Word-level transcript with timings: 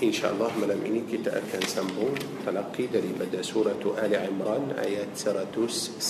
InsyaAllah 0.00 0.56
malam 0.56 0.80
ini 0.88 1.04
kita 1.04 1.28
akan 1.28 1.60
sambung 1.68 2.16
talaqi 2.40 2.88
daripada 2.88 3.44
surah 3.44 3.76
Ali 4.00 4.16
Imran 4.16 4.72
ayat 4.80 5.12
109 5.12 6.00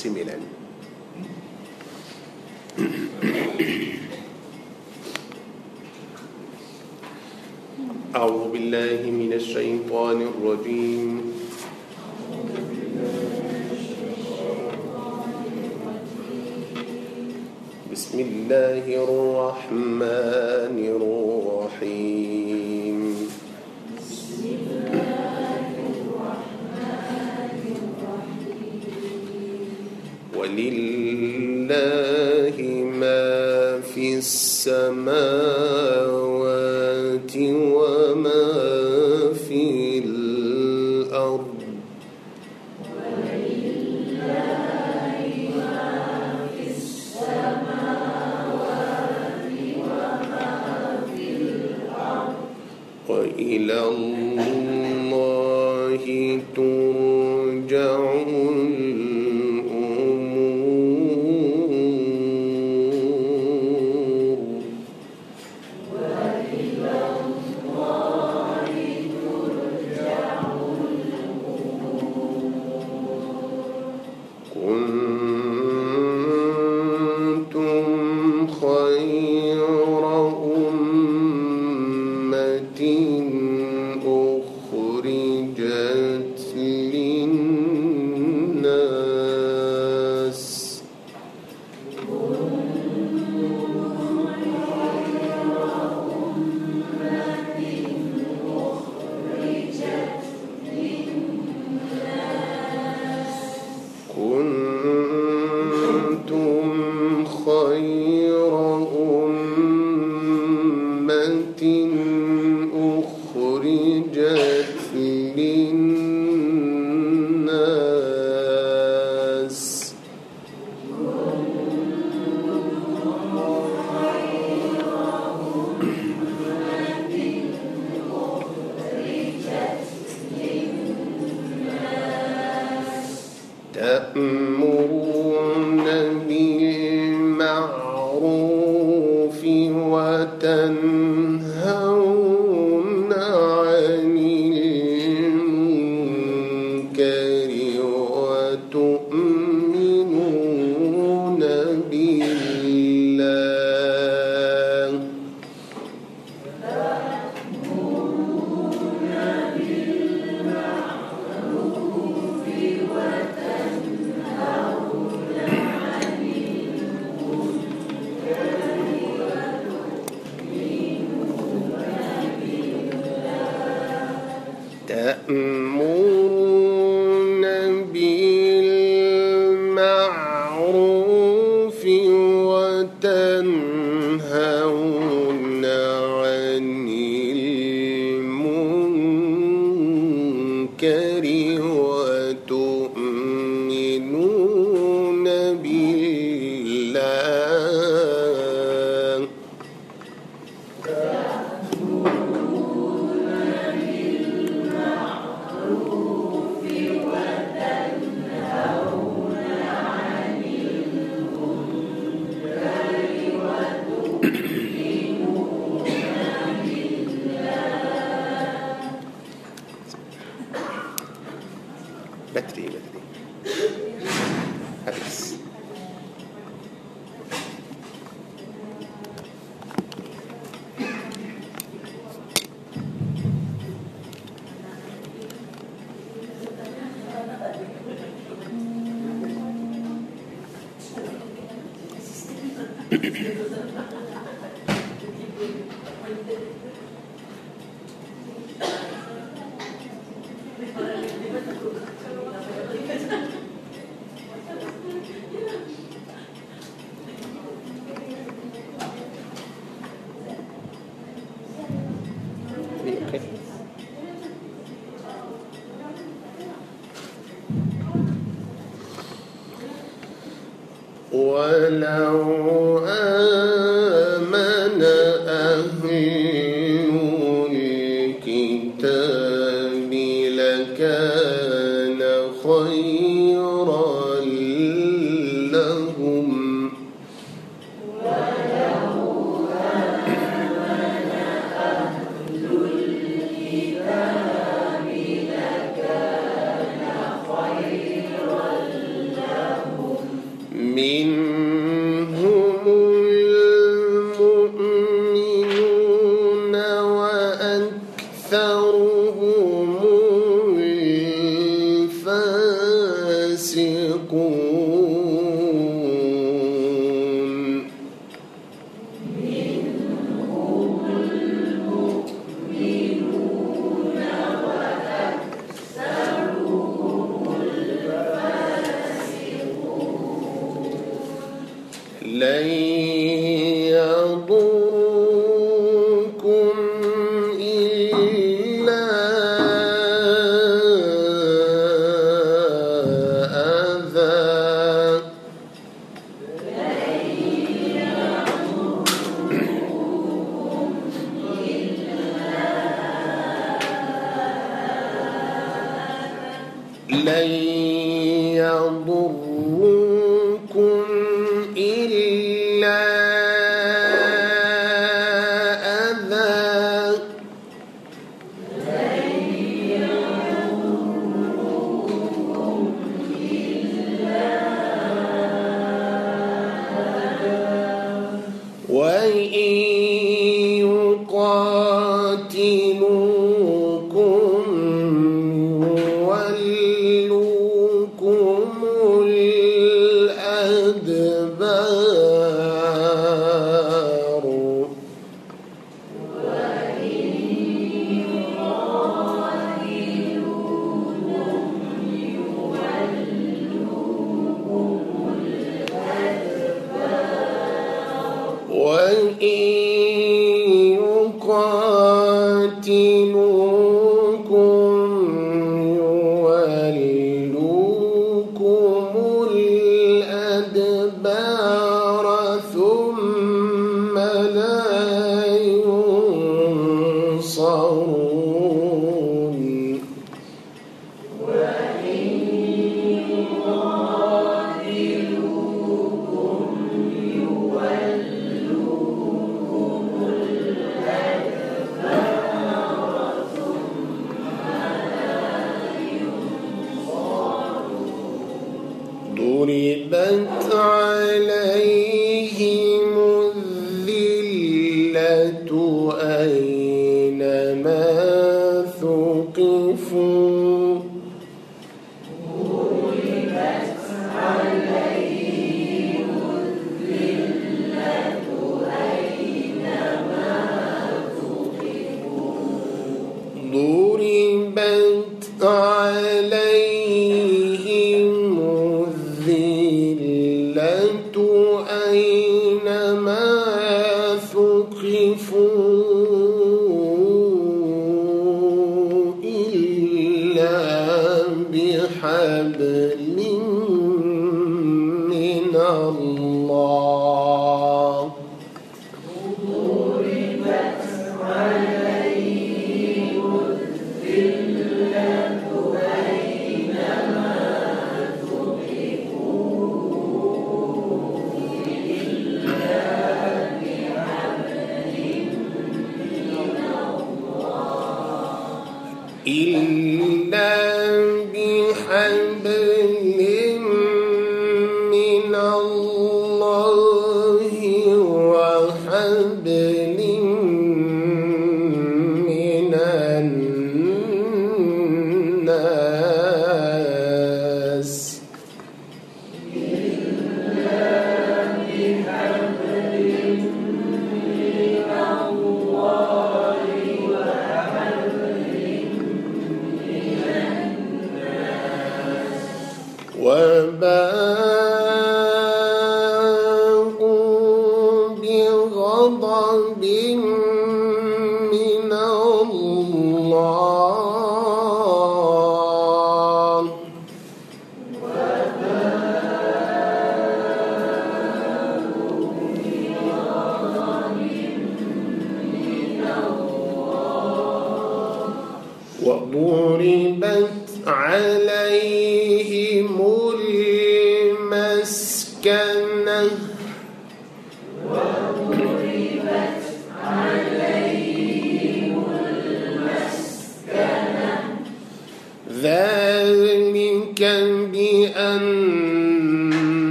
أعوذ 8.11 8.45
بالله 8.50 9.00
من 9.11 9.30
الشيطان 9.39 10.18
الرجيم 10.22 11.11
بسم 17.91 18.16
الله 18.18 18.84
الرحمن 18.86 20.77
الرحيم 20.79 22.39
ولله 30.50 32.56
ما 33.00 33.80
في 33.95 34.18
السماوات 34.18 35.89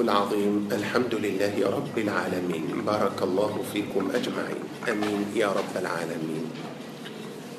العظيم. 0.00 0.68
الحمد 0.72 1.14
لله 1.14 1.54
رب 1.60 1.96
العالمين. 1.98 2.84
بارك 2.86 3.18
الله 3.22 3.52
فيكم 3.72 4.10
أجمعين. 4.16 4.64
أمين 4.88 5.20
يا 5.36 5.52
رب 5.52 5.74
العالمين. 5.76 6.44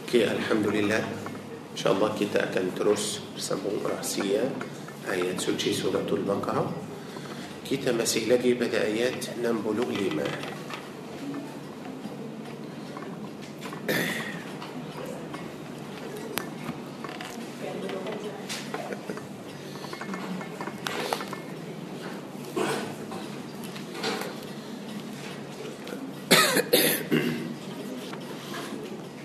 كي 0.09 0.25
الحمد 0.25 0.67
لله 0.67 1.03
إن 1.71 1.77
شاء 1.77 1.93
الله 1.93 2.11
akan 2.17 2.65
terus 2.75 3.21
bersambung 3.37 3.79
rahsia 3.85 4.49
ayat 5.07 5.37
suci 5.39 5.71
suratul 5.71 6.25
Baqarah. 6.25 6.67
Kita 7.63 7.95
masih 7.95 8.27
lagi 8.27 8.57
pada 8.59 8.83
ayat 8.83 9.21
65 9.39 10.51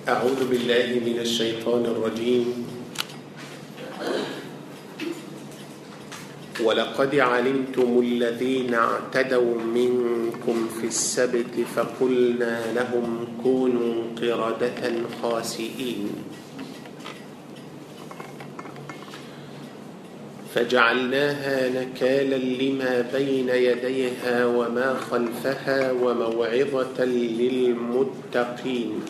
أعوذ 0.06 0.46
بالله 0.46 1.02
من 1.02 1.18
الشيطان 1.18 1.82
الرجيم 1.82 2.46
ولقد 7.06 7.18
علمتم 7.18 8.00
الذين 8.02 8.74
اعتدوا 8.74 9.60
منكم 9.60 10.68
في 10.80 10.86
السبت 10.86 11.54
فقلنا 11.76 12.72
لهم 12.74 13.28
كونوا 13.42 14.02
قردة 14.20 14.92
خاسئين. 15.22 16.10
فجعلناها 20.54 21.68
نكالا 21.68 22.36
لما 22.36 23.10
بين 23.14 23.48
يديها 23.48 24.46
وما 24.46 24.94
خلفها 25.10 25.92
وموعظة 25.92 27.04
للمتقين. 27.04 29.00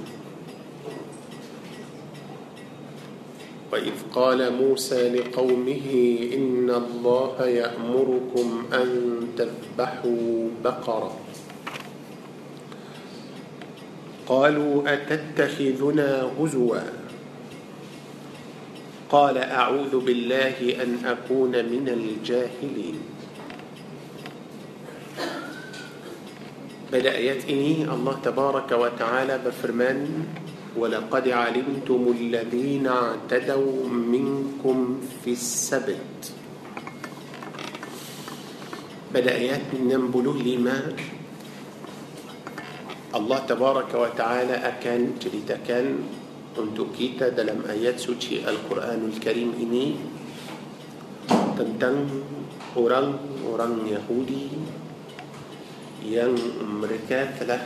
وإذ 3.72 3.92
قال 4.14 4.52
موسى 4.52 5.08
لقومه 5.08 5.88
إن 6.34 6.70
الله 6.70 7.36
يأمركم 7.46 8.48
أن 8.72 8.88
تذبحوا 9.38 10.48
بقرة. 10.64 11.16
قالوا 14.26 14.92
أتتخذنا 14.92 16.30
هزوا؟ 16.40 16.80
قال 19.10 19.38
أعوذ 19.38 20.00
بالله 20.00 20.82
أن 20.82 20.90
أكون 21.04 21.50
من 21.50 21.86
الجاهلين. 21.88 22.98
بدأ 26.92 27.18
يتئني 27.18 27.84
الله 27.84 28.16
تبارك 28.24 28.72
وتعالى 28.72 29.34
بفرمان 29.46 30.26
ولقد 30.76 31.24
علمتم 31.28 32.02
الذين 32.20 32.86
اعتدوا 32.86 33.88
منكم 33.88 34.76
في 35.24 35.32
السبت. 35.32 36.20
بدأيات 39.14 39.72
من 39.72 39.90
ينبلوا 39.90 40.36
لما 40.36 40.78
الله 43.16 43.38
تبارك 43.48 43.90
وتعالى 43.94 44.54
أكان 44.54 45.16
جريت 45.16 45.50
أكن. 45.50 45.86
كنت 46.56 46.78
كيتا 46.96 47.32
دلم 47.36 47.64
آيات 47.68 48.00
سوتي 48.00 48.44
القرآن 48.44 49.12
الكريم 49.12 49.50
إني. 49.60 49.86
تنتن 51.56 51.96
أوران 52.76 53.08
أوران 53.48 53.74
يهودي. 53.88 54.44
ين 56.06 56.38
mereka 56.62 57.34
telah 57.34 57.58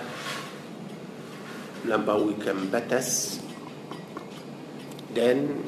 melampauikan 1.85 2.69
batas 2.69 3.41
dan 5.11 5.61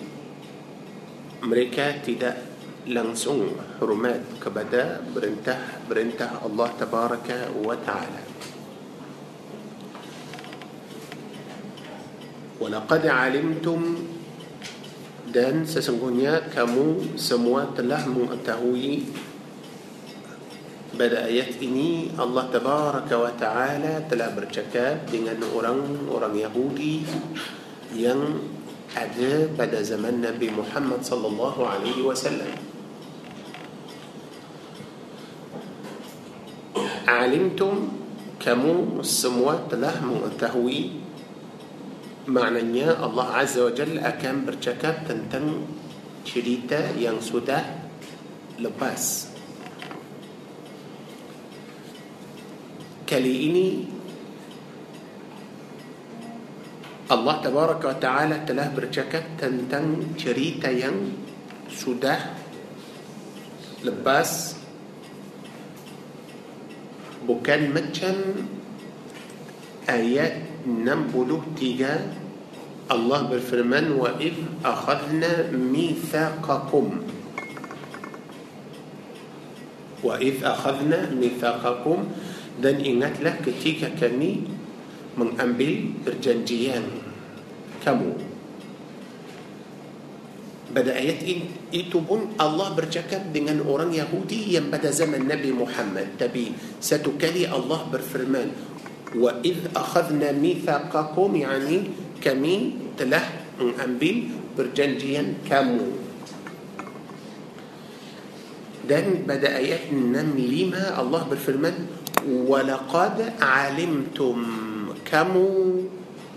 mereka 1.42 1.98
tidak 2.00 2.38
langsung 2.86 3.54
hormat 3.78 4.42
kepada 4.42 5.02
perintah-perintah 5.14 6.42
Allah 6.42 6.68
tabaraka 6.74 7.38
wa 7.54 7.74
taala. 7.78 8.22
Walaqad 12.62 13.06
alimtum 13.10 13.98
dan 15.34 15.66
sesungguhnya 15.66 16.52
kamu 16.54 17.18
semua 17.18 17.70
telah 17.74 18.06
mengetahui 18.06 19.10
pada 20.92 21.24
ayat 21.24 21.56
ini 21.64 22.12
Allah 22.20 22.52
Tabaraka 22.52 23.16
wa 23.16 23.32
Ta'ala 23.32 24.04
telah 24.04 24.28
bercakap 24.36 25.08
dengan 25.08 25.40
orang-orang 25.40 26.36
Yahudi 26.36 27.08
yang 27.96 28.20
ada 28.92 29.48
pada 29.56 29.80
zaman 29.80 30.20
Nabi 30.20 30.52
Muhammad 30.52 31.00
sallallahu 31.00 31.64
alaihi 31.64 32.04
wasallam. 32.04 32.52
Alimtum 37.08 37.96
kamu 38.36 39.00
semua 39.00 39.64
telah 39.72 39.96
mengetahui 40.04 41.00
maknanya 42.28 43.00
Allah 43.00 43.42
Azza 43.42 43.64
wa 43.64 43.72
Jalla 43.72 44.12
akan 44.12 44.44
bercakap 44.44 45.08
tentang 45.08 45.66
cerita 46.22 46.94
yang 46.94 47.18
sudah 47.18 47.64
lepas 48.60 49.31
تليني 53.12 53.68
الله 57.12 57.36
تبارك 57.44 57.82
وتعالى 57.84 58.36
تلاه 58.48 58.68
برجكت 58.72 59.24
تنتن 59.36 60.16
شريطة 60.16 60.68
ين 60.72 60.96
سده 61.68 62.16
لباس 63.84 64.56
بكان 67.28 67.62
متشن 67.76 68.18
آيات 69.92 70.64
نمبلوه 70.64 71.44
تيجا 71.60 71.94
الله 72.88 73.20
بالفرمان 73.28 73.92
وإذ 73.92 74.36
أخذنا 74.64 75.52
ميثاقكم 75.52 76.86
وإذ 80.02 80.34
أخذنا 80.44 81.00
ميثاقكم 81.14 81.98
dan 82.60 82.82
ingatlah 82.82 83.38
ketika 83.40 83.88
kami 83.96 84.44
mengambil 85.16 85.92
perjanjian 86.04 86.84
kamu. 87.80 88.32
Pada 90.72 90.88
ayat 90.96 91.20
itu 91.68 92.00
pun 92.00 92.32
Allah 92.40 92.72
bercakap 92.72 93.28
dengan 93.28 93.60
orang 93.60 93.92
Yahudi 93.92 94.56
yang 94.56 94.72
pada 94.72 94.88
zaman 94.88 95.28
Nabi 95.28 95.52
Muhammad. 95.52 96.16
Tapi 96.16 96.56
satu 96.80 97.12
kali 97.20 97.44
Allah 97.44 97.84
berfirman 97.92 98.48
wa 99.12 99.36
id 99.44 99.68
akhadna 99.76 100.32
mithaqakum 100.32 101.36
yani 101.36 101.92
kami 102.24 102.80
telah 102.96 103.20
mengambil 103.60 104.32
perjanjian 104.56 105.44
kamu. 105.44 105.92
Dan 108.88 109.28
pada 109.28 109.60
ayat 109.60 109.92
65 109.92 110.72
Allah 110.74 111.22
berfirman 111.28 112.01
ولقد 112.26 113.16
علمتم 113.40 114.38
كم 115.04 115.32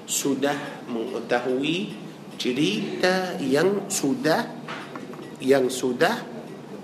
sudah 0.05 0.85
mengetahui 0.85 1.97
cerita 2.37 3.41
yang 3.41 3.89
sudah 3.89 4.45
yang 5.41 5.65
sudah 5.65 6.21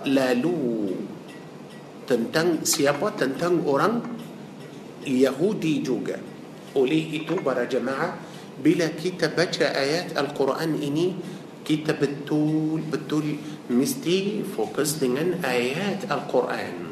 lalu 0.09 0.89
tentang 2.09 2.65
siapa? 2.65 3.13
Tentang 3.13 3.61
orang 3.61 4.01
Yahudi 5.05 5.85
juga. 5.85 6.17
Oleh 6.73 7.21
itu 7.21 7.37
para 7.45 7.69
jemaah 7.69 8.17
bila 8.57 8.89
kita 8.93 9.29
baca 9.29 9.69
ayat 9.69 10.17
Al-Quran 10.17 10.81
ini 10.81 11.13
kita 11.61 11.93
betul 11.93 12.81
betul 12.89 13.37
mesti 13.69 14.41
fokus 14.43 14.97
dengan 14.97 15.39
ayat 15.45 16.09
Al-Quran. 16.09 16.90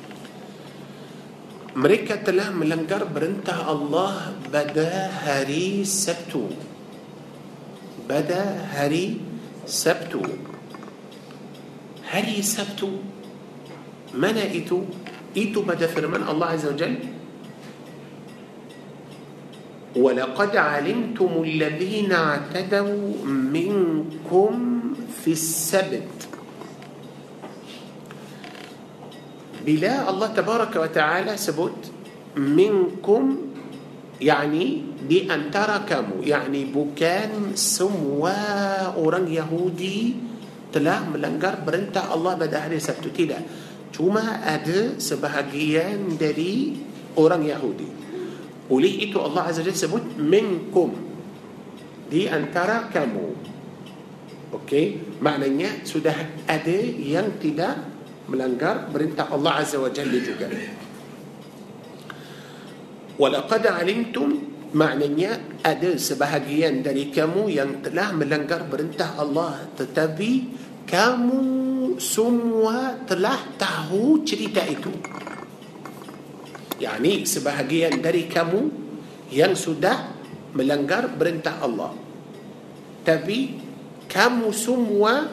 mereka 1.76 2.20
telah 2.20 2.52
melanggar 2.52 3.08
perintah 3.08 3.64
Allah 3.64 4.36
pada 4.52 5.08
hari 5.24 5.80
Sabtu 5.88 6.52
pada 8.04 8.68
hari 8.76 9.20
Sabtu 9.64 10.20
hari 12.04 12.44
Sabtu 12.44 13.00
mana 14.12 14.44
itu 14.44 14.84
itu 15.36 15.60
pada 15.64 15.88
firman 15.88 16.24
Allah 16.24 16.56
Azza 16.56 16.72
wa 16.72 16.76
Jalla 16.76 17.15
ولقد 19.96 20.52
علمتم 20.56 21.32
الذين 21.42 22.12
اعتدوا 22.12 23.24
منكم 23.26 24.52
في 25.24 25.32
السبت. 25.32 26.12
بلا 29.66 30.10
الله 30.10 30.28
تبارك 30.36 30.76
وتعالى 30.76 31.32
سبت 31.36 31.80
منكم 32.36 33.22
يعني 34.20 34.64
دي 35.08 35.26
أن 35.32 35.50
يعني 36.22 36.60
بكان 36.70 37.56
سموا 37.56 38.94
أوران 38.94 39.26
يهودي 39.26 40.28
telah 40.76 41.08
melanggar 41.08 41.64
perintah 41.64 42.12
Allah 42.12 42.36
pada 42.36 42.68
hari 42.68 42.76
Sabtu. 42.76 43.08
Tidak. 43.08 43.40
Cuma 43.96 44.44
ada 44.44 45.00
sebahagian 45.00 46.20
dari 46.20 46.76
orang 47.16 47.48
Yahudi. 47.48 48.05
Oleh 48.66 48.92
itu 49.06 49.18
Allah 49.22 49.46
Azza 49.46 49.62
Jalla 49.62 49.78
sebut 49.78 50.18
minkum 50.18 50.90
di 52.10 52.26
antara 52.26 52.90
kamu. 52.90 53.26
Okey, 54.54 55.18
maknanya 55.22 55.82
sudah 55.86 56.14
ada 56.46 56.78
yang 56.98 57.38
tidak 57.38 57.78
melanggar 58.26 58.90
perintah 58.90 59.30
Allah 59.30 59.62
Azza 59.62 59.78
wa 59.78 59.90
Jalla 59.90 60.18
juga. 60.18 60.50
Walaqad 63.16 63.64
alimtum 63.70 64.56
maknanya 64.74 65.62
ada 65.62 65.94
sebahagian 65.96 66.82
dari 66.82 67.08
kamu 67.08 67.48
yang 67.48 67.80
telah 67.80 68.12
melanggar 68.12 68.66
perintah 68.68 69.16
Allah 69.16 69.64
tetapi 69.78 70.30
kamu 70.84 71.42
semua 71.96 73.00
telah 73.08 73.40
tahu 73.56 74.20
cerita 74.26 74.60
itu 74.68 74.92
yakni 76.76 77.24
sebahagian 77.24 78.00
dari 78.04 78.28
kamu 78.28 78.68
yang 79.32 79.56
sudah 79.56 80.12
melanggar 80.52 81.12
perintah 81.16 81.60
Allah. 81.60 81.92
Tapi 83.02 83.38
kamu 84.06 84.50
semua 84.52 85.30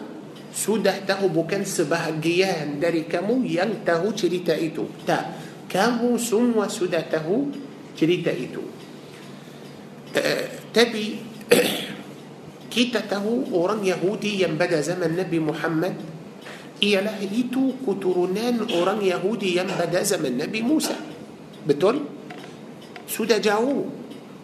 sudah 0.53 1.01
tahu 1.01 1.34
bukan 1.34 1.65
sebahagian 1.65 2.77
dari 2.77 3.10
kamu 3.10 3.41
yang 3.47 3.82
tahu 3.82 4.13
cerita 4.13 4.53
itu. 4.53 4.86
Tak 5.03 5.41
kamu 5.69 6.21
semua 6.21 6.69
sudah 6.69 7.01
tahu 7.01 7.49
cerita 7.97 8.29
itu. 8.29 8.62
Uh, 10.13 10.45
tapi 10.69 11.17
kita 12.73 13.01
tahu 13.10 13.49
orang 13.58 13.82
Yahudi 13.82 14.45
yang 14.45 14.53
pada 14.53 14.77
zaman 14.86 15.17
Nabi 15.17 15.41
Muhammad 15.41 15.97
ialah 16.77 17.17
itu 17.25 17.82
keturunan 17.82 18.69
orang 18.77 19.01
Yahudi 19.01 19.58
yang 19.58 19.69
pada 19.73 20.06
zaman 20.06 20.38
Nabi 20.38 20.62
Musa 20.62 21.12
Betul? 21.63 22.08
Sudah 23.08 23.39
jauh 23.39 23.88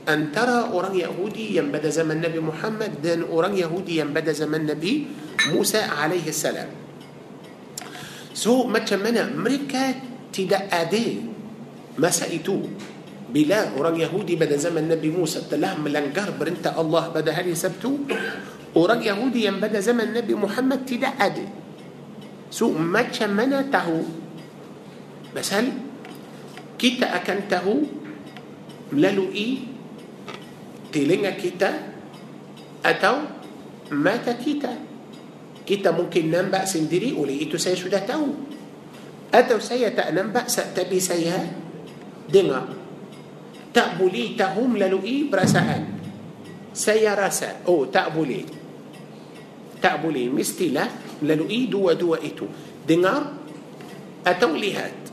antara 0.10 0.74
orang 0.74 0.98
Yahudi 0.98 1.60
yang 1.60 1.70
pada 1.70 1.92
zaman 1.94 2.24
Nabi 2.24 2.40
Muhammad 2.42 2.98
dan 3.04 3.28
orang 3.28 3.54
Yahudi 3.54 4.02
yang 4.02 4.10
pada 4.10 4.34
zaman 4.34 4.66
Nabi 4.66 5.06
Musa 5.54 5.86
alaihi 5.86 6.34
salam. 6.34 6.70
So 8.34 8.66
macam 8.66 9.04
mana 9.04 9.28
mereka 9.30 9.94
tidak 10.34 10.66
ada 10.72 11.04
masa 12.00 12.26
itu 12.32 12.72
bila 13.30 13.70
orang 13.78 14.02
Yahudi 14.02 14.34
pada 14.40 14.58
zaman 14.58 14.90
Nabi 14.90 15.14
Musa 15.14 15.46
telah 15.46 15.78
melanggar 15.78 16.34
perintah 16.34 16.74
Allah 16.74 17.14
pada 17.14 17.30
hari 17.30 17.54
Sabtu 17.54 18.10
orang 18.74 19.06
Yahudi 19.06 19.46
yang 19.46 19.62
pada 19.62 19.78
zaman 19.78 20.18
Nabi 20.18 20.34
Muhammad 20.34 20.88
tidak 20.90 21.14
ada 21.20 21.46
so 22.50 22.74
macam 22.74 23.30
mana 23.38 23.62
tahu 23.70 24.02
pasal 25.30 25.70
kita 26.80 27.12
akan 27.12 27.40
tahu 27.52 27.76
melalui 28.96 29.68
telinga 30.96 31.36
kita 31.36 31.70
atau 32.80 33.28
mata 33.92 34.34
kita. 34.40 34.88
Kita 35.68 35.94
mungkin 35.94 36.34
nampak 36.34 36.66
sendiri 36.66 37.14
oleh 37.14 37.46
itu 37.46 37.60
saya 37.60 37.76
sudah 37.76 38.02
tahu. 38.02 38.30
Atau 39.30 39.62
saya 39.62 39.94
tak 39.94 40.16
nampak 40.16 40.50
tapi 40.74 40.98
saya 40.98 41.38
dengar. 42.26 42.74
Tak 43.70 44.02
boleh 44.02 44.34
tahu 44.34 44.66
melalui 44.66 45.30
perasaan. 45.30 46.00
Saya 46.74 47.14
rasa 47.14 47.62
oh 47.70 47.86
tak 47.92 48.16
boleh. 48.16 48.48
Tak 49.78 50.02
boleh. 50.02 50.32
Mestilah 50.34 50.90
melalui 51.22 51.70
dua-dua 51.70 52.18
itu. 52.26 52.50
Dengar 52.82 53.38
atau 54.26 54.58
lihat 54.58 55.09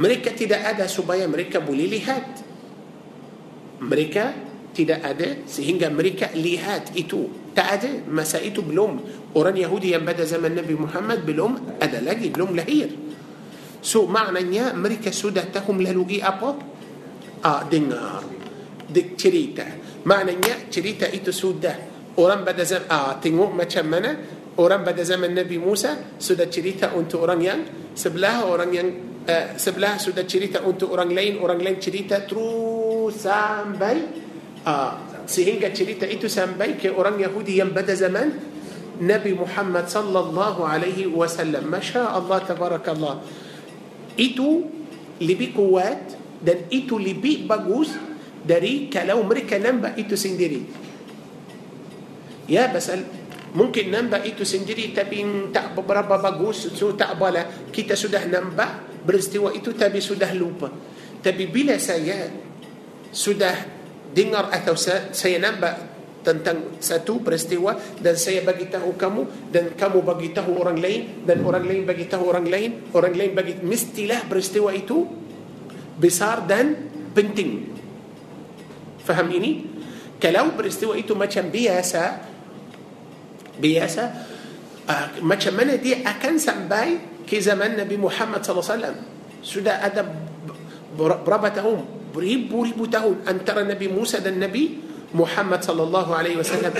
mereka 0.00 0.32
tidak 0.32 0.64
ada 0.64 0.88
supaya 0.88 1.28
mereka 1.28 1.60
boleh 1.60 1.86
lihat 1.86 2.26
mereka 3.84 4.32
tidak 4.72 5.02
ada 5.02 5.44
sehingga 5.44 5.92
mereka 5.92 6.32
lihat 6.32 6.94
itu 6.96 7.52
tak 7.52 7.68
ada 7.80 7.90
masa 8.08 8.38
itu 8.40 8.62
belum 8.64 9.02
orang 9.36 9.56
Yahudi 9.60 9.92
yang 9.92 10.06
pada 10.06 10.24
zaman 10.24 10.56
Nabi 10.56 10.74
Muhammad 10.78 11.26
belum 11.26 11.76
ada 11.82 11.98
lagi 12.00 12.32
belum 12.32 12.56
lahir 12.56 12.88
so 13.84 14.08
maknanya 14.08 14.72
mereka 14.72 15.12
sudah 15.12 15.44
tahu 15.52 15.76
melalui 15.76 16.22
apa 16.22 16.56
ah 17.44 17.66
dengar 17.66 18.24
de 18.88 19.02
cerita 19.18 19.66
maknanya 20.06 20.70
cerita 20.70 21.10
itu 21.10 21.34
sudah 21.34 21.76
orang 22.16 22.46
pada 22.46 22.62
zaman 22.62 22.86
ah 22.88 23.18
tengok 23.18 23.50
macam 23.52 23.84
mana 23.90 24.10
orang 24.56 24.80
pada 24.86 25.02
zaman 25.02 25.34
Nabi 25.34 25.58
Musa 25.58 26.16
sudah 26.16 26.46
cerita 26.46 26.94
untuk 26.94 27.26
orang 27.26 27.40
yang 27.42 27.60
sebelah 27.96 28.46
orang 28.46 28.70
yang 28.70 28.88
uh, 29.26 29.46
sebelah 29.58 30.00
sudah 30.00 30.24
cerita 30.24 30.62
untuk 30.64 30.94
orang 30.94 31.10
lain 31.12 31.42
orang 31.42 31.60
lain 31.60 31.76
cerita 31.82 32.24
terus 32.24 33.20
sampai 33.20 33.96
uh, 34.64 35.24
sehingga 35.26 35.70
cerita 35.70 36.08
itu 36.08 36.26
sampai 36.26 36.80
ke 36.80 36.90
orang 36.90 37.20
Yahudi 37.20 37.60
yang 37.60 37.70
pada 37.70 37.92
zaman 37.92 38.34
Nabi 39.00 39.32
Muhammad 39.32 39.88
sallallahu 39.88 40.60
alaihi 40.60 41.08
wasallam 41.08 41.72
Masya 41.72 42.04
Allah 42.04 42.44
tabarakallah 42.44 43.24
itu 44.20 44.68
lebih 45.20 45.56
kuat 45.56 46.16
dan 46.40 46.68
itu 46.72 46.96
lebih 46.96 47.48
bagus 47.48 47.96
dari 48.40 48.88
kalau 48.88 49.20
mereka 49.24 49.60
nampak 49.60 49.96
itu 50.00 50.16
sendiri 50.16 50.64
ya 52.48 52.68
pasal 52.72 53.04
mungkin 53.54 53.92
nampak 53.94 54.26
itu 54.26 54.42
sendiri 54.42 54.90
tapi 54.90 55.22
tak 55.54 55.78
beberapa 55.78 56.18
bagus 56.18 56.66
tak 56.96 57.14
apalah 57.16 57.46
kita 57.70 57.94
sudah 57.94 58.26
nampak 58.26 58.89
peristiwa 59.04 59.52
itu 59.52 59.72
tapi 59.76 59.98
sudah 60.02 60.30
lupa 60.36 60.68
tapi 61.20 61.48
bila 61.48 61.76
saya 61.76 62.28
sudah 63.10 63.54
dengar 64.10 64.50
atau 64.50 64.74
saya 64.76 65.38
nampak 65.38 65.90
tentang 66.20 66.76
satu 66.84 67.24
peristiwa 67.24 67.76
dan 67.96 68.12
saya 68.12 68.44
bagi 68.44 68.68
tahu 68.68 68.92
kamu 68.92 69.48
dan 69.48 69.72
kamu 69.72 70.04
bagi 70.04 70.28
tahu 70.36 70.52
orang 70.60 70.76
lain 70.76 71.24
dan 71.24 71.40
orang 71.40 71.64
lain 71.64 71.82
bagi 71.88 72.04
tahu 72.04 72.28
orang 72.28 72.44
lain 72.44 72.92
orang 72.92 73.14
lain 73.16 73.32
bagi 73.32 73.56
mestilah 73.64 74.28
peristiwa 74.28 74.68
itu 74.76 75.08
besar 75.96 76.44
dan 76.44 76.76
penting 77.16 77.72
faham 79.00 79.32
ini 79.32 79.64
kalau 80.20 80.52
peristiwa 80.52 80.92
itu 80.92 81.16
macam 81.16 81.48
biasa 81.48 82.04
biasa 83.56 84.02
uh, 84.84 85.06
macam 85.24 85.52
mana 85.56 85.80
dia 85.80 86.04
akan 86.04 86.34
sampai 86.36 86.86
ke 87.26 87.38
zaman 87.40 87.76
Nabi 87.76 87.96
Muhammad 87.96 88.44
SAW 88.44 88.96
sudah 89.40 89.80
ada 89.80 90.04
berapa 90.96 91.48
tahun 91.54 92.10
beribu-ribu 92.10 92.90
tahun 92.90 93.24
antara 93.24 93.62
Nabi 93.62 93.86
Musa 93.86 94.18
dan 94.18 94.42
Nabi 94.42 94.82
Muhammad 95.14 95.62
sallallahu 95.62 96.10
alaihi 96.10 96.38
wasallam 96.38 96.74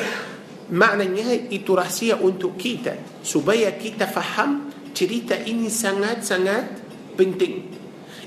maknanya 0.71 1.51
itu 1.51 1.75
rahsia 1.75 2.19
untuk 2.19 2.59
kita 2.59 3.23
supaya 3.23 3.75
kita 3.75 4.07
faham 4.07 4.71
cerita 4.95 5.39
ini 5.39 5.71
sangat-sangat 5.71 6.79
penting 7.19 7.67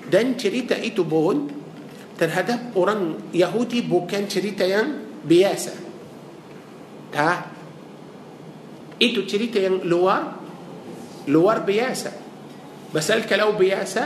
dan 0.08 0.36
cerita 0.36 0.76
itu 0.76 1.04
pun 1.08 1.47
terhadap 2.19 2.76
orang 2.76 3.32
Yahudi 3.32 3.84
bukan 3.84 4.28
cerita 4.28 4.63
yang 4.67 5.19
biasa 5.23 5.71
tak 7.12 7.39
itu 8.99 9.23
cerita 9.28 9.60
yang 9.60 9.84
luar 9.84 10.42
luar 11.30 11.64
biasa 11.64 12.12
pasal 12.94 13.24
kalau 13.26 13.56
biasa 13.56 14.02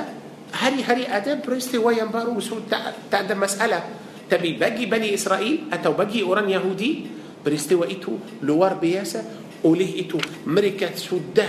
hari-hari 0.53 1.03
ada 1.09 1.35
peristiwa 1.39 1.91
yang 1.91 2.07
baru 2.07 2.37
so, 2.39 2.63
tak, 2.65 3.11
tak 3.11 3.27
ada 3.27 3.35
masalah 3.35 3.83
Tapi 4.27 4.59
bagi 4.59 4.91
Bani 4.91 5.15
Israel 5.15 5.71
atau 5.71 5.95
bagi 5.95 6.19
orang 6.19 6.51
Yahudi 6.51 7.07
peristiwa 7.39 7.87
itu 7.87 8.43
luar 8.43 8.75
biasa 8.75 9.23
oleh 9.63 10.03
itu 10.03 10.19
mereka 10.43 10.91
sudah 10.91 11.47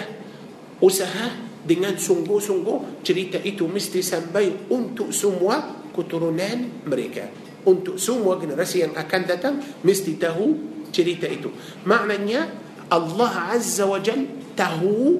usaha 0.78 1.34
dengan 1.66 1.98
sungguh-sungguh 1.98 3.02
cerita 3.02 3.42
itu 3.42 3.66
mesti 3.66 3.98
sampai 3.98 4.70
untuk 4.70 5.10
semua 5.10 5.58
keturunan 5.90 6.86
mereka 6.86 7.26
untuk 7.66 7.98
semua 7.98 8.38
generasi 8.38 8.86
yang 8.86 8.94
akan 8.94 9.22
datang 9.26 9.54
mesti 9.82 10.14
tahu 10.14 10.46
cerita 10.94 11.26
itu 11.26 11.50
maknanya 11.82 12.46
Allah 12.88 13.58
Azza 13.58 13.84
wa 13.84 13.98
Jal 13.98 14.24
tahu 14.54 15.18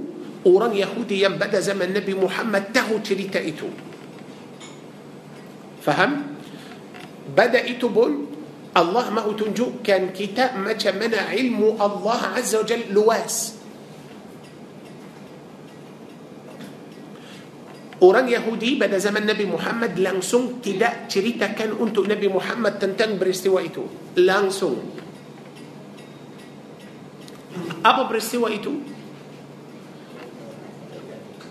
orang 0.49 0.73
Yahudi 0.73 1.21
yang 1.21 1.37
pada 1.37 1.61
zaman 1.61 1.93
Nabi 1.93 2.17
Muhammad 2.17 2.73
tahu 2.73 3.05
cerita 3.05 3.37
itu 3.37 3.69
faham? 5.85 6.41
bada 7.29 7.61
itu 7.61 7.89
pun 7.93 8.25
Allah 8.73 9.11
mahu 9.11 9.37
tunjukkan 9.37 10.15
kita 10.17 10.57
macam 10.57 10.95
mana 10.97 11.29
ilmu 11.33 11.77
Allah 11.77 12.39
Azza 12.39 12.63
wa 12.63 12.67
Jal 12.69 12.89
luas. 12.93 13.59
Orang 17.99 18.31
Yahudi 18.31 18.79
pada 18.79 18.95
zaman 19.03 19.27
Nabi 19.27 19.43
Muhammad 19.43 19.99
langsung 19.99 20.63
tidak 20.63 21.11
ceritakan 21.11 21.75
untuk 21.75 22.07
Nabi 22.07 22.31
Muhammad 22.31 22.79
tentang 22.79 23.19
peristiwa 23.19 23.59
itu. 23.59 23.91
Langsung. 24.15 24.79
Apa 27.83 28.07
peristiwa 28.07 28.47
itu? 28.55 28.79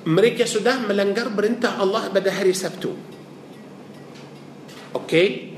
Mereka 0.08 0.48
sudah 0.48 0.80
melanggar 0.88 1.28
perintah 1.36 1.76
Allah 1.76 2.08
pada 2.08 2.32
hari 2.32 2.56
Sabtu. 2.56 2.96
Okey? 4.96 5.58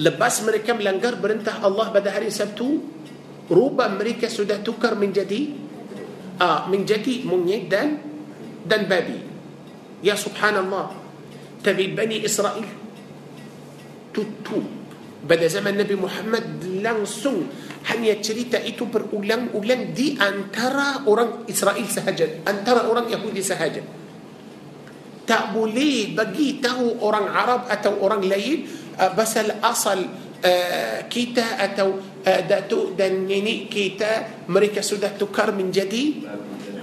lepas 0.00 0.40
mereka 0.40 0.72
melanggar 0.72 1.20
perintah 1.20 1.60
Allah 1.60 1.92
pada 1.92 2.08
hari 2.16 2.32
Sabtu 2.32 2.80
rubah 3.52 3.92
mereka 3.92 4.30
sudah 4.30 4.64
tukar 4.64 4.96
menjadi 4.96 5.52
uh, 6.40 6.64
menjadi 6.72 7.28
monyet 7.28 7.68
dan 7.68 8.00
dan 8.64 8.88
babi 8.88 9.20
ya 10.00 10.16
subhanallah 10.16 10.96
tapi 11.60 11.92
Bani 11.92 12.24
Israel 12.24 12.64
tutup 14.16 14.64
pada 15.28 15.44
zaman 15.44 15.76
Nabi 15.76 15.96
Muhammad 15.98 16.44
langsung 16.80 17.44
hanya 17.82 18.14
cerita 18.22 18.62
itu 18.62 18.86
berulang-ulang 18.86 19.90
di 19.90 20.14
antara 20.14 21.02
orang 21.08 21.42
Israel 21.50 21.82
sahaja 21.90 22.46
antara 22.46 22.86
orang 22.86 23.10
Yahudi 23.10 23.42
sahaja. 23.42 23.82
Tak 25.22 25.54
boleh 25.54 26.14
bagi 26.14 26.62
tahu 26.62 27.02
orang 27.02 27.26
Arab 27.30 27.66
atau 27.66 27.98
orang 28.02 28.22
lain 28.22 28.66
pasal 29.14 29.58
asal 29.62 29.98
uh, 30.42 30.98
kita 31.06 31.58
atau 31.58 31.98
uh, 31.98 32.42
datuk 32.46 32.98
dan 32.98 33.24
nenek 33.26 33.70
kita 33.70 34.44
mereka 34.50 34.82
sudah 34.82 35.14
tukar 35.14 35.54
menjadi 35.54 36.26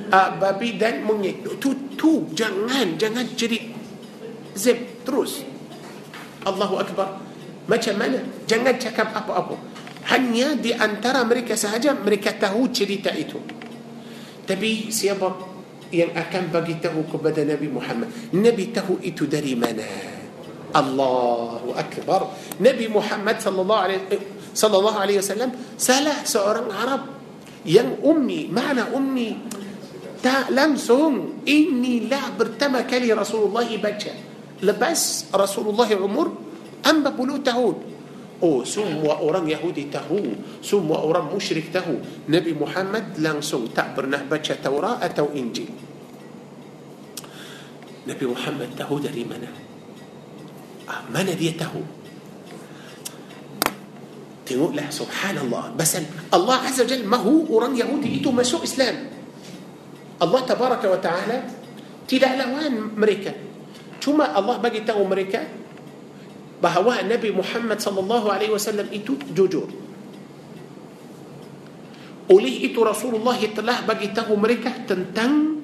uh, 0.10 0.30
babi 0.40 0.80
dan 0.80 1.04
monyet. 1.04 1.44
Tutup 1.60 2.32
jangan 2.36 2.96
jangan 2.96 3.28
jadi 3.36 3.60
zip 4.56 5.04
terus. 5.04 5.44
Allahu 6.44 6.80
Akbar. 6.80 7.20
Macam 7.70 7.96
mana? 8.02 8.18
Jangan 8.50 8.76
cakap 8.82 9.14
apa-apa 9.14 9.79
hanya 10.08 10.56
di 10.56 10.72
antara 10.72 11.26
mereka 11.28 11.60
sahaja 11.60 11.92
mereka 11.98 12.32
tahu 12.38 12.72
cerita 12.72 13.12
itu. 13.12 13.40
Tapi 14.48 14.90
siapa 14.90 15.50
yang 15.90 16.14
akan 16.14 16.54
bagi 16.54 16.78
tahu 16.78 17.10
kepada 17.10 17.42
نبي 17.42 17.68
محمد 17.74 18.34
نبي 18.38 18.66
tahu 18.74 19.02
itu 19.02 19.26
dari 19.26 19.58
منا 19.58 19.90
الله 20.70 21.74
أكبر 21.74 22.22
نبي 22.62 22.86
محمد 22.94 23.36
صلى 23.42 23.60
الله 23.66 23.80
عليه 23.90 24.00
صلى 24.54 24.76
الله 24.78 24.96
عليه 25.02 25.18
وسلم 25.18 25.50
سأله 25.82 26.30
سأران 26.30 26.70
العرب 26.70 27.04
ين 27.66 28.06
أمي 28.06 28.54
معنى 28.54 28.94
أمي 28.94 29.30
تا 30.22 30.46
لمسهم 30.54 31.46
إني 31.50 32.06
لا 32.06 32.38
برتمك 32.38 32.86
كلي 32.86 33.10
رسول 33.18 33.50
الله 33.50 33.68
بجا 33.82 34.14
لبس 34.62 35.02
رسول 35.34 35.66
الله 35.74 35.90
عمر 36.06 36.28
أم 36.86 37.02
أما 37.02 37.10
بلوته 37.18 37.58
أو 38.44 38.64
سم 38.64 39.04
وأوران 39.04 39.50
يهودي 39.50 39.92
تهو 39.92 40.24
سم 40.64 40.88
وأوران 40.92 41.36
مشرك 41.36 41.76
تهو 41.76 41.96
نبي 42.32 42.56
محمد 42.56 43.20
لانسو 43.20 43.76
تعبر 43.76 44.06
نهبتش 44.06 44.64
توراة 44.64 45.12
أو 45.20 45.28
إنجيل 45.36 45.70
نبي 48.08 48.26
محمد 48.26 48.70
تهو 48.80 48.96
دري 49.04 49.24
منا 49.28 49.52
من 51.12 51.28
دي 51.36 51.52
تهو 51.60 51.82
تقول 54.48 54.74
له 54.76 54.90
سبحان 54.90 55.38
الله 55.38 55.64
بس 55.78 55.94
الله 56.34 56.58
عز 56.66 56.80
وجل 56.82 57.06
ما 57.06 57.18
هو 57.22 57.46
أوران 57.52 57.78
يهودي 57.78 58.24
إتو 58.24 58.32
مسو 58.32 58.64
إسلام 58.64 58.96
الله 60.24 60.40
تبارك 60.48 60.84
وتعالى 60.84 61.38
تدعلوان 62.08 62.74
أمريكا 62.98 63.34
ثم 64.02 64.20
الله 64.22 64.56
بقي 64.58 64.80
تهو 64.88 65.06
أمريكا 65.06 65.42
bahawa 66.60 67.04
Nabi 67.08 67.32
Muhammad 67.32 67.80
sallallahu 67.80 68.28
alaihi 68.28 68.52
wasallam 68.52 68.88
itu 68.92 69.16
jujur. 69.32 69.68
Oleh 72.30 72.62
itu 72.62 72.78
Rasulullah 72.86 73.40
telah 73.40 73.82
bagi 73.88 74.14
tahu 74.14 74.38
mereka 74.38 74.70
tentang 74.86 75.58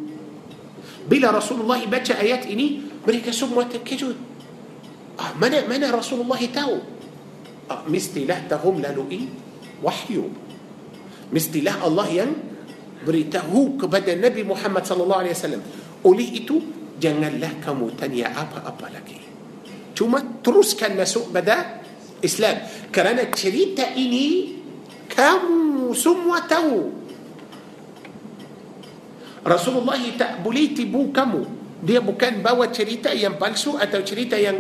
bila 1.06 1.30
Rasulullah 1.30 1.78
baca 1.86 2.18
ayat 2.18 2.50
ini 2.50 2.82
mereka 3.06 3.30
semua 3.30 3.70
terkejut. 3.70 4.18
Ah, 5.22 5.38
mana 5.38 5.62
mana 5.70 5.94
Rasulullah 5.94 6.42
tahu? 6.50 6.76
Ah, 7.70 7.86
mestilah 7.86 8.50
tahum 8.50 8.82
lalui 8.82 9.30
wahyu. 9.86 10.34
Mestilah 11.30 11.86
Allah 11.86 12.08
yang 12.10 12.32
beritahu 13.06 13.78
kepada 13.78 14.18
Nabi 14.18 14.42
Muhammad 14.42 14.90
sallallahu 14.90 15.22
alaihi 15.22 15.36
wasallam. 15.38 15.64
Oleh 16.02 16.34
itu 16.34 16.58
janganlah 16.98 17.62
kamu 17.62 17.94
tanya 17.94 18.34
apa-apa 18.34 18.90
lagi 18.90 19.25
cuma 19.96 20.20
teruskan 20.44 20.94
masuk 20.94 21.32
pada 21.32 21.82
Islam. 22.20 22.60
Kerana 22.92 23.32
cerita 23.32 23.96
ini 23.96 24.60
kamu 25.10 25.96
semua 25.96 26.44
tahu. 26.44 26.92
Rasulullah 29.46 30.02
tak 30.18 30.42
boleh 30.42 30.74
tipu 30.76 31.14
kamu. 31.14 31.66
Dia 31.86 32.02
bukan 32.02 32.42
bawa 32.42 32.74
cerita 32.74 33.14
yang 33.14 33.38
palsu 33.38 33.78
atau 33.78 34.02
cerita 34.02 34.36
yang 34.36 34.58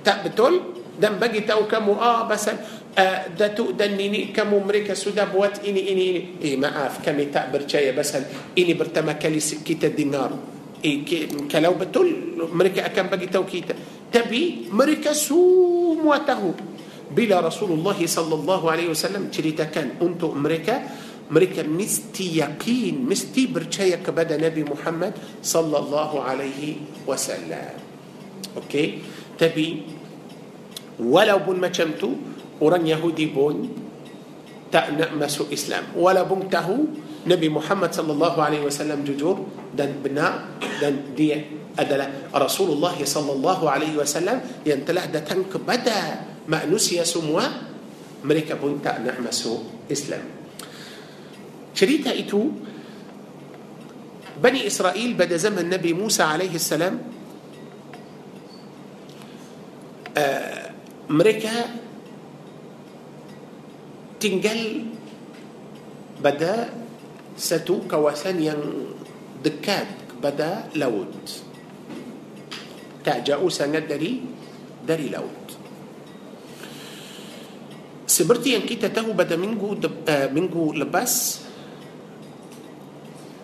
tak 0.00 0.24
betul 0.24 0.80
dan 0.96 1.20
bagi 1.20 1.44
tahu 1.44 1.68
kamu 1.68 2.00
ah 2.00 2.24
pasal 2.24 2.56
uh, 2.96 3.18
datuk 3.36 3.76
dan 3.76 3.96
nenek 3.96 4.32
kamu 4.32 4.64
mereka 4.64 4.96
sudah 4.96 5.28
buat 5.28 5.60
ini 5.60 5.92
ini 5.92 6.04
ini. 6.16 6.22
Eh 6.40 6.56
maaf 6.56 7.04
kami 7.04 7.28
tak 7.28 7.52
percaya 7.52 7.92
pasal 7.92 8.24
ini 8.56 8.72
pertama 8.72 9.20
kali 9.20 9.36
kita 9.40 9.92
dengar. 9.92 10.32
Eh 10.80 11.04
kalau 11.44 11.76
betul 11.76 12.08
mereka 12.56 12.88
akan 12.88 13.04
bagi 13.12 13.28
tahu 13.28 13.44
kita 13.44 13.99
tapi 14.10 14.66
mereka 14.74 15.14
semua 15.14 16.22
tahu. 16.26 16.54
Bila 17.10 17.42
Rasulullah 17.42 17.94
sallallahu 17.94 18.70
alaihi 18.70 18.90
wasallam 18.90 19.34
ceritakan 19.34 19.98
untuk 19.98 20.34
mereka 20.38 20.78
mereka 21.30 21.62
mesti 21.62 22.42
yakin 22.42 23.06
mesti 23.06 23.46
percaya 23.46 24.02
kepada 24.02 24.34
Nabi 24.34 24.66
Muhammad 24.66 25.14
sallallahu 25.42 26.22
alaihi 26.22 26.82
wasallam. 27.06 27.78
Okey? 28.58 28.98
Tapi 29.38 29.66
walaupun 30.98 31.62
macam 31.62 31.94
tu 31.94 32.18
orang 32.58 32.82
Yahudi 32.82 33.26
pun 33.30 33.54
tak 34.74 34.94
nak 34.94 35.14
masuk 35.14 35.50
Islam. 35.54 35.94
Walaupun 35.94 36.50
tahu 36.50 36.78
Nabi 37.26 37.46
Muhammad 37.46 37.94
sallallahu 37.94 38.38
alaihi 38.38 38.66
wasallam 38.66 39.06
jujur 39.06 39.46
dan 39.74 40.02
benar 40.02 40.50
dan 40.82 41.14
dia 41.14 41.42
adalah 41.78 42.30
Rasulullah 42.34 42.96
sallallahu 42.98 43.64
alaihi 43.70 43.94
wasallam 43.94 44.42
yang 44.66 44.82
telah 44.82 45.06
datang 45.06 45.46
kepada 45.46 46.26
manusia 46.50 47.06
semua 47.06 47.46
mereka 48.26 48.58
pun 48.58 48.82
tak 48.82 49.00
nak 49.06 49.22
masuk 49.22 49.86
Islam 49.86 50.22
cerita 51.72 52.10
itu 52.10 52.70
Bani 54.40 54.64
Israel 54.64 55.10
pada 55.20 55.36
zaman 55.36 55.68
Nabi 55.68 55.92
Musa 55.92 56.32
alaihi 56.32 56.56
salam 56.56 56.96
uh, 60.16 60.62
mereka 61.12 61.52
tinggal 64.20 64.84
pada 66.20 66.68
satu 67.40 67.88
kawasan 67.88 68.36
yang 68.36 68.60
dekat 69.40 69.88
kepada 70.12 70.68
laut 70.76 71.08
tak 73.00 73.24
jauh 73.24 73.48
sangat 73.48 73.88
dari 73.88 74.20
dari 74.84 75.08
laut. 75.08 75.56
Seperti 78.10 78.58
yang 78.58 78.66
kita 78.66 78.90
tahu 78.90 79.14
pada 79.14 79.38
minggu 79.38 79.78
uh, 79.86 80.28
minggu 80.34 80.74
lepas 80.82 81.40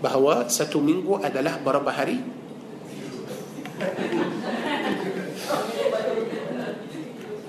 bahawa 0.03 0.51
satu 0.51 0.83
minggu 0.83 1.23
adalah 1.23 1.57
berapa 1.63 1.89
hari? 1.89 2.19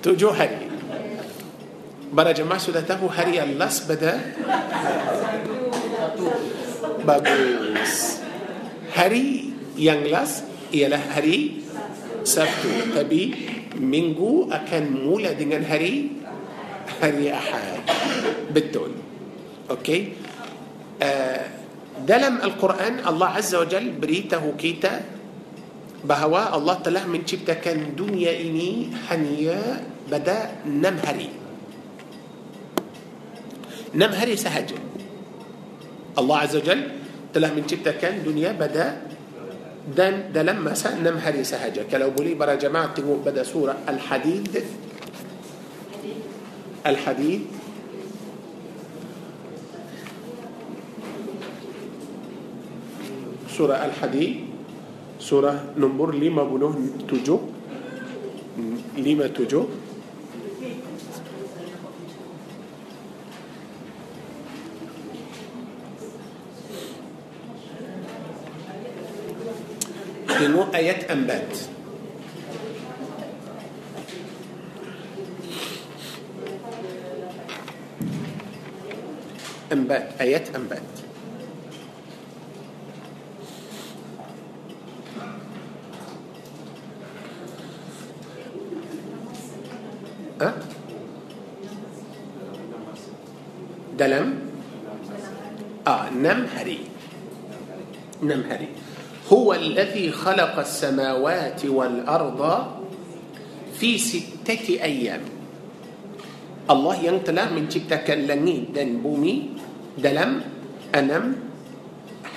Tujuh 0.06 0.32
hari. 0.32 0.70
Para 2.08 2.32
jemaah 2.32 2.62
sudah 2.62 2.86
tahu 2.86 3.12
hari 3.12 3.42
last 3.60 3.90
pada? 3.90 4.16
Bagus. 7.04 8.24
Hari 8.96 9.52
yang 9.76 10.08
last 10.08 10.48
ialah 10.72 11.02
hari 11.12 11.67
Sabtu 12.28 12.92
Tapi 12.92 13.22
minggu 13.80 14.52
akan 14.52 14.84
mula 14.92 15.32
dengan 15.32 15.64
hari 15.64 16.12
Hari 17.00 17.32
Ahad 17.32 17.88
Betul 18.52 18.92
Okey 19.72 20.20
uh, 21.00 21.42
Dalam 22.04 22.44
Al-Quran 22.44 23.08
Allah 23.08 23.40
Azza 23.40 23.64
wa 23.64 23.68
Jal 23.68 23.96
beritahu 23.96 24.60
kita 24.60 25.16
bahawa 26.04 26.54
Allah 26.54 26.78
telah 26.86 27.10
menciptakan 27.10 27.98
dunia 27.98 28.30
ini 28.30 28.94
hanya 29.10 29.82
pada 30.06 30.62
enam 30.64 30.96
hari 31.02 31.28
enam 33.98 34.12
hari 34.14 34.38
sahaja 34.38 34.78
Allah 36.14 36.38
Azza 36.46 36.62
Jal 36.62 36.80
telah 37.34 37.50
menciptakan 37.52 38.22
dunia 38.24 38.54
pada 38.54 39.04
دان 39.88 40.36
دا 40.36 40.44
لما 40.44 40.76
سأل 40.76 41.00
نمهري 41.00 41.44
سهجة 41.48 41.88
كلو 41.88 42.12
بلي 42.12 42.36
برا 42.36 42.60
جماعة 42.60 43.00
بدا 43.00 43.44
سورة 43.44 43.88
الحديد. 43.88 44.52
الحديد. 46.84 47.42
سورة 53.48 53.76
الحديد. 53.80 54.36
سورة 55.24 55.54
نمبر 55.80 56.16
لما 56.16 56.44
بنوه 56.44 56.76
تجو. 57.08 57.40
لما 59.00 59.28
تجو. 59.28 59.87
آيات 70.76 71.12
أنبات. 71.12 71.58
أنبات. 79.72 80.22
آيات 80.22 80.56
أنبات 80.56 80.98
دلم؟ 93.98 94.40
أه؟ 95.88 96.10
نم 96.10 96.46
هري 96.56 96.80
نم 98.22 98.42
هري 98.50 98.57
الذي 99.98 100.14
خلق 100.14 100.54
السماوات 100.62 101.66
والأرض 101.66 102.42
في 103.82 103.98
ستة 103.98 104.78
أيام. 104.78 105.26
الله 106.70 106.96
yang 107.02 107.26
telah 107.26 107.50
menciptakan 107.50 108.30
langit 108.30 108.78
dan 108.78 109.02
بومي 109.02 109.58
dalam 109.98 110.46
enam 110.94 111.34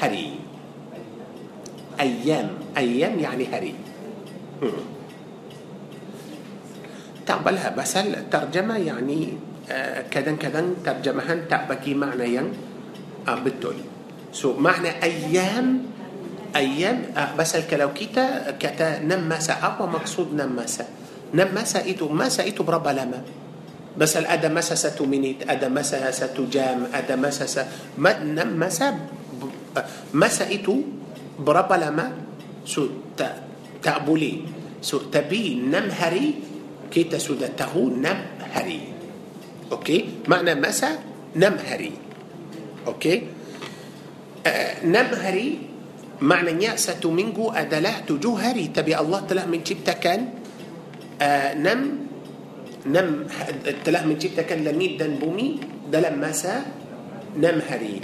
hari. 0.00 0.40
أيام 2.00 2.72
أيام 2.80 3.14
يعني 3.20 3.44
hari. 3.52 3.72
تقبلها 7.28 7.76
بس 7.76 7.92
الترجمة 8.00 8.74
يعني 8.80 9.20
كذا 10.08 10.32
كذا 10.40 10.60
ترجمها 10.80 11.34
تعبكي 11.44 11.92
معنى 11.92 12.24
ين 12.24 12.48
بالدول 13.28 13.78
سو 14.32 14.56
معنى 14.56 14.96
أيام 15.04 15.66
أيام 16.56 17.16
آه، 17.16 17.34
بس 17.38 17.56
كلو 17.70 17.94
كيتا 17.94 18.56
كتا 18.58 19.06
نمسا 19.06 19.52
أقوى 19.62 19.86
مقصود 19.88 20.34
نمسا. 20.34 20.84
نمسا 21.34 21.86
إتو 21.86 22.10
مسا 22.10 22.42
إتو 22.46 22.66
بربا 22.66 22.90
لما. 22.90 23.20
بس 23.98 24.16
الأدا 24.16 24.48
مسا 24.54 24.78
ستو 24.78 25.02
منيت 25.02 25.50
أدا 25.50 25.66
مسا 25.66 26.10
ستو 26.10 26.46
جام 26.46 26.94
أدا 26.94 27.18
مسا 27.18 27.46
س 27.46 27.56
ما 27.98 28.22
نمسا 28.22 28.88
مسا 30.14 30.46
إتو 30.46 30.74
بربا 31.38 31.74
لما. 31.74 32.06
So 32.66 32.99
tak 32.99 33.93
boleh. 33.93 34.23
So 34.23 34.33
tapi 34.33 35.21
enam 35.21 35.74
hari 35.74 36.04
kita 36.04 36.97
sudah 36.97 37.32
tahu 37.32 37.66
enam 37.66 38.03
hari. 38.03 38.53
Okey? 38.53 39.86
Makna 39.86 40.24
masa 40.24 40.44
enam 40.44 40.81
hari. 40.81 41.61
Okey? 41.61 41.92
Ah 42.86 42.95
enam 42.95 43.11
hari 43.11 44.82
makna 44.82 45.39
biasa 45.39 46.33
minggu 46.33 46.80
adalah 46.80 47.22
tujuh 47.22 47.73
hari. 47.73 48.18
Tapi 48.18 48.47
Allah 48.47 48.80
taala 48.80 49.03
menciptakan 49.03 49.77
ah, 49.77 50.12
enam 50.12 51.34
enam 51.34 51.69
taala 51.69 53.89
menciptakan 53.89 54.54
langit 54.54 54.91
dan 54.91 55.09
bumi 55.09 55.30
dalam 55.30 56.02
masa 56.02 56.62
enam 56.62 57.73
hari. 57.73 58.00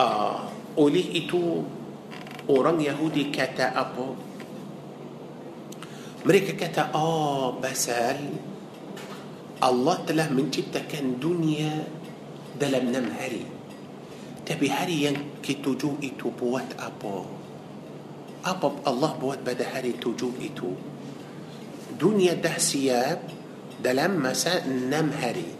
Ah 0.00 0.27
oleh 0.27 0.95
itu 0.95 1.14
orang 1.14 2.51
Yahudi 2.51 2.84
kata 2.84 3.11
apa. 3.11 3.45
Mereka 3.45 4.01
kata 4.01 6.39
ah 6.39 6.49
pasal. 6.49 7.13
Allah 7.13 7.90
taala 7.90 9.78
menciptakan 9.78 10.65
dunia 10.65 11.16
dalam 11.20 12.64
enam 12.64 12.96
hari. 12.96 13.41
Tapi 13.41 14.55
hari 14.55 14.73
yang 14.73 15.10
ketujuh 15.10 15.83
itu 15.83 16.18
buat 16.18 16.56
apa 16.56 16.85
apa 16.85 17.17
Allah 17.17 18.70
buat 18.82 19.09
pada 19.09 19.36
hari 19.36 19.66
ketujuh 19.78 20.20
itu 20.20 20.51
dunia 20.51 22.23
dah 22.23 22.50
siap 22.50 22.94
dalam 22.94 24.05
masa 24.05 24.58
enam 24.58 25.25
hari 25.25 25.50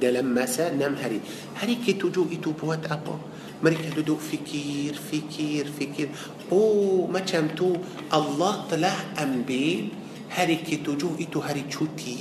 لما 0.00 0.48
مساء 0.48 0.72
نم 0.80 0.96
هاري 0.96 1.20
هاري 1.60 1.74
كي 1.84 1.92
تجو 2.00 2.24
إتو 2.32 2.56
بوات 2.56 2.88
أبو 2.88 3.14
مريكا 3.60 3.92
تدو 4.00 4.16
فكير 4.16 4.96
فكير 4.96 5.68
فكير 5.68 6.08
أو 6.52 7.06
ما 7.12 7.20
تشمتو 7.20 7.76
الله 8.08 8.52
طلع 8.70 8.96
أمبيل 9.20 9.88
هاري 10.32 10.56
كي 10.56 10.76
تجو 10.80 11.20
إتو 11.20 11.40
هاري 11.40 11.68
تشوتي 11.68 12.16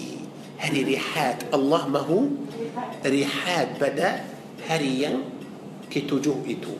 هاري 0.59 0.83
ريحات 0.83 1.55
الله 1.55 1.87
ما 1.87 1.99
هو 1.99 2.27
ريحات 3.05 3.79
بدا 3.79 4.11
هاري 4.67 5.07
ketujuh 5.89 6.45
itu. 6.47 6.73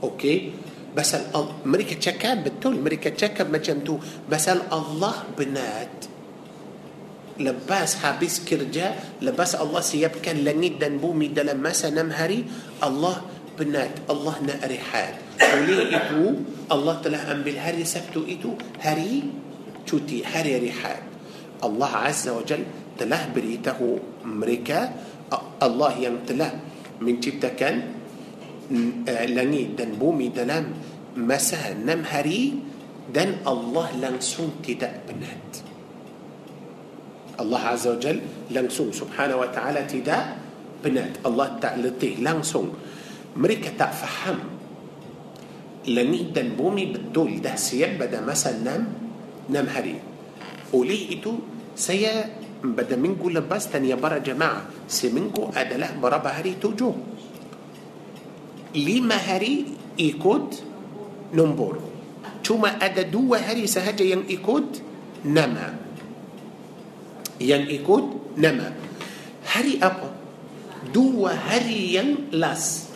Okey. 0.00 0.56
Basal 0.94 1.26
mereka 1.66 1.98
cakap 1.98 2.46
betul 2.46 2.78
mereka 2.78 3.12
cakap 3.14 3.50
macam 3.50 3.82
tu. 3.82 3.98
Basal 4.26 4.64
Allah 4.70 5.26
benar 5.34 6.14
lepas 7.38 7.98
habis 8.06 8.42
kerja 8.46 8.94
lepas 9.18 9.58
Allah 9.58 9.82
siapkan 9.82 10.46
langit 10.46 10.78
dan 10.78 11.02
bumi 11.02 11.34
dalam 11.34 11.58
masa 11.58 11.90
enam 11.90 12.14
hari 12.14 12.46
Allah 12.78 13.26
penat 13.58 14.06
Allah 14.06 14.38
nak 14.42 14.60
rehat 14.62 15.18
oleh 15.42 15.90
itu 15.90 16.22
Allah 16.70 16.94
telah 17.02 17.22
ambil 17.34 17.58
hari 17.58 17.82
Sabtu 17.82 18.22
itu 18.30 18.54
hari 18.78 19.26
cuti 19.82 20.22
hari 20.22 20.62
rehat 20.62 21.02
Allah 21.58 22.06
Azza 22.06 22.30
wa 22.30 22.46
Jal 22.46 22.62
telah 22.94 23.26
beritahu 23.34 24.22
mereka 24.30 24.94
Allah 25.58 25.90
yang 25.98 26.22
telah 26.22 26.54
menciptakan 27.02 28.03
langit 29.28 29.76
dan 29.76 29.96
bumi 30.00 30.32
dalam 30.32 30.72
masa 31.20 31.72
enam 31.72 32.02
hari 32.06 32.58
dan 33.12 33.44
Allah 33.44 33.92
langsung 34.00 34.58
tidak 34.64 35.04
penat 35.04 35.62
Allah 37.36 37.62
Azza 37.74 37.94
wa 37.94 38.00
Jal 38.00 38.18
langsung 38.50 38.94
subhanahu 38.94 39.42
wa 39.42 39.50
ta'ala 39.50 39.84
tidak 39.84 40.38
penat 40.80 41.20
Allah 41.26 41.60
tak 41.60 41.78
letih 41.82 42.22
langsung 42.24 42.72
mereka 43.36 43.74
tak 43.74 43.92
faham 43.92 44.38
langit 45.90 46.32
dan 46.32 46.56
bumi 46.56 46.96
betul 46.96 47.44
dah 47.44 47.58
siap 47.58 48.00
pada 48.00 48.24
masa 48.24 48.56
enam 48.56 48.88
enam 49.52 49.66
hari 49.68 50.00
oleh 50.72 51.12
itu 51.12 51.36
saya 51.76 52.24
pada 52.64 52.96
minggu 52.96 53.28
lepas 53.28 53.68
tanya 53.68 54.00
para 54.00 54.24
jemaah 54.24 54.64
seminggu 54.88 55.52
adalah 55.52 55.92
berapa 56.00 56.40
hari 56.40 56.56
tujuh 56.56 57.13
lima 58.74 59.14
hari 59.14 59.70
ikut 59.94 60.46
nombor 61.30 61.78
cuma 62.44 62.76
ada 62.76 63.06
dua 63.06 63.40
hari 63.40 63.64
sahaja 63.70 64.02
yang 64.02 64.26
ikut 64.26 64.82
nama 65.24 65.78
yang 67.38 67.64
ikut 67.70 68.36
nama 68.36 68.74
hari 69.46 69.78
apa 69.78 70.10
dua 70.90 71.32
hari 71.38 71.96
yang 71.96 72.28
last 72.34 72.92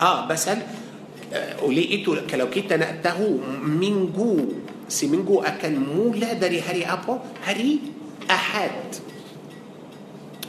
ah 0.00 0.24
pasal 0.24 0.58
uh, 1.30 1.52
oleh 1.64 2.00
itu 2.00 2.16
kalau 2.24 2.48
kita 2.48 2.80
nak 2.80 3.04
tahu 3.04 3.38
minggu 3.62 4.64
seminggu 4.88 5.44
akan 5.44 5.72
mula 5.84 6.32
dari 6.34 6.64
hari 6.64 6.82
apa 6.82 7.20
hari 7.44 7.92
ahad 8.24 8.98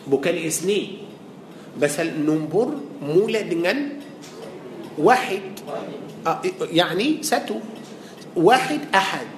bukan 0.08 0.36
isni 0.40 1.09
pasal 1.80 2.12
nombor 2.20 2.76
mula 3.00 3.40
dengan 3.48 4.04
wahid 5.00 5.64
uh, 6.28 6.44
يعني 6.70 7.24
satu 7.24 7.80
واحد 8.38 8.94
أحد. 8.94 9.30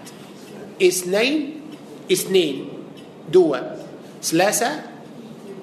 اثنين 0.84 1.64
اثنين. 2.12 2.58
دوا. 3.32 3.80
ثلاثة 4.20 4.70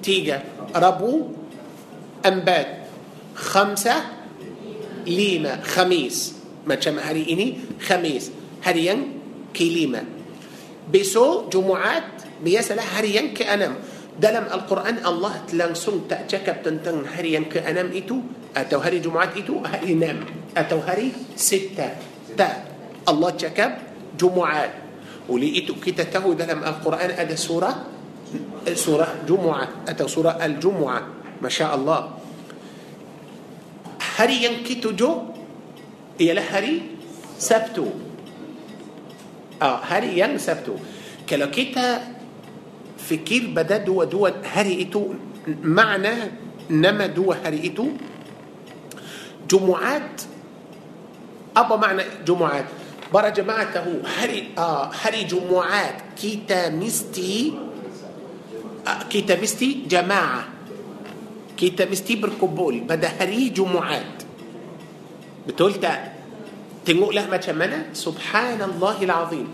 تيجا. 0.03 0.43
ربو 0.75 1.29
أنبات 2.25 2.69
خمسة 3.37 3.95
ليمة 5.07 5.61
خميس. 5.61 6.33
ما 6.65 6.75
كم 6.75 6.99
هري 6.99 7.23
إني؟ 7.29 7.47
خميس. 7.85 8.31
هريان 8.65 8.99
كلمة 9.55 10.03
بسو 10.89 11.53
جمعات 11.53 12.41
بيسلا 12.43 12.81
هريان 12.81 13.37
كأنم. 13.37 13.73
Dalam 14.19 14.51
Al-Quran 14.51 14.99
Allah 15.07 15.47
langsung 15.55 16.03
tak 16.03 16.27
cakap 16.27 16.59
tentang 16.59 17.07
hari 17.07 17.39
yang 17.39 17.47
ke-6 17.47 17.87
itu 17.95 18.19
atau 18.51 18.83
hari 18.83 18.99
Jumaat 18.99 19.31
itu 19.39 19.63
hari 19.63 19.95
6 19.95 20.59
atau 20.59 20.83
hari 20.83 21.15
6 21.39 22.35
tak 22.35 22.55
Allah 23.07 23.31
cakap 23.39 23.79
Jumaat 24.19 24.75
oleh 25.31 25.63
itu 25.63 25.79
kita 25.79 26.03
tahu 26.11 26.35
dalam 26.35 26.59
Al-Quran 26.59 27.15
ada 27.15 27.35
surah 27.39 27.75
surah 28.75 29.23
Jumaat 29.23 29.87
atau 29.87 30.05
surah 30.05 30.35
Al-Jumu'ah 30.35 31.03
Masya 31.39 31.65
Allah 31.71 32.19
hari 34.19 34.43
yang 34.43 34.59
ketujuh 34.67 35.15
ialah 36.19 36.45
hari 36.51 36.99
Sabtu 37.39 37.87
ah, 39.63 39.79
hari 39.79 40.19
yang 40.19 40.35
Sabtu 40.35 40.75
kalau 41.23 41.47
kita 41.47 42.18
fikir 43.09 43.57
pada 43.57 43.77
dua 43.89 44.05
dua 44.05 44.29
hari 44.45 44.78
itu 44.78 45.03
makna 45.65 46.13
nama 46.69 47.05
dua 47.17 47.35
hari 47.41 47.67
itu 47.67 47.87
Jumaat 49.49 50.21
apa 51.57 51.75
makna 51.75 52.03
Jumaat. 52.27 52.65
Para 53.13 53.29
jemaah 53.29 53.65
itu 53.65 53.83
hari 54.21 54.53
ah 54.57 54.91
hari 55.01 55.23
Jumaat. 55.23 55.97
Kita 56.21 56.80
mesti 56.80 57.53
ah, 58.87 59.03
kita 59.09 59.45
mesti 59.45 59.89
jemaah. 59.89 60.47
كيتامستي 61.57 62.15
بركبول 62.15 62.79
بدا 62.79 63.09
هري 63.19 63.49
جمعات. 63.49 64.15
بتقولتا 65.47 66.13
تنقول 66.85 67.15
لها 67.15 67.27
ما 67.27 67.39
سبحان 67.93 68.61
الله 68.61 68.97
العظيم. 69.03 69.47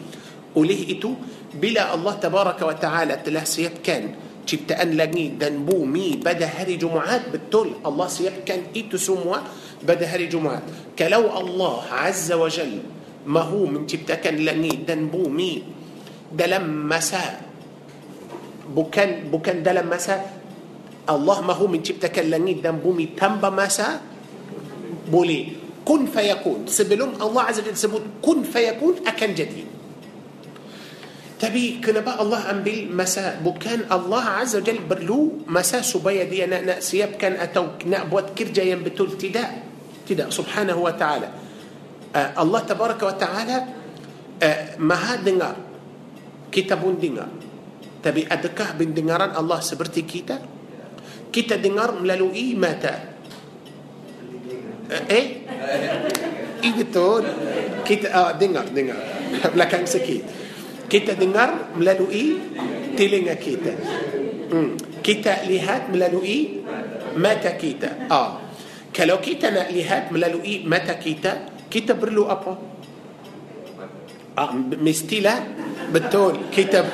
وليه 0.55 0.99
إتو 0.99 1.13
بلا 1.55 1.95
الله 1.95 2.13
تبارك 2.19 2.59
وتعالى 2.61 3.13
تلاه 3.25 3.43
سيب 3.43 3.79
كان. 3.83 4.15
جبت 4.45 4.77
أن 4.77 4.93
لني 4.93 5.41
دنبو 5.41 5.89
مي 5.89 6.21
بدا 6.21 6.45
هري 6.45 6.77
جمعات. 6.77 7.33
بالتل 7.33 7.81
الله 7.81 8.07
سيب 8.07 8.45
كان 8.45 8.69
إيتو 8.75 9.01
سموا 9.01 9.41
بدا 9.81 10.05
هري 10.05 10.29
جمعات. 10.29 10.93
كلو 10.93 11.25
الله 11.33 11.81
عز 11.91 12.29
وجل 12.29 12.73
ما 13.25 13.41
هو 13.41 13.65
من 13.65 13.89
جبت 13.89 14.11
أن 14.11 14.37
لني 14.37 14.85
دنبو 14.85 15.25
مي. 15.29 15.63
دلم 16.29 16.89
مساء 16.89 17.41
بكن 18.69 19.33
بكن 19.33 19.63
دلم 19.65 19.89
مساء 19.89 20.21
الله 21.09 21.37
ما 21.41 21.53
هو 21.57 21.65
من 21.65 21.81
جبت 21.81 22.05
أن 22.05 22.25
لني 22.29 22.61
دنبو 22.61 22.93
مي. 22.93 23.17
تنبا 23.17 23.49
مساء 23.49 24.01
بولي. 25.09 25.57
كن 25.85 26.05
فيكون. 26.05 26.69
سبلوم 26.69 27.17
الله 27.21 27.41
عز 27.41 27.57
وجل 27.65 27.77
سبوت. 27.77 28.21
كن 28.21 28.45
فيكون 28.45 29.05
أكن 29.09 29.33
جديد. 29.33 29.74
Tapi 31.35 31.83
kenapa 31.83 32.15
Allah 32.15 32.47
ambil 32.47 32.87
masa? 32.95 33.35
Bukan 33.43 33.91
Allah 33.91 34.39
Azza 34.39 34.63
Jal 34.63 34.79
perlu 34.79 35.43
masa 35.51 35.83
supaya 35.83 36.23
dia 36.23 36.47
nak 36.47 36.63
nak 36.63 36.79
siapkan 36.79 37.35
atau 37.35 37.75
nak 37.91 38.07
buat 38.07 38.31
kerja 38.31 38.63
yang 38.63 38.79
betul. 38.79 39.19
Tidak. 39.19 39.49
Tidak. 40.07 40.31
Subhanahu 40.31 40.87
wa 40.87 40.95
ta'ala. 40.95 41.27
Uh, 42.15 42.29
Allah 42.39 42.61
tabaraka 42.63 43.03
wa 43.03 43.17
ta'ala 43.19 43.57
uh, 44.39 44.59
maha 44.79 45.19
dengar. 45.19 45.55
Kita 46.47 46.79
pun 46.79 46.95
dengar. 46.95 47.27
Tapi 47.99 48.23
adakah 48.23 48.79
pendengaran 48.79 49.35
Allah 49.35 49.59
seperti 49.59 50.07
kita? 50.07 50.39
Kita 51.35 51.59
dengar 51.59 51.99
melalui 51.99 52.55
mata. 52.55 52.95
Eh 54.87 55.03
eh? 56.63 56.71
Betul. 56.79 57.27
Kita 57.83 58.07
uh, 58.07 58.31
dengar 58.39 58.71
dengar. 58.71 59.03
Belakang 59.53 59.83
sikit 59.83 60.44
kita 60.85 61.17
dengar 61.17 61.73
melalui 61.75 62.39
telinga 62.95 63.35
kita. 63.35 63.73
Hmm. 64.45 64.77
kita 65.01 65.45
lihat 65.49 65.89
melalui 65.89 66.61
mata 67.17 67.53
kita. 67.57 68.09
Ah. 68.09 68.41
Kalau 68.95 69.19
kita 69.19 69.51
nak 69.51 69.67
lihat 69.73 70.13
melalui 70.13 70.63
mata 70.63 70.95
kita 70.95 71.51
kita 71.67 71.97
perlu 71.97 72.29
apa? 72.29 72.53
Ah 74.39 74.51
mestilah 74.55 75.43
betul 75.91 76.47
kita 76.53 76.85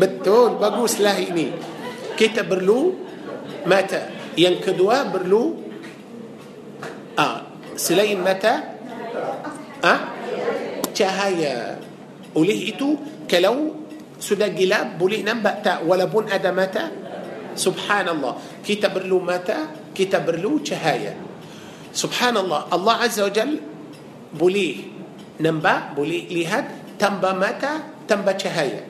betul 0.00 0.56
baguslah 0.56 1.18
ini. 1.20 1.52
Kita 2.16 2.46
perlu 2.46 2.96
mata. 3.68 4.32
Yang 4.38 4.72
kedua 4.72 5.04
perlu 5.10 5.44
ah 7.20 7.44
selain 7.76 8.16
mata 8.22 8.78
ah 9.84 10.19
cahaya 11.00 11.80
oleh 12.36 12.58
itu 12.68 13.00
kalau 13.24 13.72
sudah 14.20 14.52
gelap 14.52 15.00
boleh 15.00 15.24
nampak 15.24 15.64
tak 15.64 15.80
walaupun 15.88 16.28
ada 16.28 16.52
mata 16.52 16.92
subhanallah 17.56 18.60
kita 18.60 18.92
perlu 18.92 19.24
mata 19.24 19.72
kita 19.96 20.20
perlu 20.20 20.60
cahaya 20.60 21.16
subhanallah 21.96 22.68
Allah 22.68 22.96
azza 23.00 23.24
wa 23.24 23.32
jal 23.32 23.56
boleh 24.36 24.76
nampak 25.40 25.96
boleh 25.96 26.28
lihat 26.28 26.96
tanpa 27.00 27.32
mata 27.32 28.04
tanpa 28.04 28.36
cahaya 28.36 28.84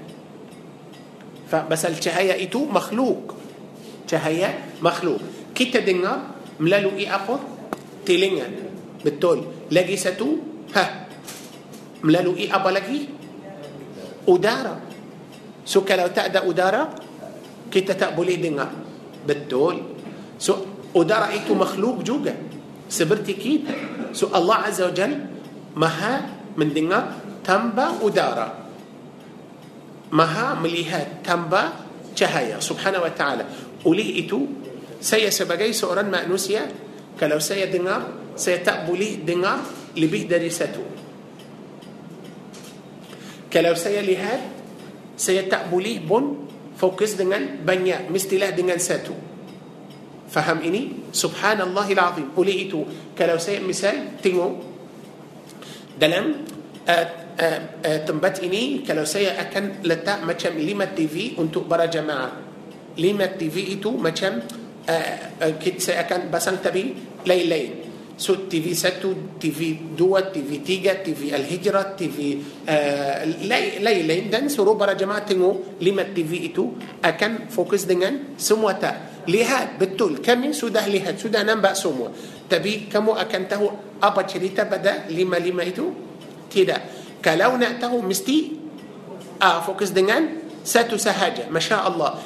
pasal 1.46 1.94
cahaya 2.02 2.34
itu 2.34 2.66
makhluk 2.66 3.38
cahaya 4.10 4.74
makhluk 4.82 5.22
kita 5.54 5.78
dengar 5.78 6.34
melalui 6.58 7.06
apa 7.06 7.38
telinga 8.02 8.50
betul 9.06 9.46
lagi 9.70 9.94
satu 9.94 10.28
ha 10.74 11.09
melalui 12.04 12.48
apa 12.48 12.70
lagi? 12.72 13.08
Udara. 14.28 14.76
So 15.64 15.84
kalau 15.84 16.08
tak 16.12 16.32
ada 16.32 16.44
udara 16.44 16.88
kita 17.70 17.94
tak 17.94 18.16
boleh 18.16 18.36
dengar. 18.40 18.70
Betul. 19.24 20.00
So 20.40 20.84
udara 20.96 21.30
itu 21.32 21.52
makhluk 21.52 22.02
juga. 22.02 22.34
Seperti 22.90 23.32
kita. 23.38 23.74
So 24.10 24.32
Allah 24.34 24.66
Azza 24.66 24.90
wa 24.90 24.94
Jal 24.94 25.12
maha 25.78 26.26
mendengar 26.58 27.22
tanpa 27.46 28.00
udara. 28.02 28.66
Maha 30.10 30.58
melihat 30.58 31.22
tanpa 31.22 31.86
cahaya. 32.18 32.58
Subhanahu 32.58 33.06
wa 33.06 33.12
ta'ala. 33.14 33.46
Oleh 33.86 34.26
itu 34.26 34.42
saya 34.98 35.30
sebagai 35.30 35.70
seorang 35.70 36.10
manusia 36.10 36.66
kalau 37.14 37.38
saya 37.38 37.70
dengar 37.70 38.34
saya 38.34 38.60
tak 38.60 38.84
boleh 38.90 39.22
dengar 39.22 39.62
lebih 39.96 40.28
dari 40.28 40.50
satu 40.52 40.82
kalau 43.50 43.74
saya 43.74 44.00
lihat 44.00 44.40
saya 45.18 45.44
tak 45.50 45.68
boleh 45.68 46.00
pun 46.00 46.48
fokus 46.78 47.18
dengan 47.18 47.60
banyak 47.60 48.08
mestilah 48.08 48.54
dengan 48.56 48.80
satu 48.80 49.12
faham 50.30 50.62
ini 50.62 51.10
subhanallahil 51.10 52.00
azim 52.00 52.26
oleh 52.38 52.70
itu 52.70 52.86
kalau 53.18 53.36
saya 53.36 53.58
misal 53.60 54.16
tengok 54.22 54.62
dalam 55.98 56.46
uh, 56.86 57.06
uh, 57.36 57.60
uh, 57.84 58.00
tempat 58.06 58.40
ini 58.40 58.86
kalau 58.86 59.02
saya 59.04 59.36
akan 59.36 59.84
letak 59.84 60.22
macam 60.24 60.54
lima 60.56 60.88
TV 60.94 61.36
untuk 61.36 61.66
para 61.66 61.90
jamaah 61.90 62.32
lima 62.96 63.26
TV 63.34 63.76
itu 63.76 63.90
macam 63.98 64.40
uh, 64.86 65.16
uh, 65.42 65.52
saya 65.76 66.06
akan 66.06 66.30
pasang 66.32 66.62
tapi 66.62 66.94
lain-lain 67.26 67.79
So 68.20 68.44
TV 68.44 68.76
1, 68.76 69.40
TV 69.40 69.80
2, 69.96 69.96
TV 70.28 70.50
3, 70.60 71.00
TV 71.00 71.32
Al-Hijrah, 71.32 71.96
TV 71.96 72.36
uh, 72.68 73.24
lain-lain 73.80 74.28
dan 74.28 74.52
suruh 74.52 74.76
para 74.76 74.92
jemaah 74.92 75.24
tengok 75.24 75.80
lima 75.80 76.04
TV 76.04 76.52
itu 76.52 76.76
akan 77.00 77.48
fokus 77.48 77.88
dengan 77.88 78.36
semua 78.36 78.76
tak. 78.76 79.24
Lihat 79.24 79.80
betul 79.80 80.20
kami 80.20 80.52
sudah 80.52 80.84
lihat, 80.84 81.16
sudah 81.16 81.40
nampak 81.48 81.72
semua. 81.72 82.12
Tapi 82.44 82.92
kamu 82.92 83.16
akan 83.16 83.42
tahu 83.48 83.66
apa 84.04 84.20
cerita 84.28 84.68
pada 84.68 85.08
lima-lima 85.08 85.64
itu? 85.64 85.88
Tidak. 86.52 86.80
Kalau 87.24 87.56
nak 87.56 87.80
tahu 87.80 88.04
mesti 88.04 88.52
ah, 89.40 89.64
fokus 89.64 89.96
dengan 89.96 90.44
satu 90.60 91.00
sahaja. 91.00 91.48
Masya 91.48 91.88
Allah. 91.88 92.20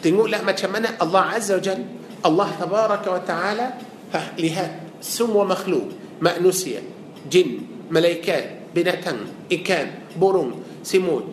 Tengoklah 0.00 0.40
macam 0.40 0.72
mana 0.72 0.96
Allah 0.96 1.36
Azza 1.36 1.60
wa 1.60 1.60
Jal, 1.60 1.84
Allah 2.24 2.48
Tabaraka 2.56 3.08
wa 3.12 3.22
Ta'ala, 3.26 3.66
ha, 4.14 4.20
lihat 4.38 4.91
semua 5.02 5.42
makhluk 5.42 5.90
manusia 6.22 6.78
jin 7.26 7.66
malaikat 7.90 8.72
binatang 8.72 9.50
ikan 9.50 10.14
burung 10.16 10.80
semut 10.80 11.28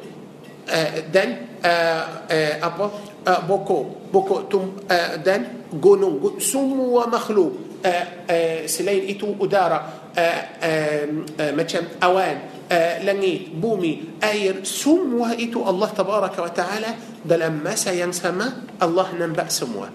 uh, 0.68 0.92
dan 1.14 1.58
uh, 1.64 2.04
uh, 2.28 2.56
apa 2.60 2.86
uh, 3.26 3.42
bokok 3.46 4.12
bokok 4.12 4.42
tum, 4.50 4.66
uh, 4.90 5.22
dan 5.22 5.70
gunung 5.78 6.42
semua 6.42 7.06
makhluk 7.06 7.80
uh, 7.86 8.06
uh, 8.26 8.60
selain 8.66 9.06
itu 9.06 9.30
udara 9.38 10.12
uh, 10.12 10.42
uh, 10.60 11.06
uh, 11.38 11.52
macam 11.54 11.86
awan 12.02 12.36
uh, 12.68 12.96
langit 13.06 13.54
bumi 13.54 14.20
air 14.20 14.66
semua 14.66 15.38
itu 15.38 15.62
Allah 15.62 15.90
tabaraka 15.94 16.40
wa 16.42 16.52
taala 16.52 16.92
dalam 17.22 17.62
masa 17.62 17.94
yang 17.94 18.12
sama 18.12 18.66
Allah 18.82 19.08
nampak 19.16 19.54
semua 19.54 19.94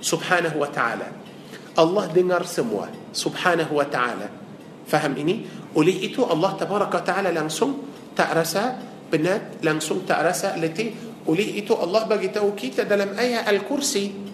subhanahu 0.00 0.56
wa 0.58 0.70
taala 0.72 1.19
Allah 1.80 2.04
dengar 2.12 2.44
semua 2.44 2.92
subhanahu 3.16 3.80
wa 3.80 3.86
ta'ala 3.88 4.28
faham 4.84 5.16
ini 5.16 5.48
oleh 5.72 6.04
itu 6.04 6.20
Allah 6.28 6.52
tabaraka 6.60 7.00
ta'ala 7.00 7.32
langsung 7.32 7.88
tak 8.12 8.36
rasa 8.36 8.76
penat 9.08 9.64
langsung 9.64 10.04
tak 10.04 10.20
rasa 10.20 10.60
letih 10.60 10.92
oleh 11.24 11.56
itu 11.56 11.72
Allah 11.72 12.04
bagi 12.04 12.28
tahu 12.28 12.52
kita 12.52 12.84
dalam 12.84 13.16
ayat 13.16 13.48
al-kursi 13.48 14.30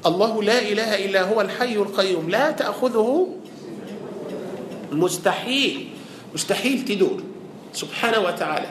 الله 0.00 0.32
لا 0.42 0.58
إله 0.64 0.90
إلا 1.04 1.28
هو 1.28 1.40
الحي 1.40 1.76
القيوم 1.76 2.32
لا 2.32 2.56
تأخذه 2.56 3.28
مستحيل 4.92 5.88
مستحيل 6.34 6.84
تدور 6.84 7.20
سبحانه 7.72 8.18
وتعالى 8.24 8.70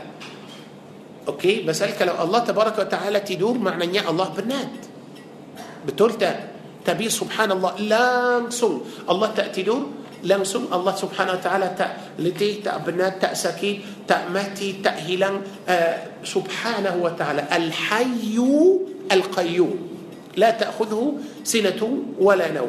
أوكي 1.28 1.70
بس 1.70 1.84
لو 1.84 2.16
الله 2.24 2.40
تبارك 2.40 2.76
وتعالى 2.80 3.20
تدور 3.20 3.58
معنى 3.62 4.02
الله 4.10 4.28
بنات 4.42 4.74
بتولته 5.86 6.34
سبحان 6.98 7.50
الله 7.54 7.74
langsung 7.86 8.82
Allah 9.06 9.30
tak 9.36 9.54
tidur 9.54 10.00
langsung 10.24 10.68
Allah 10.68 10.92
subhanahu 10.92 11.40
wa 11.40 11.44
ta'ala 11.44 11.68
tak 11.80 12.20
letih, 12.20 12.60
tak 12.60 12.84
benar, 12.84 13.16
tak 13.16 13.40
sakit, 13.40 14.04
tak 14.04 14.28
mati, 14.28 14.84
tak 14.84 15.00
hilang 15.08 15.40
uh, 15.64 15.96
subhanahu 16.20 17.08
wa 17.08 17.14
ta'ala 17.16 17.48
al-hayyu 17.48 18.84
al-qayyum 19.08 19.72
la 20.36 20.52
ta'khudhu 20.54 21.20
sinatu 21.42 22.16
wala 22.20 22.48
naw 22.52 22.68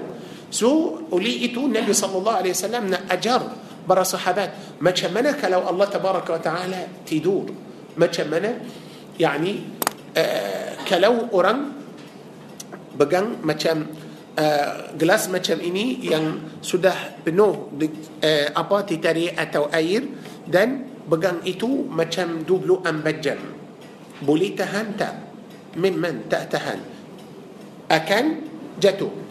so 0.50 0.98
oleh 1.12 1.46
itu 1.46 1.68
Nabi 1.68 1.92
sallallahu 1.92 2.38
alaihi 2.42 2.54
wasallam 2.56 2.90
nak 2.90 3.06
ajar 3.12 3.42
para 3.84 4.02
sahabat 4.06 4.78
macam 4.82 5.10
mana 5.14 5.34
kalau 5.34 5.66
Allah 5.66 5.86
tabaraka 5.90 6.30
wa 6.38 6.42
ta'ala 6.42 6.80
tidur 7.04 7.50
macam 7.98 8.26
mana 8.30 8.50
yani 9.18 9.66
uh, 10.14 10.70
kalau 10.88 11.28
orang 11.34 11.78
pegang 12.96 13.42
macam 13.44 13.86
uh, 14.36 14.94
gelas 14.94 15.26
macam 15.32 15.58
ini 15.58 15.98
yang 16.04 16.58
sudah 16.60 17.22
penuh 17.24 17.72
di, 17.74 17.90
uh, 18.22 18.54
apa 18.54 18.86
titari 18.86 19.30
atau 19.32 19.70
air 19.72 20.04
dan 20.46 20.86
pegang 21.08 21.42
itu 21.42 21.86
macam 21.88 22.46
24 22.46 23.24
jam 23.24 23.40
boleh 24.20 24.52
tahan 24.52 24.86
tak 24.94 25.14
memang 25.80 26.28
tak 26.28 26.52
tahan 26.52 26.80
akan 27.90 28.24
jatuh 28.78 29.30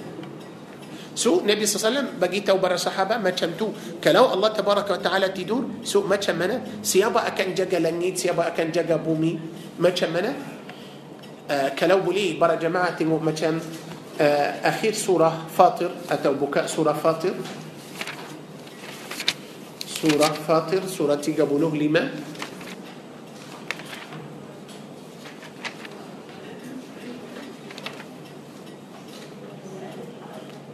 So 1.19 1.43
Nabi 1.43 1.67
SAW 1.67 2.15
bagi 2.15 2.47
tahu 2.47 2.63
para 2.63 2.79
sahabat 2.79 3.19
macam 3.19 3.51
tu. 3.59 3.75
Kalau 3.99 4.31
Allah 4.31 4.55
Tabaraka 4.55 4.95
wa 4.95 5.01
Ta'ala 5.03 5.27
tidur, 5.35 5.83
so 5.83 6.07
macam 6.07 6.39
mana? 6.39 6.63
Siapa 6.79 7.27
akan 7.27 7.47
jaga 7.51 7.75
langit, 7.75 8.23
siapa 8.23 8.47
akan 8.47 8.71
jaga 8.71 8.95
bumi? 8.95 9.35
Macam 9.83 10.15
mana? 10.15 10.31
Uh, 11.51 11.75
kalau 11.75 11.99
boleh 12.07 12.39
para 12.39 12.55
jemaah 12.55 12.95
tengok 12.95 13.19
macam 13.19 13.59
آه، 14.19 14.69
أخير 14.69 14.93
سورة 14.93 15.47
فاطر 15.57 15.91
أتوا 16.11 16.33
بكاء 16.33 16.67
سورة 16.67 16.93
فاطر. 16.93 17.33
سورة 19.87 20.31
فاطر 20.47 20.87
سورة 20.87 21.23
بلوغ 21.27 21.75
لما؟ 21.75 22.11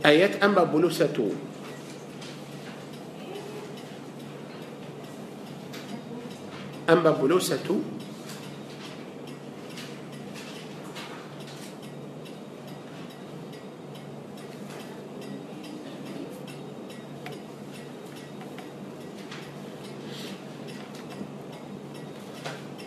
آيات 0.06 0.43
أما 0.43 0.64
بلوسة. 0.64 1.18
أما 6.89 7.12
بلوسة. 7.12 7.70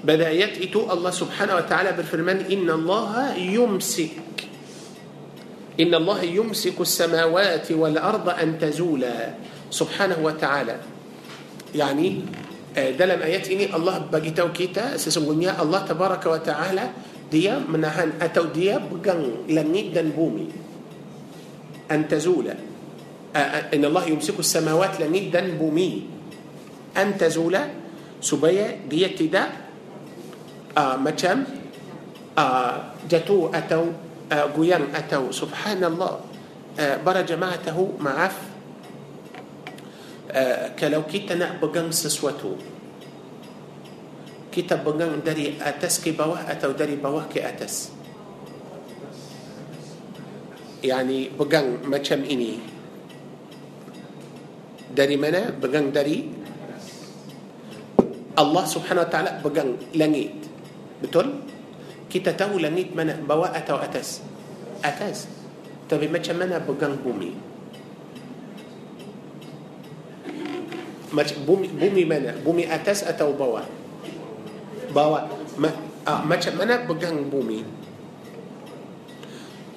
بدايات 0.09 0.65
إتو 0.65 0.89
الله 0.89 1.13
سبحانه 1.13 1.55
وتعالى 1.61 1.93
بالفرمان 1.93 2.49
إن 2.49 2.65
الله 2.65 3.37
يمسك. 3.37 4.17
إن 5.77 5.93
الله 5.93 6.21
يمسك 6.33 6.81
السماوات 6.81 7.69
والأرض 7.69 8.27
أن 8.33 8.57
تزولا. 8.57 9.37
سبحانه 9.69 10.17
وتعالى. 10.25 10.77
يعني 11.77 12.09
آه، 12.73 12.91
ده 12.97 13.05
لم 13.05 13.21
آيات 13.21 13.53
إني 13.53 13.69
الله 13.77 14.09
بجتو 14.09 14.49
كيتا 14.57 14.97
سسمونيا 14.97 15.61
الله 15.61 15.81
تبارك 15.93 16.25
وتعالى. 16.25 16.85
دي 17.29 17.53
منهان 17.69 18.17
أتو 18.25 18.49
دي 18.49 18.73
بجن 18.89 19.53
لم 19.53 19.69
يدن 19.75 20.09
بومي. 20.17 20.49
أن 21.93 22.09
تزولا. 22.09 22.57
آه، 23.37 23.39
آه، 23.39 23.77
إن 23.77 23.85
الله 23.85 24.05
يمسك 24.17 24.41
السماوات 24.41 25.05
لم 25.05 25.13
يدن 25.13 25.61
بومي. 25.61 25.93
أن 26.97 27.21
تزولا. 27.21 27.63
سبيا 28.25 28.89
دي 28.89 29.05
تدا. 29.21 29.68
Ah, 30.79 30.95
macam 30.95 31.43
uh, 32.39 32.95
jatuh 33.11 33.51
atau 33.51 33.91
uh, 34.31 34.47
goyang 34.55 34.95
atau 34.95 35.35
subhanallah 35.35 36.23
uh, 36.79 36.97
para 37.03 37.27
jemaah 37.27 37.59
tahu 37.59 37.99
maaf 37.99 38.39
uh, 40.31 40.71
kalau 40.79 41.03
kita 41.03 41.35
nak 41.35 41.59
pegang 41.59 41.91
sesuatu 41.91 42.55
kita 44.55 44.79
pegang 44.79 45.19
dari 45.19 45.59
atas 45.59 45.99
ke 45.99 46.15
bawah 46.15 46.47
atau 46.47 46.71
dari 46.71 46.95
bawah 46.95 47.27
ke 47.27 47.43
atas? 47.43 47.91
Yani 50.83 51.31
pegang 51.31 51.83
macam 51.87 52.23
ini. 52.27 52.59
Dari 54.91 55.15
mana? 55.15 55.55
Pegang 55.55 55.95
dari 55.95 56.27
Allah 58.35 58.65
subhanahu 58.67 59.07
wa 59.07 59.11
ta'ala 59.11 59.31
pegang 59.43 59.79
langit. 59.95 60.48
Betul 60.99 61.45
kita 62.09 62.33
tahu 62.35 62.59
langit 62.59 62.97
mana 62.97 63.15
bawah 63.21 63.53
atau 63.53 63.77
atas 63.79 64.25
atas 64.81 65.29
tapi 65.89 66.09
macam 66.09 66.37
mana 66.37 66.61
pegang 66.61 66.97
bumi 67.01 67.33
macam 71.13 71.37
bumi 71.49 71.69
bumi 71.73 72.03
mana 72.05 72.37
bumi 72.41 72.65
atas 72.69 73.05
atau 73.05 73.33
bawah 73.33 73.65
bawah 74.93 75.25
Ma, 75.59 75.73
uh, 76.05 76.21
macam 76.25 76.55
mana 76.55 76.85
pegang 76.85 77.29
bumi 77.29 77.65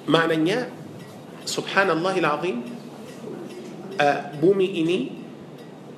maknanya 0.06 0.68
subhanallahil 1.48 2.28
azim 2.28 2.56
uh, 3.96 4.18
bumi 4.38 4.68
ini 4.84 4.98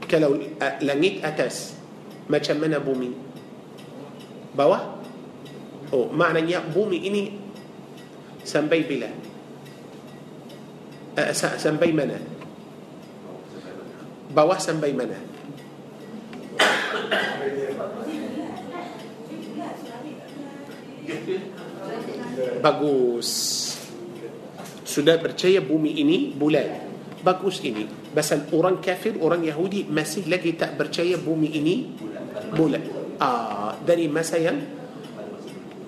kalau 0.07 0.39
uh, 0.39 0.75
langit 0.83 1.21
atas 1.27 1.75
macam 2.31 2.57
mana 2.63 2.79
bumi 2.79 3.13
bawah 4.55 5.04
oh 5.95 6.11
maknanya 6.11 6.67
bumi 6.67 6.99
ini 7.07 7.23
sampai 8.43 8.83
bila? 8.83 9.07
Uh, 11.15 11.31
sampai 11.35 11.95
mana? 11.95 12.19
Bawah 14.35 14.59
sampai 14.59 14.91
mana? 14.91 15.15
Bagus. 22.59 23.31
Sudah 24.83 25.23
percaya 25.23 25.63
bumi 25.63 26.03
ini 26.03 26.35
bulat? 26.35 26.91
Bagus 27.23 27.63
ini. 27.63 27.87
Pasal 28.11 28.51
orang 28.51 28.83
kafir 28.83 29.15
orang 29.23 29.47
Yahudi 29.47 29.87
masih 29.87 30.27
lagi 30.27 30.59
tak 30.59 30.75
percaya 30.75 31.15
bumi 31.15 31.55
ini 31.55 31.75
bulat. 32.53 32.83
Ah 33.23 33.79
dari 33.85 34.11
masa 34.11 34.41
yang 34.41 34.59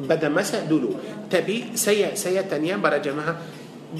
pada 0.00 0.68
masa 0.68 0.92
dulu 1.30 1.72
tapi 1.74 2.12
sisi 2.16 2.42
tanya 2.42 2.76
para 2.76 3.00
jemaah. 3.00 3.36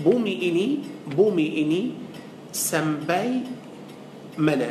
Bumi 0.04 0.34
ini 0.42 0.68
bumi 1.16 1.46
ini 1.62 1.82
sampai 2.52 3.30
mana. 4.38 4.70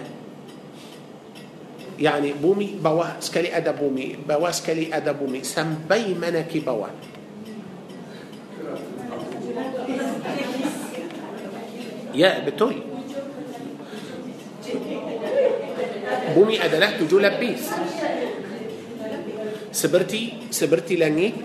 Yakni 1.99 2.33
bumi 2.37 2.83
bawah 2.83 3.23
sekali 3.23 3.57
ada 3.57 3.71
bumi. 3.71 4.27
Bawah 4.27 4.51
sekali 4.51 4.91
ada 4.91 5.11
bumi. 5.11 5.41
Sampai 5.41 6.13
mana 6.13 6.41
ke 6.51 6.59
bawah. 6.59 6.91
يا 12.13 12.43
بتوي. 12.43 12.75
بومي 16.35 16.55
أدلات 16.65 17.03
جولا 17.07 17.39
بيس. 17.39 17.71
Seperti 19.75 20.47
seperti 20.55 20.95
langit 20.95 21.35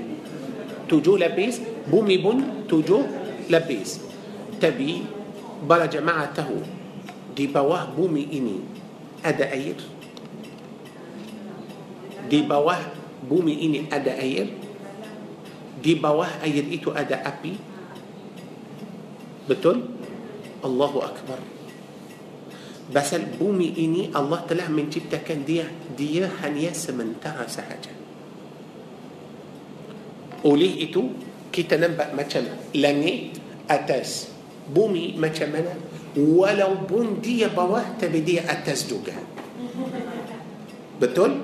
tujuh 0.86 1.18
lapis 1.18 1.58
bumi 1.90 2.22
pun 2.22 2.36
tujuh 2.70 3.02
lapis. 3.50 3.98
Tapi 4.62 5.02
para 5.66 5.90
jemaah 5.90 6.30
tahu 6.30 6.62
di 7.34 7.50
bawah 7.50 7.90
bumi 7.90 8.30
ini 8.30 8.62
ada 9.26 9.50
air. 9.50 9.74
Di 12.30 12.46
bawah 12.46 12.78
bumi 13.26 13.66
ini 13.66 13.78
ada 13.90 14.14
air. 14.14 14.46
Di 15.82 15.98
bawah 15.98 16.30
air 16.46 16.62
itu 16.70 16.94
ada 16.94 17.26
api. 17.26 17.58
Betul? 19.50 19.90
Allahu 20.62 21.02
Akbar. 21.02 21.40
Pasal 22.94 23.26
bumi 23.26 23.74
ini 23.74 24.10
Allah 24.10 24.42
telah 24.50 24.66
menciptakan 24.66 25.46
dia 25.46 25.62
Dia 25.94 26.26
hanya 26.42 26.74
sementara 26.74 27.46
sahaja 27.46 27.99
Oleh 30.46 30.84
itu 30.84 31.12
Kita 31.50 31.76
nampak 31.76 32.14
macam 32.14 32.46
langit 32.76 33.38
atas 33.66 34.30
Bumi 34.70 35.18
macam 35.18 35.50
mana 35.50 35.74
Walaupun 36.14 37.22
dia 37.22 37.50
bawah 37.50 37.96
Tapi 37.98 38.18
dia 38.22 38.46
atas 38.46 38.86
juga 38.86 39.14
Betul? 41.00 41.38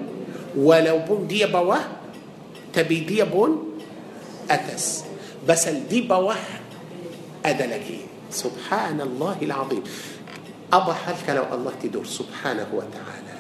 Walaupun 0.57 1.27
dia 1.29 1.49
bawah 1.49 1.83
Tapi 2.71 2.97
dia 3.07 3.25
pun 3.27 3.79
atas 4.47 5.07
Pasal 5.47 5.87
di 5.87 6.03
bawah 6.03 6.39
Ada 7.47 7.67
lagi 7.71 8.17
سبحان 8.31 8.99
الله 9.01 9.39
العظيم 9.43 9.85
أضحى 10.67 11.13
kalau 11.23 11.47
Allah 11.47 11.75
tidur 11.79 12.03
subhanahu 12.03 12.83
wa 12.83 12.87
ta'ala 12.91 13.39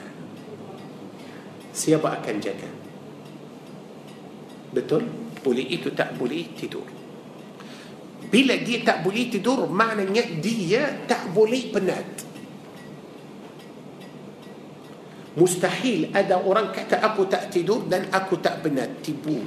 siapa 1.74 2.22
akan 2.22 2.36
jaga 2.38 2.70
betul 4.70 5.02
boleh 5.46 5.62
itu 5.62 5.94
tak 5.94 6.18
boleh 6.18 6.42
tidur. 6.58 6.82
Bila 8.26 8.58
dia 8.58 8.82
tak 8.82 9.06
boleh 9.06 9.30
tidur 9.30 9.70
maknanya 9.70 10.26
dia 10.42 11.06
tak 11.06 11.30
boleh 11.30 11.70
penat. 11.70 12.26
Mustahil 15.38 16.10
ada 16.10 16.42
orang 16.42 16.74
kata 16.74 16.98
aku 16.98 17.30
tak 17.30 17.54
tidur 17.54 17.86
dan 17.86 18.10
aku 18.10 18.42
tak 18.42 18.66
penat. 18.66 18.98
Tipu. 18.98 19.38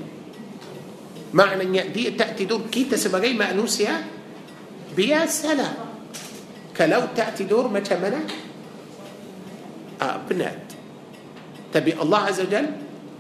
Maknanya 1.36 1.92
dia 1.92 2.16
tak 2.16 2.40
tidur 2.40 2.72
kita 2.72 2.96
sebagai 2.96 3.36
manusia 3.36 4.00
biasalah. 4.96 5.92
Kalau 6.72 7.12
tak 7.12 7.36
tidur 7.36 7.68
macam 7.68 8.00
mana? 8.00 8.24
Ah, 10.00 10.24
penat. 10.24 10.56
Tapi 11.76 11.92
Allah 12.00 12.32
Azza 12.32 12.48
Jal 12.48 12.72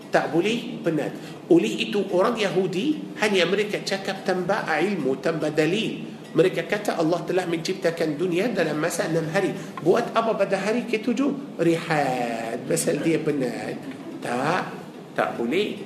tak 0.08 0.32
boleh 0.32 0.80
penat 0.80 1.39
oleh 1.50 1.89
itu 1.89 2.06
orang 2.14 2.38
Yahudi 2.38 3.18
hanya 3.18 3.50
mereka 3.50 3.82
cakap 3.82 4.22
tambah 4.22 4.70
ilmu 4.70 5.18
tambah 5.18 5.50
dalil. 5.50 6.06
Mereka 6.30 6.70
kata 6.70 7.02
Allah 7.02 7.26
telah 7.26 7.50
menciptakan 7.50 8.14
dunia 8.14 8.54
dalam 8.54 8.78
masa 8.78 9.10
enam 9.10 9.26
hari. 9.34 9.50
Buat 9.82 10.14
apa 10.14 10.38
pada 10.38 10.62
hari 10.62 10.86
ketujuh? 10.86 11.58
Rihat 11.58 12.70
pasal 12.70 13.02
dia 13.02 13.18
penat. 13.18 13.82
Tak 14.22 14.64
tak 15.18 15.41
boleh. 15.41 15.82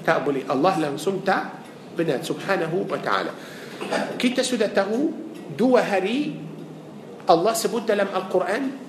Tak 0.00 0.24
boleh. 0.24 0.48
Allah 0.48 0.74
langsung 0.80 1.20
tak 1.20 1.60
penat. 1.92 2.24
Subhanahu 2.24 2.88
wa 2.88 2.96
ta'ala. 2.96 3.36
Kita 4.16 4.40
sudah 4.40 4.72
tahu 4.72 5.12
dua 5.60 5.84
hari 5.84 6.32
Allah 7.28 7.52
sebut 7.52 7.84
dalam 7.84 8.08
Al-Quran 8.08 8.88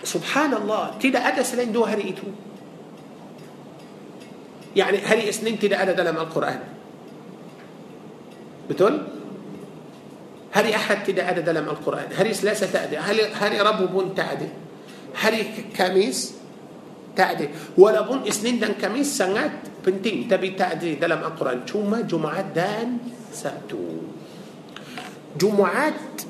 Subhanallah 0.00 0.96
tidak 0.96 1.34
ada 1.34 1.42
selain 1.44 1.68
dua 1.68 1.92
hari 1.92 2.16
itu 2.16 2.24
يعني 4.76 4.98
هل 4.98 5.18
اسنين 5.18 5.56
كده 5.56 5.82
أنا 5.82 5.92
دلم 5.92 6.16
القرآن؟ 6.16 6.60
Betul? 8.70 9.02
Hari 10.52 10.72
Ahad 10.72 11.06
tak 11.06 11.18
ada 11.18 11.30
dalam 11.30 11.68
al-Quran? 11.68 12.08
Hari 12.14 12.34
Selasa 12.34 12.55
tak 12.55 12.66
ada 12.66 12.98
hari 12.98 13.20
hari 13.20 13.66
Rabu 13.66 13.92
pun 13.92 14.14
tak 14.14 14.48
ada? 15.18 15.32
Hari 15.32 15.46
Khamis 15.74 16.14
tak 16.14 16.34
ada. 17.16 17.48
Walaupun 17.78 18.26
Isnin 18.28 18.58
dan 18.58 18.72
Khamis 18.78 19.18
sangat 19.18 19.82
penting. 19.86 20.28
Tapi 20.28 20.50
tak 20.50 20.94
ada 20.94 21.03
dalam 21.03 21.18
al-Quran. 21.18 21.66
Cuma 21.66 21.96
Jumaat 22.06 22.44
dan 22.54 22.98
Sabtu 23.32 23.78
Jumaat 25.38 26.22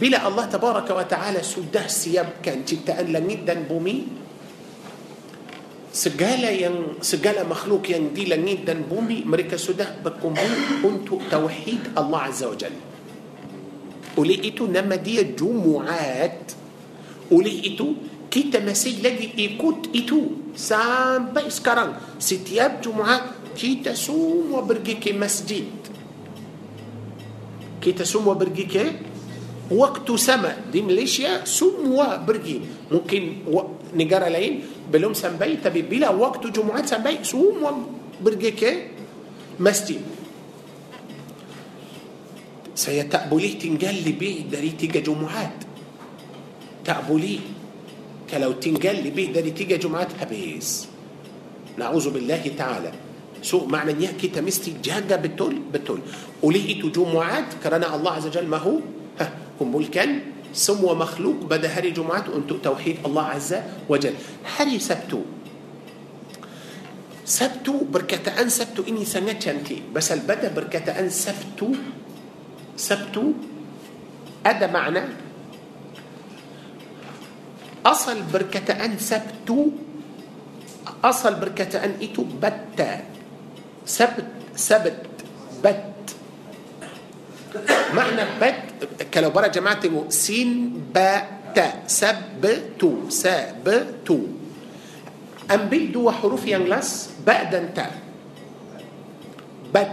bila 0.00 0.28
الله 0.28 0.44
تبارك 0.46 0.90
وتعالى 0.90 1.42
sudah 1.42 1.86
siapkan. 1.86 2.64
Ciptaan 2.64 3.06
langit 3.12 3.48
dan 3.48 3.66
bumi. 3.68 4.19
Segala 5.90 6.54
yang 6.54 7.02
segala 7.02 7.42
makhluk 7.42 7.90
yang 7.90 8.14
di 8.14 8.30
langit 8.30 8.62
dan 8.62 8.86
bumi 8.86 9.26
mereka 9.26 9.58
sudah 9.58 9.98
berkumpul 9.98 10.86
untuk 10.86 11.26
tauhid 11.26 11.98
Allah 11.98 12.30
azza 12.30 12.46
wa 12.46 12.56
jalla. 12.56 12.82
Oleh 14.18 14.38
itu 14.42 14.66
nama 14.66 14.98
dia 14.98 15.22
Jumaat 15.22 16.54
oleh 17.30 17.56
itu 17.62 17.94
kita 18.30 18.62
masih 18.62 19.02
lagi 19.02 19.34
ikut 19.34 19.90
itu 19.94 20.50
sampai 20.54 21.50
sekarang. 21.50 21.98
Setiap 22.18 22.82
Jumaat 22.82 23.54
kita 23.54 23.94
semua 23.94 24.62
pergi 24.62 24.94
ke 24.98 25.10
masjid. 25.14 25.66
Kita 27.82 28.06
semua 28.06 28.38
pergi 28.38 28.64
ke 28.66 28.84
waktu 29.70 30.14
sama. 30.18 30.54
Di 30.70 30.82
Malaysia 30.82 31.42
semua 31.46 32.18
pergi. 32.22 32.62
Mungkin 32.90 33.46
negara 33.94 34.30
lain 34.30 34.79
بلوم 34.90 35.14
سنبي 35.14 35.56
تبي 35.62 35.82
بلا 35.82 36.10
وقت 36.10 36.46
جمعات 36.46 36.86
سنبي 36.86 37.22
سوم 37.22 37.62
وبرجيكي 38.20 38.72
Mesti 39.62 39.98
kita 42.74 43.02
tak 43.02 43.23
boleh 43.23 43.58
tinggal 43.58 43.96
lebih 44.06 44.34
dari 44.52 44.70
tiga 44.70 45.00
Jumaat. 45.00 45.58
Tak 46.84 47.04
boleh 47.04 47.38
kalau 48.30 48.52
tinggal 48.52 48.96
lebih 49.04 49.32
dari 49.32 49.50
tiga 49.50 49.76
Jumaat. 49.76 50.08
Habis 50.20 50.88
نعوذ 51.78 52.10
بالله 52.10 52.42
تعالى. 52.58 52.92
sebab 53.42 53.68
makna 53.68 53.92
ni 53.92 54.28
kita 54.28 54.53
mesti 54.53 54.84
jaga 54.84 55.16
betul 55.16 55.60
betul 55.72 56.00
oleh 56.42 56.82
Jumaat 56.92 57.60
kerana 57.64 57.96
الله 57.96 58.12
عز 58.12 58.26
وجل 58.26 58.46
mahu? 58.46 58.56
Hm 58.56 59.76
maka. 59.76 60.20
Semua 60.52 60.94
makhluk 60.94 61.46
pada 61.46 61.68
hari 61.68 61.90
Jumaat 61.90 62.28
untuk 62.28 62.56
tauhid 62.58 63.06
الله 63.06 63.22
عز 63.22 63.52
وجل. 63.88 64.14
Hari 64.56 64.78
Sabtu 64.78 65.22
سبتو 67.24 67.86
بركة 67.90 68.26
أن 68.42 68.48
سبتو 68.48 68.82
إني 68.88 69.04
سنة 69.04 69.38
شنتي 69.38 69.94
بس 69.94 70.12
البدا 70.12 70.54
بركة 70.54 70.90
أن 70.98 71.10
سبتو 71.10 71.74
سبتو 72.76 73.24
أدا 74.46 74.66
معنى. 74.66 75.02
أصل 77.86 78.22
بركة 78.32 78.68
أن 78.84 78.98
سبتو 78.98 79.58
أصل 81.04 81.34
بركة 81.34 81.84
أن 81.84 81.96
إتو 82.02 82.24
بتا 82.42 83.04
سبت 83.86 84.28
سبت 84.56 85.06
بت. 85.64 85.89
معنى 87.94 88.22
إحنا 88.22 88.38
بك 88.38 88.58
كلو 89.10 89.30
برا 89.34 89.50
جمعت 89.50 89.82
سين 90.08 90.50
با 90.94 91.22
تا 91.54 91.82
سب 91.90 92.42
tu 92.78 93.10
Sabtu. 93.10 94.18
Ambil 95.50 95.90
dua 95.90 96.10
huruf 96.10 96.46
yang 96.46 96.74
jelas 96.74 97.10
با 97.26 97.50
تا. 97.74 97.86
بت. 99.74 99.90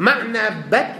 Makna 0.00 0.44
بت 0.72 0.92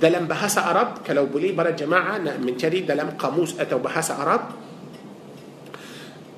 dalam 0.00 0.26
bahasa 0.26 0.58
Arab 0.58 1.06
kalau 1.06 1.26
boleh 1.26 1.52
para 1.52 1.70
jemaah 1.70 2.18
mencari 2.18 2.80
di 2.82 2.94
kamus 3.18 3.60
atau 3.60 3.78
bahasa 3.78 4.10
Arab 4.10 4.46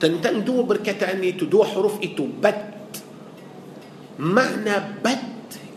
tentang 0.01 0.45
perkataan 0.45 1.33
itu 1.33 1.49
dua 1.49 1.65
huruf 1.65 2.05
itu 2.05 2.27
بت. 2.43 2.73
Makna 4.19 4.77
بت 5.05 5.25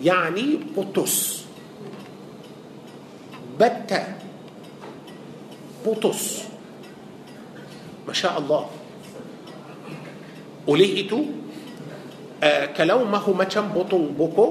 yakni 0.04 0.60
putus. 0.76 1.46
بتة 3.60 4.04
بوتوس. 5.86 6.44
ما 8.08 8.14
شاء 8.14 8.38
الله. 8.40 8.64
وليهتو 10.68 11.20
آه 12.44 12.66
كلو 12.66 13.06
ما 13.06 13.18
هو 13.18 13.34
ماتشم 13.34 13.68
بطل 13.72 14.12
بوكو. 14.18 14.48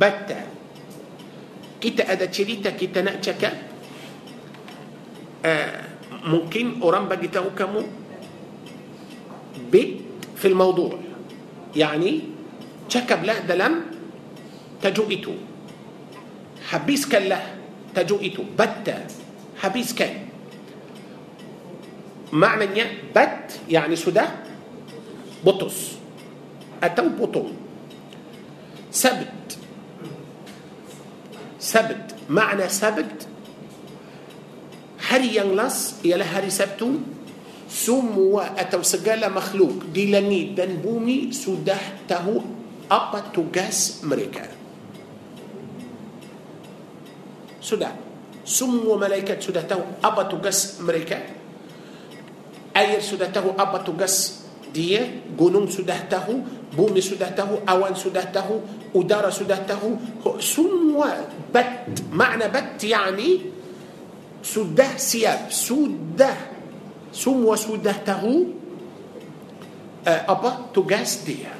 بتة 0.00 0.40
كتا 1.80 2.12
أدا 2.12 2.26
تشريتا 2.26 2.70
كتا 2.70 3.02
نأتشكا 3.02 3.50
آه 5.44 5.84
ممكن 6.24 6.82
أرام 6.82 7.08
بجتاو 7.08 7.50
كمو. 7.58 7.82
بيت 9.72 9.96
في 10.36 10.48
الموضوع. 10.48 10.98
يعني 11.76 12.37
شكب 12.88 13.24
لا 13.24 13.38
ده 13.38 13.54
لم 13.54 13.74
تجوئته 14.82 15.34
حبيس 16.68 17.06
كان 17.06 17.22
لا 17.22 17.40
تجوئته 17.94 18.44
بت 18.58 18.86
حبيس 19.58 19.94
كان. 19.94 20.28
معنى 22.32 22.84
بت 23.16 23.60
يعني 23.68 23.96
سدى 23.96 24.22
بطس 25.44 25.98
أتو 26.82 27.08
بطون 27.08 27.56
سبت. 28.90 29.58
سبت. 31.58 32.14
معنى 32.28 32.68
سبت 32.68 33.28
هري 35.08 35.36
ينلص 35.36 36.04
يا 36.04 36.16
لها 36.16 36.38
هري 36.38 36.50
سبتو. 36.50 36.90
سمو 37.68 38.40
أتو 38.40 38.82
سجالة 38.82 39.28
مخلوق. 39.28 39.92
دي 39.94 40.12
لني 40.12 40.54
دنبومي 40.54 41.32
سده 41.32 41.76
تهو 42.08 42.57
apa 42.88 43.30
tugas 43.32 44.00
mereka. 44.02 44.48
Sudah. 47.60 47.92
Semua 48.48 48.96
malaikat 48.96 49.44
sudah 49.44 49.60
tahu 49.68 50.00
apa 50.00 50.24
tugas 50.24 50.80
mereka. 50.80 51.20
Air 52.72 53.04
sudah 53.04 53.28
tahu 53.28 53.52
apa 53.52 53.84
tugas 53.84 54.44
dia. 54.72 55.04
Gunung 55.36 55.68
sudah 55.68 56.08
tahu. 56.08 56.40
Bumi 56.72 57.04
sudah 57.04 57.28
tahu. 57.36 57.60
Awan 57.68 57.92
sudah 57.92 58.24
tahu. 58.32 58.64
Udara 58.96 59.28
sudah 59.28 59.60
tahu. 59.68 60.00
Semua 60.40 61.28
bat. 61.52 61.92
Makna 62.08 62.48
bat 62.48 62.80
yani 62.80 63.52
sudah 64.40 64.96
siap. 64.96 65.52
Sudah 65.52 66.58
semua 67.12 67.56
sudah 67.56 67.96
tahu 68.04 68.52
uh, 70.04 70.22
apa 70.28 70.70
tugas 70.72 71.24
dia 71.24 71.57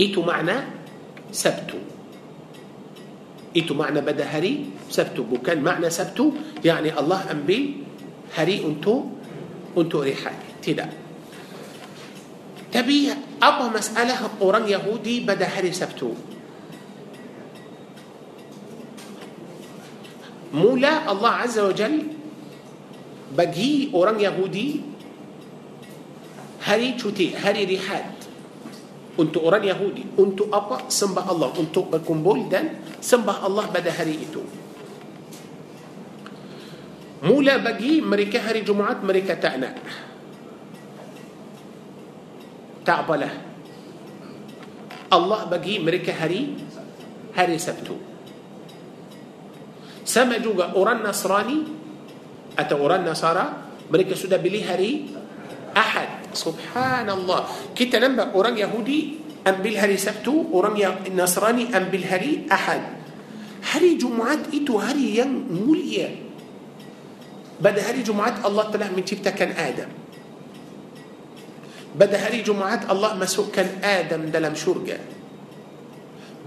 itu 0.00 0.22
makna 0.22 0.56
Sabtu. 1.32 1.78
Itu 3.56 3.74
makna 3.74 4.00
pada 4.00 4.24
hari 4.24 4.66
Sabtu. 4.88 5.22
Bukan 5.28 5.60
makna 5.60 5.90
Sabtu 5.90 6.32
yakni 6.64 6.92
Allah 6.92 7.20
ambil 7.30 7.60
hari 8.36 8.64
untuk 8.64 8.94
untuk 9.76 10.02
rehat 10.02 10.32
tidak 10.62 10.86
tapi 12.72 13.12
apa 13.42 13.66
masalah 13.76 14.40
orang 14.40 14.64
Yahudi 14.68 15.28
pada 15.28 15.46
hari 15.46 15.72
Sabtu. 15.72 16.12
مولا 20.52 21.08
الله 21.08 21.32
عز 21.32 21.58
وجل 21.58 21.96
بجي 23.32 23.96
أوران 23.96 24.20
يهودي 24.20 24.80
هري 26.68 26.92
تشوتي 26.92 27.36
هري 27.40 27.64
ريحات 27.64 28.21
untuk 29.20 29.44
orang 29.44 29.64
Yahudi 29.64 30.16
untuk 30.16 30.48
apa? 30.48 30.88
sembah 30.88 31.24
Allah 31.28 31.52
untuk 31.56 31.92
berkumpul 31.92 32.48
dan 32.48 32.80
sembah 33.00 33.44
Allah 33.44 33.68
pada 33.68 33.92
hari 33.92 34.16
itu. 34.24 34.40
Mula 37.22 37.62
bagi 37.62 38.02
mereka 38.02 38.42
hari 38.42 38.66
Jumaat 38.66 39.04
mereka 39.04 39.38
tak 39.38 39.54
nak. 39.62 39.74
Tak 42.82 43.06
apalah. 43.06 43.30
Allah 45.12 45.40
bagi 45.46 45.78
mereka 45.78 46.10
hari 46.16 46.56
hari 47.36 47.60
Sabtu. 47.60 47.94
Sama 50.02 50.42
juga 50.42 50.74
orang 50.74 51.04
Nasrani 51.04 51.62
atau 52.58 52.76
orang 52.82 53.06
Nasara 53.06 53.70
mereka 53.86 54.18
sudah 54.18 54.40
pilih 54.40 54.66
hari 54.66 55.12
Ahad. 55.76 56.08
سبحان 56.32 57.10
الله 57.10 57.40
kita 57.76 57.96
lama 57.96 58.32
orang 58.32 58.56
Yahudi 58.56 59.00
ambil 59.48 59.96
hari 59.96 60.21
Sabtu 60.21 60.52
orang 60.52 61.12
Nasrani 61.12 61.76
ambil 61.76 62.46
hari 62.52 62.65
Ahad. 62.65 62.82
Hari 63.62 63.94
Jumaat 63.94 64.52
itu 64.54 64.78
hari 64.78 65.22
yang 65.22 65.30
mulia. 65.50 66.08
Pada 67.60 67.80
hari 67.90 68.02
Jumaat 68.02 68.46
Allah 68.46 68.64
telah 68.70 68.90
menciptakan 68.90 69.54
Adam. 69.54 69.90
Pada 71.94 72.16
hari 72.16 72.42
Jumaat 72.42 72.90
Allah 72.90 73.10
masukkan 73.20 73.68
Adam 73.84 74.34
dalam 74.34 74.54
syurga. 74.54 74.98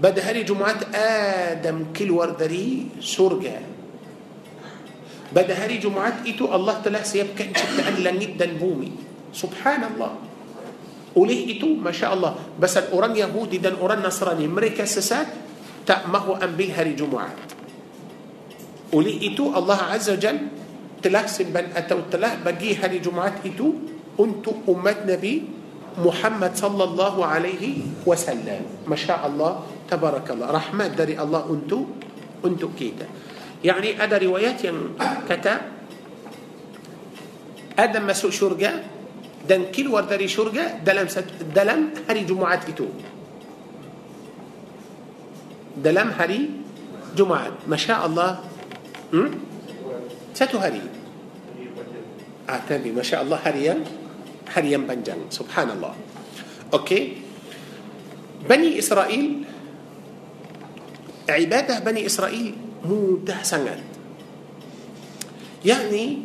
Pada 0.02 0.20
hari 0.22 0.42
Jumaat 0.44 0.92
Adam 0.94 1.96
keluar 1.96 2.10
dari 2.10 3.00
syurga. 3.00 3.58
Pada 5.32 5.54
hari 5.54 5.76
Jumaat 5.80 6.28
itu 6.28 6.48
Allah 6.52 6.74
telah 6.84 7.02
siapkan 7.02 7.54
ciptaan 7.54 7.96
langit 8.04 8.36
dan 8.36 8.52
bumi 8.60 9.05
سبحان 9.36 9.84
الله 9.84 10.12
oleh 11.16 11.60
itu 11.60 11.76
ما 11.76 11.92
شاء 11.92 12.12
الله 12.16 12.56
pasal 12.60 12.74
orang 12.76 13.12
Yahudi 13.16 13.60
dan 13.60 13.76
orang 13.76 14.00
Nasrani 14.00 14.48
mereka 14.48 14.88
sesat 14.88 15.28
tak 15.84 16.40
mahu 16.40 16.56
ambil 16.56 16.78
hari 16.78 16.96
Jumaat 16.96 17.32
oleh 18.92 19.32
itu 19.32 19.52
الله 19.52 19.80
عز 19.92 20.08
وجل 20.16 20.38
telah 21.04 21.26
simpan 21.28 21.76
atau 21.76 22.08
telah 22.12 22.40
bagi 22.44 22.80
hari 22.80 22.98
Jumaat 23.04 23.44
itu 23.44 23.68
untuk 24.16 24.46
umat 24.68 24.96
Nabi 25.04 25.34
محمد 26.00 26.52
صلى 26.56 26.84
الله 26.84 27.16
عليه 27.26 28.04
وسلم 28.08 28.88
ما 28.88 28.96
شاء 28.96 29.20
الله 29.20 29.52
تبارك 29.88 30.26
الله 30.32 30.48
rahmat 30.52 30.84
dari 30.96 31.16
Allah 31.16 31.42
untuk 31.52 31.72
untuk 32.44 32.62
kita 32.76 33.08
yakni 33.64 33.96
ada 33.96 34.16
riwayat 34.28 34.60
kata 35.28 35.60
Adam 37.78 37.98
masuk 38.00 38.30
syurga 38.32 38.95
dan 39.48 39.70
keluar 39.70 39.88
dari 39.88 40.28
syurga 40.28 40.82
dalam 40.82 41.08
satu 41.08 41.30
dalam 41.54 41.80
hari 42.10 42.20
Jumaat 42.26 42.68
itu. 42.68 42.86
Dalam 45.76 46.08
hari 46.18 46.40
Jumaat. 47.16 47.52
ما 47.68 47.76
شاء 47.76 48.06
الله. 48.06 48.30
Hm? 49.12 49.30
Satu 50.34 50.58
hari. 50.58 50.82
آه، 52.48 52.52
أعتني 52.52 52.90
ما 52.92 53.02
شاء 53.02 53.22
الله 53.22 53.38
هريا 53.44 53.74
هريا 54.54 54.78
بنجان. 54.78 55.30
سبحان 55.30 55.70
الله. 55.70 55.94
أوكي. 56.74 57.02
بني 58.48 58.78
إسرائيل 58.78 59.44
عبادة 61.28 61.78
بني 61.78 62.06
إسرائيل 62.06 62.54
ممتع 62.84 63.42
سنة. 63.42 63.82
يعني 65.64 66.18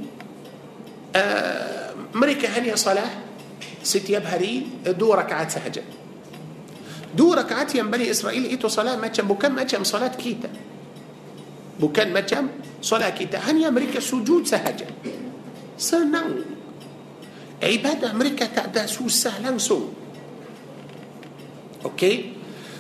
آه، 1.15 1.80
مريكا 2.14 2.47
هني 2.47 2.76
صلاة؟ 2.76 3.09
ست 3.84 4.09
يبهري 4.09 4.86
دو 4.86 5.14
ركعات 5.14 5.51
سهجة. 5.51 5.84
دو 7.16 7.34
ركعات 7.34 7.76
يا 7.76 7.84
بني 7.84 8.12
إسرائيل 8.12 8.53
إتو 8.53 8.68
صلاة 8.68 8.95
ما 8.95 9.07
كان 9.07 9.28
بكم 9.28 9.55
ما 9.55 9.64
كان 9.64 9.84
صلاة 9.84 10.16
كيتا. 10.16 10.49
بكم 11.80 12.07
ما 12.14 12.20
كان 12.20 12.47
صلاة 12.82 13.09
كيتا. 13.09 13.38
هني 13.38 13.70
مريكا 13.70 13.99
سجود 13.99 14.47
سهجة؟ 14.47 14.88
سنو. 15.78 16.28
عبادة 17.64 18.14
مريكا 18.14 18.45
تعدى 18.45 18.88
سو 18.88 19.07
سهلا 19.07 19.57
سو 19.57 19.80
أوكي؟ 21.86 22.34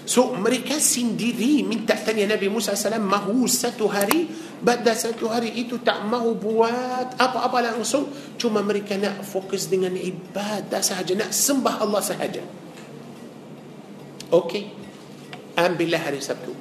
سو 0.05 0.33
مريكا 0.33 0.79
سنديري 0.79 1.63
من 1.63 1.85
تحتني 1.85 2.25
نبي 2.25 2.49
موسى 2.49 2.73
عليه 2.73 2.79
السلام 2.79 3.03
مهوسة 3.05 3.77
هاري 3.77 4.27
pada 4.61 4.93
satu 4.93 5.25
hari 5.25 5.57
itu 5.57 5.81
tak 5.81 6.05
mahu 6.05 6.37
buat 6.37 7.17
apa-apa 7.17 7.73
langsung. 7.73 8.13
Cuma 8.37 8.61
mereka 8.61 8.93
nak 8.93 9.25
fokus 9.25 9.65
dengan 9.65 9.97
ibadah 9.97 10.85
sahaja 10.85 11.17
nak 11.17 11.33
sembah 11.33 11.81
Allah 11.81 12.01
sahaja. 12.05 12.45
Okey. 14.29 14.63
Ambillah 15.57 15.99
hari 15.99 16.21
Sabtu. 16.21 16.53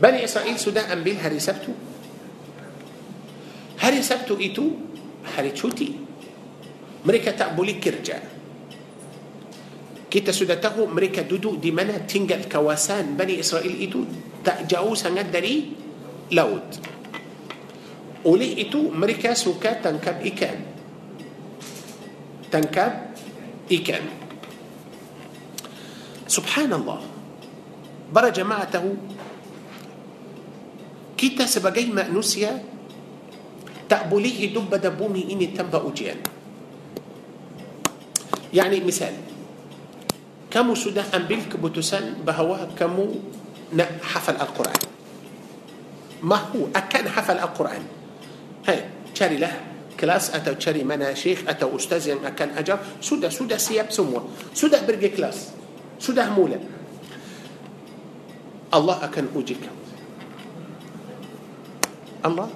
Bani 0.00 0.24
Israel 0.24 0.56
sudah 0.56 0.88
ambil 0.88 1.20
hari 1.20 1.36
Sabtu. 1.36 1.76
Hari 3.84 4.00
Sabtu 4.00 4.40
itu 4.40 4.80
hari 5.36 5.52
cuti. 5.52 5.92
Mereka 7.04 7.36
tak 7.36 7.52
boleh 7.52 7.76
kerja. 7.76 8.16
Kita 10.10 10.32
sudah 10.32 10.56
tahu 10.58 10.88
mereka 10.88 11.22
duduk 11.22 11.60
di 11.60 11.70
mana 11.70 12.02
tinggal 12.02 12.48
kawasan 12.48 13.14
Bani 13.14 13.38
Israel 13.38 13.76
itu 13.76 14.02
tak 14.40 14.66
jauh 14.66 14.96
sangat 14.96 15.30
dari 15.30 15.70
لود 16.30 16.68
وليه 18.24 18.68
إتو 18.68 18.90
مريكا 18.94 19.34
تنكب 19.82 20.16
إيكان 20.20 20.58
تنكب 22.50 22.92
إيكان 23.70 24.04
سبحان 26.30 26.70
الله. 26.70 27.00
برا 28.14 28.30
جماعته. 28.30 28.84
كيتا 31.18 31.46
سبجي 31.46 31.90
ما 31.90 32.06
نسيا. 32.06 32.62
تقبليه 33.90 34.54
دب 34.54 34.70
دبومي 34.70 35.26
إني 35.30 35.46
تنبأ 35.58 35.82
أجيان 35.82 36.20
يعني 38.54 38.78
مثال. 38.82 39.14
كم 40.50 40.74
سودا 40.74 41.06
أمبلك 41.14 41.58
بوتوسان 41.58 42.22
بهواها 42.26 42.74
كم 42.78 42.94
حفل 44.02 44.36
القرآن. 44.38 44.89
ما 46.22 46.36
هو؟ 46.36 46.68
أكان 46.76 47.08
حفل 47.08 47.38
القرآن. 47.38 47.82
hai 48.68 48.84
carilah 49.14 49.52
kelas 50.00 50.34
atau 50.34 50.54
cari 50.54 50.84
mana 50.84 51.14
syeikh 51.14 51.48
atau 51.48 51.64
ustaz 51.76 52.24
akan 52.24 52.50
ajar. 52.56 52.78
sudah 53.00 53.28
sudah 53.28 53.56
siap 53.56 53.90
semua 53.92 54.22
sudah 54.54 54.86
pergi 54.86 55.06
kelas. 55.16 55.52
sudah 55.98 56.28
mula 56.32 56.60
الله 58.74 59.04
akan 59.04 59.24
uji. 59.36 59.64
الله؟ 62.26 62.48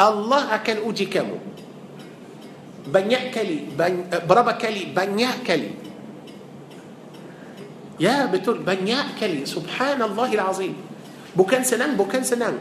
الله 0.00 0.42
akan 0.54 0.76
uji 0.76 1.16
kamu 1.16 1.36
banyak 2.86 3.34
kali 3.34 3.74
beberapa 3.78 4.52
kali 4.62 4.94
banyak 4.94 5.30
kali 5.46 5.70
ya 8.00 8.30
betul 8.30 8.62
banyak 8.62 9.18
kali 9.20 9.42
سبحان 9.42 10.02
الله 10.02 10.30
العظيم. 10.34 10.76
Bukan 11.36 11.60
senang, 11.62 11.94
bukan 12.00 12.24
senang. 12.24 12.56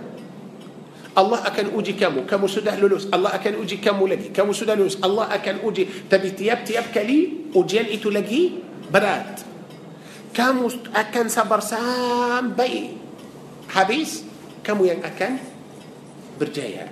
Allah 1.15 1.47
akan 1.47 1.71
uji 1.79 1.95
kamu. 1.95 2.27
Kamu 2.27 2.45
sudah 2.51 2.75
lulus. 2.75 3.07
Allah 3.07 3.31
akan 3.31 3.63
uji 3.63 3.79
kamu 3.79 4.03
lagi. 4.03 4.27
Kamu 4.35 4.51
sudah 4.51 4.75
lulus. 4.75 4.99
Allah 4.99 5.31
akan 5.31 5.63
uji. 5.63 6.11
Tapi 6.11 6.35
tiap-tiap 6.35 6.91
kali 6.91 7.49
ujian 7.55 7.87
itu 7.87 8.11
lagi 8.11 8.59
berat. 8.91 9.47
Kamu 10.35 10.91
akan 10.91 11.25
sabar 11.31 11.63
sampai 11.63 12.99
habis. 13.71 14.27
Kamu 14.59 14.83
yang 14.83 14.99
akan 15.07 15.39
berjaya. 16.35 16.91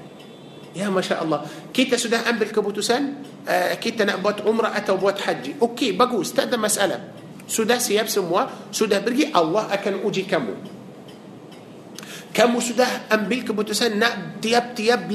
Ya 0.71 0.87
Masya 0.87 1.19
Allah. 1.19 1.43
Kita 1.75 1.99
sudah 1.99 2.23
ambil 2.23 2.47
keputusan. 2.47 3.27
Uh, 3.43 3.75
kita 3.75 4.07
nak 4.07 4.23
buat 4.23 4.39
umrah 4.47 4.71
atau 4.71 4.95
buat 4.95 5.19
haji. 5.19 5.59
Okey, 5.59 5.99
bagus. 5.99 6.31
Tak 6.31 6.47
ada 6.47 6.55
masalah. 6.55 7.11
Sudah 7.43 7.75
siap 7.75 8.07
semua, 8.07 8.71
sudah 8.71 9.03
pergi, 9.03 9.27
Allah 9.35 9.67
akan 9.67 10.07
uji 10.07 10.23
kamu. 10.23 10.82
Kamu 12.33 12.57
sudah 12.57 13.13
ambil 13.13 13.45
keputusan 13.45 14.01
nak 14.01 14.41
tiap-tiap 14.41 15.05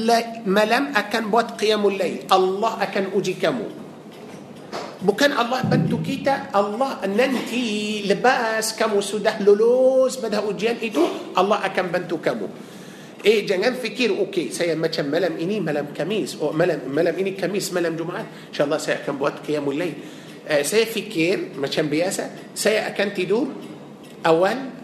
malam 0.47 0.95
akan 0.95 1.23
buat 1.27 1.59
qiyamul 1.59 1.99
lail. 1.99 2.23
Allah 2.31 2.79
akan 2.79 3.11
uji 3.11 3.35
kamu. 3.35 3.67
Bukan 4.99 5.31
Allah 5.35 5.63
bantu 5.67 5.99
kita, 5.99 6.51
Allah 6.55 7.03
nanti 7.07 8.03
lepas 8.07 8.75
kamu 8.75 8.99
sudah 9.03 9.39
lulus 9.43 10.19
pada 10.19 10.43
ujian 10.43 10.79
itu, 10.79 11.03
Allah 11.35 11.59
akan 11.63 11.85
bantu 11.91 12.19
kamu. 12.23 12.47
Eh 13.19 13.43
jangan 13.43 13.75
fikir 13.75 14.15
okey 14.15 14.55
saya 14.55 14.79
macam 14.79 15.03
malam 15.11 15.35
ini 15.35 15.59
malam 15.59 15.91
Kamis 15.91 16.39
oh 16.39 16.55
malam 16.55 16.87
malam 16.87 17.11
ini 17.19 17.35
Kamis 17.35 17.67
malam 17.75 17.99
Jumaat 17.99 18.47
insyaallah 18.47 18.79
saya 18.79 19.03
akan 19.03 19.19
buat 19.19 19.43
qiyamul 19.43 19.75
lail 19.75 19.91
uh, 20.47 20.63
saya 20.63 20.87
fikir 20.87 21.59
macam 21.59 21.91
biasa 21.91 22.55
saya 22.55 22.87
akan 22.87 23.07
tidur 23.11 23.51
awal 24.23 24.55
uh, 24.55 24.78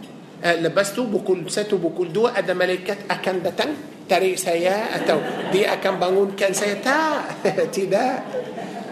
أه، 0.46 0.62
لبسته 0.62 1.04
بكل 1.10 1.50
سته 1.50 1.74
بكل 1.78 2.14
دو 2.14 2.30
ادى 2.30 2.54
ملكات 2.54 3.10
أكن 3.10 3.42
بتن 3.42 3.70
تري 4.10 4.38
سيا 4.38 4.96
أتو. 4.96 5.50
دي 5.50 5.66
أكن 5.66 5.98
بانون 5.98 6.38
كان 6.38 6.54
سيا 6.54 6.86
تا. 6.86 7.26
تي 7.74 7.90
دا 7.90 8.22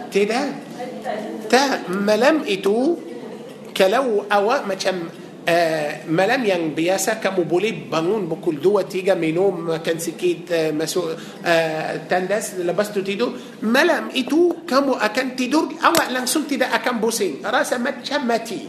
تي 0.10 0.26
دا 0.26 0.42
تا. 1.46 1.86
ملم 1.94 2.42
إتو. 2.50 2.98
كلو 3.78 4.26
أوا 4.34 4.66
ما 4.66 4.74
أه، 4.74 4.82
كان 4.82 4.98
ملم 6.10 6.42
ين 6.46 6.74
بياسا 6.74 7.14
كمبولي 7.22 7.94
بانون 7.94 8.26
بكل 8.26 8.58
دو 8.58 8.82
تيجا 8.82 9.14
منو 9.14 9.52
ما 9.54 9.78
كان 9.78 10.02
سكيت 10.02 10.50
أه، 10.50 10.72
مسو 10.74 11.06
تندس 12.10 12.66
لبستو 12.66 13.02
تيدو. 13.06 13.62
ملم 13.62 14.10
إتو 14.18 14.66
كمو 14.66 14.94
أكن 14.98 15.38
تدور 15.38 15.70
أو 15.86 15.94
لانسون 16.10 16.50
تدا 16.50 16.66
أكن 16.66 16.98
بوسين. 16.98 17.46
راسه 17.46 17.78
ما 17.78 17.92
تشمتي 18.02 18.62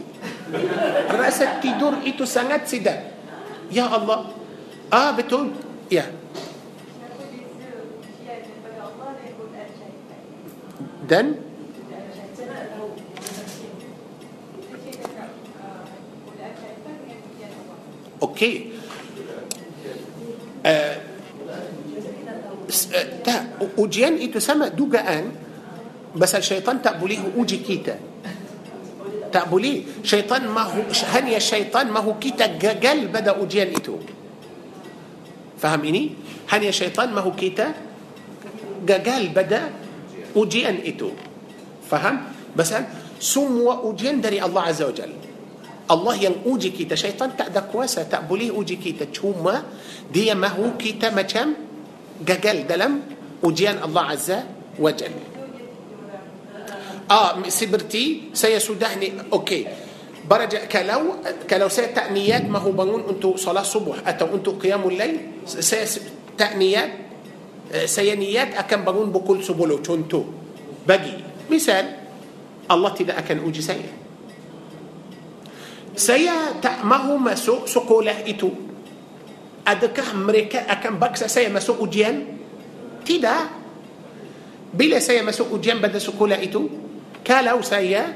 rasa 1.09 1.57
tidur 1.57 2.01
itu 2.05 2.23
sangat 2.23 2.69
sedap 2.69 2.99
ya 3.73 3.89
Allah 3.89 4.29
ah 4.93 5.09
betul 5.17 5.53
ya 5.89 6.05
dan 11.05 11.45
Okey. 18.15 18.73
Uh, 20.65 20.95
tak, 23.21 23.61
ujian 23.77 24.17
itu 24.17 24.41
sama 24.41 24.73
dugaan 24.73 25.29
Pasal 26.15 26.41
syaitan 26.41 26.79
tak 26.81 26.97
boleh 26.97 27.21
uji 27.37 27.59
kita 27.61 28.14
tak 29.35 29.62
boleh 29.62 30.07
syaitan 30.07 30.47
mahu 30.47 30.63
hanya 30.63 31.35
syaitan 31.35 31.91
mahu 31.91 31.99
kita 31.99 32.55
gagal 32.55 33.11
pada 33.11 33.35
ujian 33.35 33.75
itu 33.75 33.99
فهميني؟ 35.59 36.03
hanya 36.47 36.71
syaitan 36.71 37.11
mahu 37.11 37.19
kita 37.19 37.67
gagal 38.87 39.23
pada 39.35 39.61
ujian 40.31 40.87
itu 40.87 41.11
faham? 41.91 42.15
pasal 42.55 42.71
semua 43.19 43.59
ujian 43.61 44.23
dari 44.23 44.39
الله 44.39 44.61
عز 44.61 44.81
وجل. 44.87 45.11
الله 45.85 46.13
yang 46.17 46.35
uji 46.45 46.69
kita 46.69 46.95
syaitan 46.95 47.37
tak 47.37 47.45
ada 47.51 48.09
kuasa 48.09 48.49
tak 48.49 48.75
boleh 48.75 49.13
uji 49.13 49.63
kita 50.09 50.33
cuma 50.33 50.47
dia 50.47 50.81
mahu 50.81 51.13
kita 51.13 51.21
macam 51.21 51.53
gagal 52.25 52.67
dalam 52.67 52.93
ujian 53.43 53.83
الله 53.83 54.01
عز 54.01 54.29
وجل. 54.79 55.34
آه 57.11 57.49
seperti 57.49 58.33
saya 58.33 58.59
sudah 58.59 59.09
ni 59.09 59.29
okey. 59.33 59.67
برجع 60.25 60.65
kalau 60.65 61.21
kalau 61.45 61.69
saya 61.69 61.93
ada 61.93 62.49
niat 62.49 62.57
mahu 62.57 62.73
bangun 62.73 63.05
untuk 63.05 63.37
صلاة 63.37 63.61
الصبح 63.61 64.09
atau 64.09 64.33
untuk 64.33 64.57
قيام 64.57 64.81
الليل 64.89 65.45
saya 65.45 66.01
ada 66.33 66.58
niat 66.58 66.91
آه، 67.73 67.85
saya 67.85 68.09
niat 68.15 68.57
akan 68.57 68.81
bangun 68.81 69.13
pukul 69.13 69.45
sepuluh. 69.45 69.85
tentu 69.85 70.21
بقي. 70.89 71.45
misal 71.45 71.85
الله 72.71 72.89
ti- 72.89 73.03
tidak 73.05 73.21
akan 73.21 73.45
uji 73.45 73.61
saya 73.61 73.81
saya 75.93 76.25
mahu 76.81 76.97
masuk 77.05 77.69
sekolah 77.69 78.25
itu. 78.25 78.49
adakah 79.67 80.13
mereka 80.13 80.71
akan 80.73 80.97
paksa 80.97 81.29
saya 81.29 81.53
masuk 81.53 81.85
ti- 81.85 82.05
tidak. 83.05 83.35
bila 84.73 84.97
saya 84.97 85.21
masuk 85.21 85.53
ujian 85.53 85.85
pada 85.85 86.01
sekolah 86.01 86.41
itu. 86.41 86.84
Kalau 87.25 87.65
saya 87.65 88.13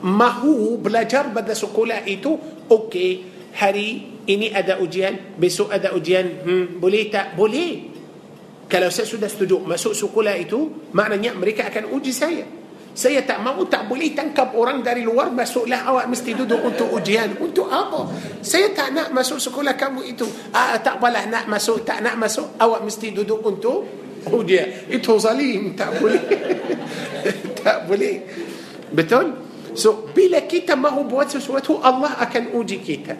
mahu 0.00 0.80
belajar 0.80 1.28
pada 1.28 1.52
sekolah 1.52 2.08
itu 2.08 2.32
okey 2.72 3.12
hari 3.52 4.18
ini 4.26 4.50
ada 4.50 4.80
ujian 4.80 5.36
besok 5.36 5.70
ada 5.70 5.92
ujian 5.92 6.24
hmm, 6.42 6.80
boleh 6.80 7.12
tak 7.12 7.36
boleh 7.36 7.94
kalau 8.66 8.90
saya 8.90 9.06
sudah 9.06 9.30
setuju 9.30 9.62
masuk 9.62 9.94
sekolah 9.94 10.34
itu 10.34 10.90
maknanya 10.90 11.36
mereka 11.38 11.70
akan 11.70 11.94
uji 11.94 12.10
saya 12.10 12.44
Saya 12.96 13.20
tak 13.28 13.44
mahu 13.44 13.68
tak 13.68 13.92
boleh 13.92 14.16
tangkap 14.16 14.56
orang 14.56 14.80
dari 14.80 15.04
luar 15.04 15.28
masuklah 15.28 15.84
awak 15.84 16.08
mesti 16.08 16.32
duduk 16.32 16.64
untuk 16.64 16.88
ujian. 16.96 17.36
Untuk 17.36 17.68
apa? 17.68 18.08
Saya 18.40 18.72
tak 18.72 18.96
nak 18.96 19.12
masuk 19.12 19.36
sekolah 19.36 19.76
kamu 19.76 20.16
itu. 20.16 20.24
Ah, 20.56 20.80
tak 20.80 20.96
apalah 20.96 21.28
nak 21.28 21.44
masuk, 21.44 21.84
tak 21.84 22.00
nak 22.00 22.16
masuk. 22.16 22.56
Awak 22.56 22.88
mesti 22.88 23.12
duduk 23.12 23.44
untuk 23.44 23.84
ujian. 24.32 24.88
Itu 24.88 25.20
zalim. 25.20 25.76
Tak 25.76 26.00
boleh. 26.00 26.24
tak 27.66 27.90
boleh. 27.90 28.22
Betul? 28.94 29.34
So, 29.74 30.06
bila 30.14 30.46
kita 30.46 30.78
mahu 30.78 31.10
buat 31.10 31.26
sesuatu, 31.26 31.82
Allah 31.82 32.14
akan 32.22 32.54
uji 32.54 32.78
kita. 32.78 33.18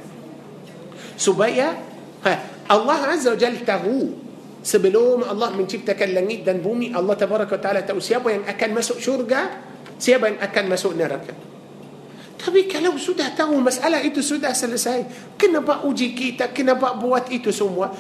Supaya 1.19 1.75
ha, 2.23 2.33
Allah 2.71 2.99
Azza 3.11 3.35
wa 3.35 3.39
Jal 3.39 3.59
tahu 3.67 4.27
sebelum 4.67 5.23
Allah 5.23 5.55
menciptakan 5.55 6.11
langit 6.11 6.43
dan 6.43 6.59
bumi 6.59 6.91
Allah 6.91 7.15
tabaraka 7.15 7.55
taala 7.63 7.87
tahu 7.87 8.03
siapa 8.03 8.35
yang 8.35 8.43
akan 8.43 8.71
masuk 8.75 8.99
syurga 8.99 9.63
siapa 9.95 10.27
yang 10.27 10.43
akan 10.43 10.65
masuk 10.67 10.99
neraka 10.99 11.31
tapi 12.37 12.67
kalau 12.67 12.99
sudah 12.99 13.31
tahu 13.31 13.63
masalah 13.63 14.03
itu 14.03 14.19
sudah 14.27 14.51
selesai 14.51 15.07
kenapa 15.39 15.87
uji 15.87 16.19
kita 16.19 16.51
kenapa 16.51 16.99
buat 16.99 17.31
itu 17.31 17.55
semua 17.55 17.95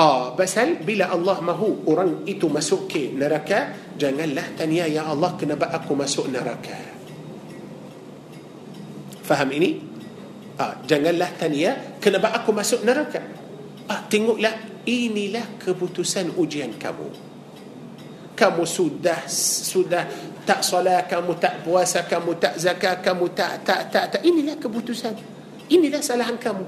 Ah, 0.00 0.32
pasal 0.32 0.80
bila 0.80 1.12
Allah 1.12 1.44
mahu 1.44 1.84
orang 1.84 2.24
itu 2.24 2.48
masuk 2.48 2.88
ke 2.88 3.12
neraka, 3.12 3.92
janganlah 4.00 4.56
tanya 4.56 4.88
ya 4.88 5.04
Allah 5.04 5.36
kenapa 5.36 5.68
aku 5.68 5.92
masuk 5.92 6.32
neraka. 6.32 6.72
Faham 9.20 9.52
ini? 9.52 9.76
Ah, 10.56 10.80
janganlah 10.88 11.28
tanya 11.36 12.00
kenapa 12.00 12.32
aku 12.32 12.48
masuk 12.48 12.80
neraka. 12.80 13.20
Ah, 13.92 14.00
tengoklah 14.08 14.56
inilah 14.88 15.60
keputusan 15.60 16.32
ujian 16.40 16.80
kamu 16.80 17.28
kamu 18.32 18.64
sudah 18.64 19.28
sudah 19.28 20.08
tak 20.48 20.64
solat 20.64 21.04
kamu 21.04 21.36
tak 21.36 21.60
puasa 21.60 22.08
kamu 22.08 22.40
tak 22.40 22.56
zakat 22.56 23.04
kamu 23.04 23.36
tak 23.36 23.60
tak 23.60 23.92
tak, 23.92 24.04
tak. 24.16 24.20
inilah 24.24 24.56
keputusan 24.56 25.12
inilah 25.68 26.00
salahan 26.00 26.40
kamu 26.40 26.64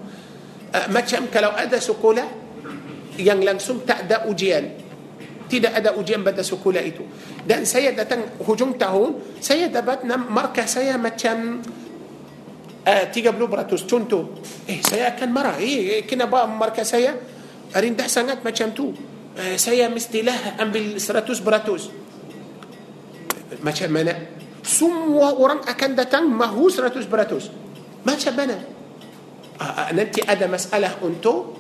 uh, 0.77 0.87
macam 0.93 1.33
kalau 1.33 1.57
ada 1.57 1.81
sekolah 1.81 2.42
yang 3.21 3.41
langsung 3.45 3.85
tak 3.85 4.09
ada 4.09 4.25
ujian 4.29 4.83
tidak 5.53 5.73
ada 5.77 5.93
ujian 6.01 6.25
pada 6.25 6.41
sekolah 6.41 6.81
itu 6.81 7.05
dan 7.45 7.69
saya 7.69 7.93
datang 7.93 8.41
hujung 8.41 8.81
tahun 8.81 9.37
saya 9.37 9.69
dapat 9.69 10.09
markah 10.09 10.65
saya 10.65 10.97
macam 10.97 11.61
uh, 12.89 13.05
30% 13.13 13.85
contoh 13.85 14.41
eh 14.65 14.81
saya 14.81 15.13
akan 15.13 15.29
marah 15.29 15.57
eh 15.61 16.09
kenapa 16.09 16.49
markah 16.49 16.89
saya 16.89 17.21
rendah 17.73 18.09
sangat 18.09 18.41
macam 18.41 18.73
tu 18.73 18.93
eh, 19.37 19.57
saya 19.57 19.89
mestilah 19.89 20.61
ambil 20.61 21.01
seratus 21.01 21.41
beratus 21.41 21.83
macam 23.61 23.89
mana 23.93 24.13
semua 24.65 25.37
orang 25.37 25.61
akan 25.65 25.91
datang 25.93 26.25
mahu 26.29 26.69
seratus 26.73 27.05
beratus 27.05 27.53
macam 28.03 28.33
mana 28.33 28.57
uh, 29.61 29.89
nanti 29.93 30.25
ada 30.25 30.49
masalah 30.49 30.97
untuk 31.05 31.59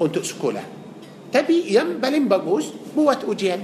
untuk 0.00 0.24
sekolah 0.24 0.79
tapi 1.30 1.70
yang 1.70 2.02
paling 2.02 2.26
bagus 2.26 2.74
buat 2.90 3.22
ujian. 3.22 3.62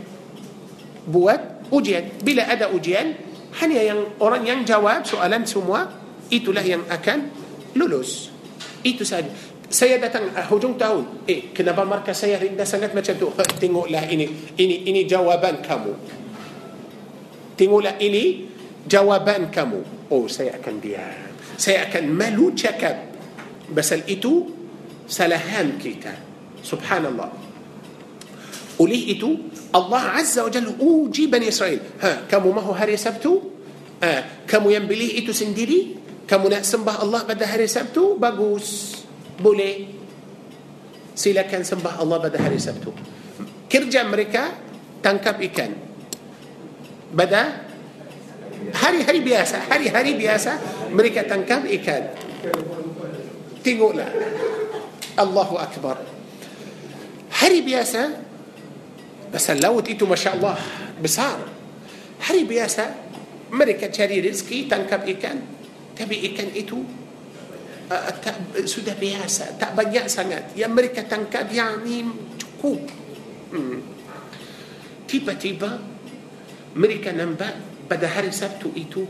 Buat 1.11 1.71
ujian. 1.75 2.23
Bila 2.23 2.47
ada 2.47 2.71
ujian 2.71 3.19
hanya 3.59 3.83
yang 3.83 4.01
orang 4.23 4.47
yang 4.47 4.61
jawab 4.62 5.03
soalan 5.03 5.43
semua 5.43 5.91
itulah 6.31 6.62
yang 6.62 6.87
akan 6.87 7.27
lulus. 7.75 8.31
Itu 8.87 9.03
saja 9.03 9.27
saya 9.67 9.99
datang 9.99 10.31
uh, 10.31 10.47
hujung 10.47 10.79
tahun. 10.79 11.27
Eh 11.27 11.51
kenapa 11.51 11.83
markas 11.83 12.23
saya 12.23 12.39
rendah 12.39 12.62
sangat 12.62 12.95
macam 12.95 13.19
tu? 13.19 13.35
Tengoklah 13.35 14.07
ini. 14.07 14.55
Ini 14.55 14.87
ini 14.87 15.03
jawaban 15.11 15.59
kamu. 15.59 15.93
Tengoklah 17.59 17.99
ini 17.99 18.47
jawaban 18.87 19.51
kamu. 19.51 20.07
Oh 20.14 20.31
saya 20.31 20.55
akan 20.62 20.75
diam. 20.79 21.35
Saya 21.59 21.91
akan 21.91 22.14
malu 22.14 22.55
cakap. 22.55 23.11
Pasal 23.75 24.07
itu 24.07 24.55
salahan 25.11 25.75
kita. 25.83 26.14
Subhanallah 26.62 27.45
oleh 28.77 29.16
itu 29.16 29.49
Allah 29.72 30.20
Azza 30.20 30.45
wa 30.45 30.53
Jalla 30.53 30.72
uji 30.77 31.33
Bani 31.33 31.49
Israel. 31.49 31.81
Ha, 32.01 32.29
kamu 32.29 32.53
mahu 32.53 32.77
hari 32.77 33.01
Sabtu? 33.01 33.41
Ha, 34.05 34.45
kamu 34.45 34.68
yang 34.77 34.85
pilih 34.85 35.16
itu 35.16 35.33
sendiri? 35.33 35.97
Kamu 36.29 36.53
nak 36.53 36.66
sembah 36.66 37.01
Allah 37.01 37.24
pada 37.24 37.49
hari 37.49 37.64
Sabtu? 37.64 38.20
Bagus. 38.20 39.01
Boleh. 39.41 39.89
Silakan 41.16 41.64
sembah 41.64 42.03
Allah 42.03 42.18
pada 42.20 42.37
hari 42.37 42.61
Sabtu. 42.61 42.93
Kerja 43.70 44.05
mereka 44.05 44.53
tangkap 45.01 45.41
ikan. 45.41 45.72
Pada 47.16 47.64
hari-hari 48.77 49.22
biasa 49.22 49.70
hari-hari 49.70 50.18
biasa 50.20 50.53
mereka 50.93 51.24
tangkap 51.24 51.64
ikan. 51.64 52.12
Tengoklah. 53.64 54.11
Allahu 55.16 55.57
Akbar. 55.57 55.97
Hari 57.33 57.64
biasa 57.64 58.26
Masya 59.33 60.31
Allah 60.39 60.59
besar 61.01 61.41
hari 62.22 62.49
biasa 62.49 62.85
mereka 63.53 63.91
cari 63.93 64.22
rezeki 64.22 64.66
tangkap 64.66 65.07
ikan 65.07 65.39
tapi 65.97 66.29
ikan 66.33 66.51
itu 66.53 66.83
uh, 67.89 68.12
tak, 68.20 68.37
sudah 68.66 68.95
biasa 68.99 69.57
tak 69.57 69.72
banyak 69.72 70.07
sangat 70.11 70.53
yang 70.59 70.74
mereka 70.74 71.07
tangkap 71.07 71.47
yang 71.53 71.83
ni 71.87 72.03
cukup 72.37 72.81
hmm. 73.55 73.79
tiba-tiba 75.07 75.79
mereka 76.77 77.14
nampak 77.14 77.55
pada 77.87 78.11
hari 78.11 78.35
Sabtu 78.35 78.74
itu 78.74 79.07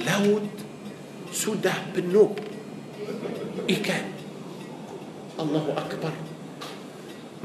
laut 0.00 0.46
sudah 1.34 1.74
penuh 1.92 2.32
ikan 3.66 4.04
Allahu 5.36 5.74
Akbar 5.74 6.14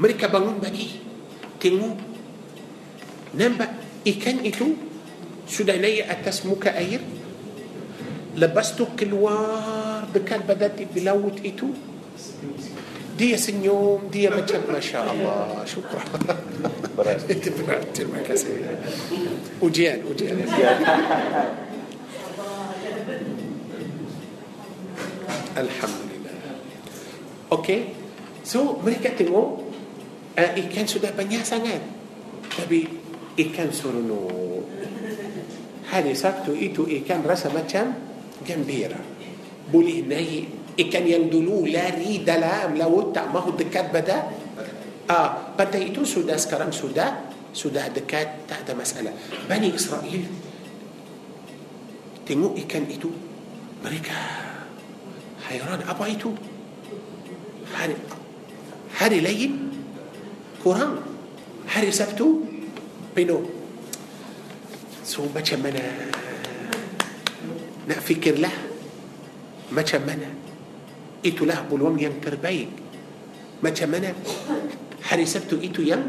mereka 0.00 0.30
bangun 0.32 0.56
pagi 0.62 1.11
tengok 1.62 1.94
nampak 3.38 3.70
ikan 4.02 4.42
itu 4.42 4.74
sudah 5.46 5.78
naik 5.78 6.10
atas 6.10 6.42
muka 6.42 6.74
air 6.74 6.98
lepas 8.34 8.74
tu 8.74 8.88
keluar 8.98 10.02
dekat 10.10 10.42
badan 10.42 10.74
di 10.74 11.00
laut 11.06 11.38
itu 11.46 11.70
dia 13.14 13.38
senyum 13.38 14.10
dia 14.10 14.32
macam 14.32 14.58
Masya 14.66 14.98
Allah 15.06 15.62
syukur 15.68 16.02
berat 16.98 17.22
itu 17.30 17.54
berat 17.62 17.86
terima 17.94 18.18
kasih 18.26 18.58
ujian 19.62 20.02
ujian 20.08 20.42
Alhamdulillah 25.52 26.36
Okay 27.52 27.92
So 28.42 28.80
mereka 28.82 29.14
tengok 29.14 29.61
uh, 30.36 30.50
Ikan 30.56 30.86
sudah 30.88 31.12
banyak 31.12 31.42
sangat. 31.44 31.80
Tapi 32.52 32.84
Ikan 33.36 33.72
seronok. 33.72 34.68
Hari 35.92 36.16
Sabtu 36.16 36.56
itu 36.56 36.88
ikan 36.88 37.20
rasa 37.20 37.52
macam 37.52 37.92
gembira. 38.40 38.96
Boleh 39.68 40.00
naik 40.00 40.76
ikan 40.88 41.04
yang 41.04 41.28
dulu 41.28 41.68
lari 41.68 42.24
dalam 42.24 42.80
laut 42.80 43.12
tak 43.12 43.28
mahu 43.28 43.52
dekat 43.60 43.92
pada 43.92 44.32
ah, 45.12 45.52
pada 45.52 45.76
itu 45.76 46.00
sudah 46.08 46.40
sekarang 46.40 46.72
sudah 46.72 47.28
sudah 47.52 47.92
dekat 47.92 48.48
tak 48.48 48.64
ada 48.64 48.72
masalah. 48.72 49.12
Bani 49.44 49.68
Israel 49.68 50.24
tengok 52.24 52.56
ikan 52.64 52.88
itu 52.88 53.12
mereka 53.84 54.16
hairan. 55.52 55.84
Apa 55.84 56.08
itu? 56.08 56.32
Hari 57.76 57.96
hari 58.96 59.20
lain 59.20 59.71
kurang. 60.62 61.02
Hari 61.66 61.90
Sabtu 61.90 62.46
penuh 63.10 63.42
so 65.02 65.26
macam 65.34 65.66
mana? 65.66 65.82
Nak 67.90 68.00
fikirlah 68.00 68.54
macam 69.74 70.00
mana? 70.06 70.30
Itulah 71.22 71.66
peluang 71.66 71.98
yang 71.98 72.18
terbaik. 72.22 72.70
Macam 73.62 73.88
mana? 73.94 74.14
Hari 75.06 75.26
Sabtu 75.26 75.58
itu 75.60 75.82
yang 75.86 76.02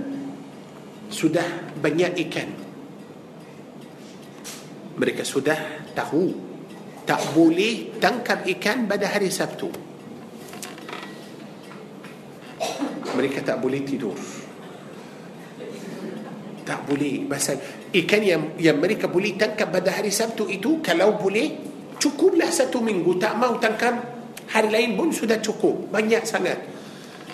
sudah 1.09 1.73
banyak 1.77 2.17
ikan. 2.29 2.49
Mereka 4.97 5.25
sudah 5.25 5.89
tahu 5.97 6.33
tak 7.03 7.19
boleh 7.33 7.97
tangkap 7.99 8.45
ikan 8.57 8.85
pada 8.87 9.09
hari 9.09 9.29
Sabtu. 9.29 9.69
Mereka 13.13 13.45
tak 13.45 13.61
boleh 13.61 13.85
tidur 13.85 14.17
tak 16.63 16.87
boleh 16.87 17.27
pasal. 17.27 17.59
Ikan 17.91 18.21
yang 18.23 18.43
yang 18.57 18.79
mereka 18.79 19.11
boleh 19.11 19.35
tangkap 19.35 19.69
pada 19.69 19.93
hari 19.99 20.09
Sabtu 20.09 20.47
itu 20.47 20.79
kalau 20.79 21.19
boleh 21.19 21.59
cukuplah 21.99 22.49
satu 22.49 22.79
minggu. 22.79 23.19
Tak 23.19 23.35
mau 23.37 23.55
tangkap 23.59 23.95
hari 24.51 24.71
lain 24.71 24.95
pun 24.95 25.11
sudah 25.11 25.39
cukup. 25.43 25.91
Banyak 25.91 26.23
sangat. 26.23 26.59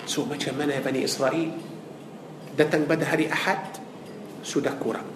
So 0.04 0.26
macam 0.26 0.58
mana 0.58 0.78
Bani 0.82 1.06
Israel 1.06 1.54
datang 2.58 2.84
pada 2.84 3.06
hari 3.06 3.30
Ahad? 3.30 3.78
Sudah 4.42 4.74
kurang. 4.76 5.06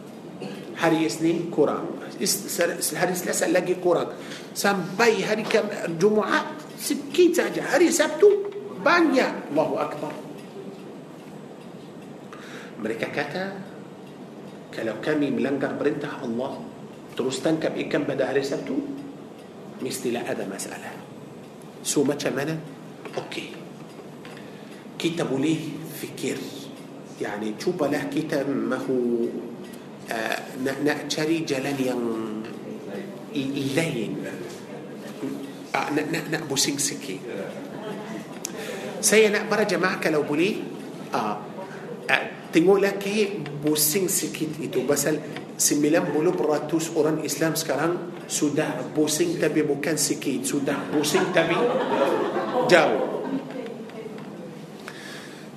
Hari 0.79 1.07
Isnin 1.07 1.51
kurang. 1.51 1.99
Hari 2.15 3.15
Selasa 3.15 3.51
lagi 3.51 3.79
kurang. 3.79 4.15
Sampai 4.55 5.23
hari 5.23 5.43
Jumaat 5.99 6.61
sikit 6.79 7.31
saja. 7.43 7.75
Hari 7.75 7.91
Sabtu 7.91 8.29
banyak. 8.85 9.55
Allahu 9.55 9.75
Akbar. 9.81 10.15
Mereka 12.85 13.09
kata 13.09 13.74
كلو 14.77 15.01
كامي 15.01 15.31
ملانجر 15.31 15.73
برنتح 15.79 16.23
الله. 16.27 16.53
تروس 17.15 17.47
تنكب 17.47 17.79
إيه 17.79 17.87
كان 17.91 18.03
بدا 18.11 18.35
رسالته 18.35 18.75
مستي 19.83 20.11
لا 20.11 20.27
أدا 20.31 20.51
مسألة 20.51 20.91
سو 21.87 22.03
ما 22.03 22.15
تشمانا؟ 22.19 22.59
أوكي. 23.15 23.55
كتاب 24.99 25.31
ليه 25.39 25.63
فكر 26.03 26.39
يعني 27.23 27.55
تشوبا 27.59 27.87
له 27.87 28.03
كتاب 28.11 28.51
ما 28.51 28.83
هو 28.83 29.31
آه 30.11 30.39
نأتشاري 30.65 31.47
جلانيا 31.47 31.95
لين. 33.35 34.13
آه 35.75 35.91
نأبو 36.35 36.57
سكي 36.59 37.19
سيا 39.01 39.29
نأبرا 39.29 39.63
جماعك 39.63 40.07
لو 40.11 40.23
بولي 40.27 40.57
آه. 41.15 41.39
آه. 42.11 42.27
Uh, 42.55 42.63
uh, 42.63 42.63
tengoklah 42.63 42.95
ke 42.95 43.43
pusing 43.67 44.07
sikit 44.07 44.63
itu 44.63 44.87
pasal 44.87 45.19
90% 45.59 46.95
orang 46.95 47.19
Islam 47.27 47.59
sekarang 47.59 48.15
sudah 48.31 48.95
pusing 48.95 49.43
tapi 49.43 49.67
bukan 49.67 49.99
sikit 49.99 50.47
sudah 50.47 50.79
pusing 50.95 51.35
tapi 51.35 51.59
jauh 52.71 53.13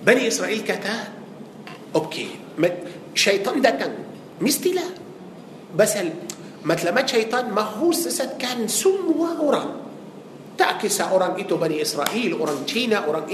Bani 0.01 0.23
Israel 0.23 0.63
kata 0.63 1.17
okey 1.95 2.27
syaitan 3.15 3.61
bukan 3.61 3.93
mestilah 4.41 4.87
pasal 5.77 5.93
memang 6.65 6.87
syaitan 6.93 7.49
mahu 7.49 7.61
sesatkan 7.61 8.67
semua 8.67 9.37
orang 9.39 9.69
tak 10.57 10.74
kisah 10.74 11.01
orang 11.01 11.39
itu 11.39 11.57
بني 11.57 11.81
إسرائيل 11.81 12.33
orang 12.33 12.65
Cina 12.65 12.97
orang 13.05 13.25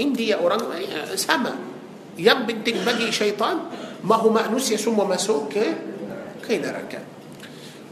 يم 2.18 2.38
بنتك 2.46 2.76
بقي 2.86 3.12
شيطان 3.12 3.56
ما 4.04 4.16
هو 4.16 4.30
مأنوس 4.30 4.78
يسمى 4.78 5.04
مسوك 5.04 5.54
كي 6.44 6.56
نراك 6.58 6.92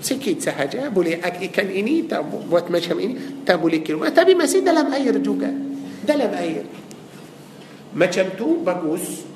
sikit 0.01 0.41
sahaja 0.41 0.89
boleh 0.89 1.21
ikan 1.21 1.69
ini 1.69 2.09
tak 2.09 2.25
buat 2.25 2.73
macam 2.73 2.97
ini 2.97 3.45
tak 3.45 3.61
boleh 3.61 3.85
keluar 3.85 4.09
tapi 4.09 4.33
masih 4.33 4.65
dalam 4.65 4.89
air 4.89 5.13
juga 5.21 5.53
dalam 6.01 6.33
air 6.33 6.65
macam 7.93 8.25
tu 8.33 8.65
bagus 8.65 9.29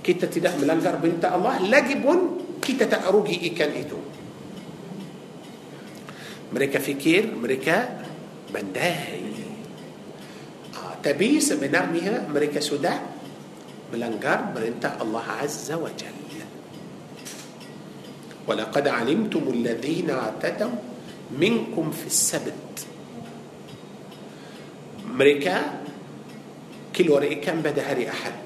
kita 0.00 0.32
tidak 0.32 0.56
melanggar 0.56 0.96
perintah 0.96 1.36
Allah 1.36 1.60
lagi 1.68 2.00
pun 2.00 2.40
kita 2.56 2.88
tak 2.88 3.04
rugi 3.12 3.44
ikan 3.52 3.72
itu 3.76 3.98
mereka 6.56 6.80
fikir 6.80 7.28
mereka 7.36 8.00
pandai 8.48 9.20
ah, 9.20 9.29
tapi 11.00 11.40
sebenarnya 11.40 12.28
mereka 12.28 12.60
sudah 12.60 12.96
melanggar 13.90 14.52
perintah 14.52 15.00
Allah 15.00 15.44
Azza 15.44 15.76
wa 15.80 15.90
Jalla 15.92 16.20
ولقد 18.50 18.88
علمتم 18.88 19.44
الذين 19.46 20.10
اعتدوا 20.10 20.76
منكم 21.38 21.86
في 21.94 22.06
السبت 22.10 22.66
mereka 25.14 25.84
keluar 26.90 27.22
ikan 27.30 27.62
pada 27.62 27.84
hari 27.84 28.10
Ahad 28.10 28.40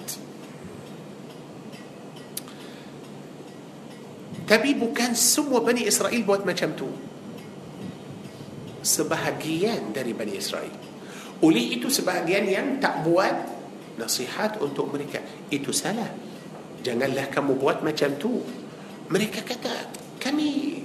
tapi 4.45 4.77
bukan 4.77 5.17
semua 5.17 5.65
Bani 5.65 5.89
Israel 5.89 6.21
buat 6.27 6.45
macam 6.45 6.77
tu 6.77 6.91
sebahagian 8.85 9.97
dari 9.97 10.13
Bani 10.13 10.37
Israel 10.37 10.94
Oleh 11.45 11.77
itu 11.77 11.93
sebahagian 11.93 12.49
yang 12.49 12.67
tak 12.81 13.05
buat 13.05 13.37
nasihat 14.01 14.57
untuk 14.65 14.89
mereka 14.89 15.21
itu 15.53 15.69
salah. 15.77 16.09
Janganlah 16.81 17.29
kamu 17.29 17.61
buat 17.61 17.85
macam 17.85 18.17
tu. 18.17 18.41
Mereka 19.13 19.45
kata 19.45 19.93
kami 20.17 20.81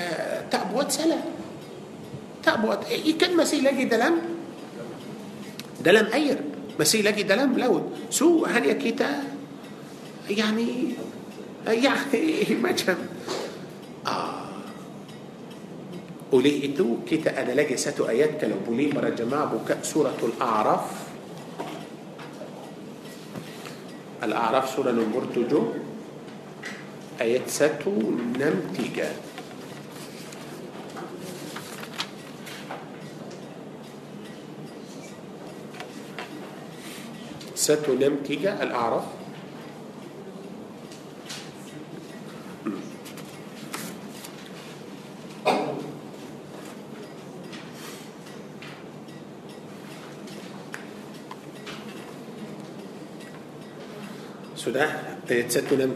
uh, 0.00 0.48
tak 0.48 0.72
buat 0.72 0.88
salah. 0.88 1.20
Tak 2.40 2.64
buat 2.64 2.88
eh, 2.88 3.04
ikan 3.12 3.36
masih 3.36 3.60
lagi 3.60 3.84
dalam 3.84 4.16
dalam 5.82 6.08
air 6.10 6.40
masih 6.80 7.04
lagi 7.04 7.28
dalam 7.28 7.52
laut. 7.54 8.08
So 8.08 8.48
hanya 8.48 8.74
kita 8.80 9.28
yani 10.32 10.96
eh, 11.68 11.76
yani 11.76 12.24
macam 12.64 12.96
oleh 16.32 16.64
itu 16.64 17.04
kita 17.04 17.36
ada 17.36 17.52
lagi 17.52 17.76
satu 17.76 18.08
ayat 18.08 18.40
kalau 18.40 18.56
boleh 18.64 18.88
para 18.88 19.12
jemaah 19.12 19.52
buka 19.52 19.84
suratul 19.84 20.32
A'raf 20.40 21.12
Al-A'raf 24.22 24.66
surah 24.72 24.96
nombor 24.96 25.28
tujuh 25.28 25.64
ayat 27.20 27.44
163 27.46 29.32
163 37.62 38.58
الأعراف 38.58 39.21
سوده 54.62 54.86
تسدوا 55.26 55.76
لم 55.76 55.92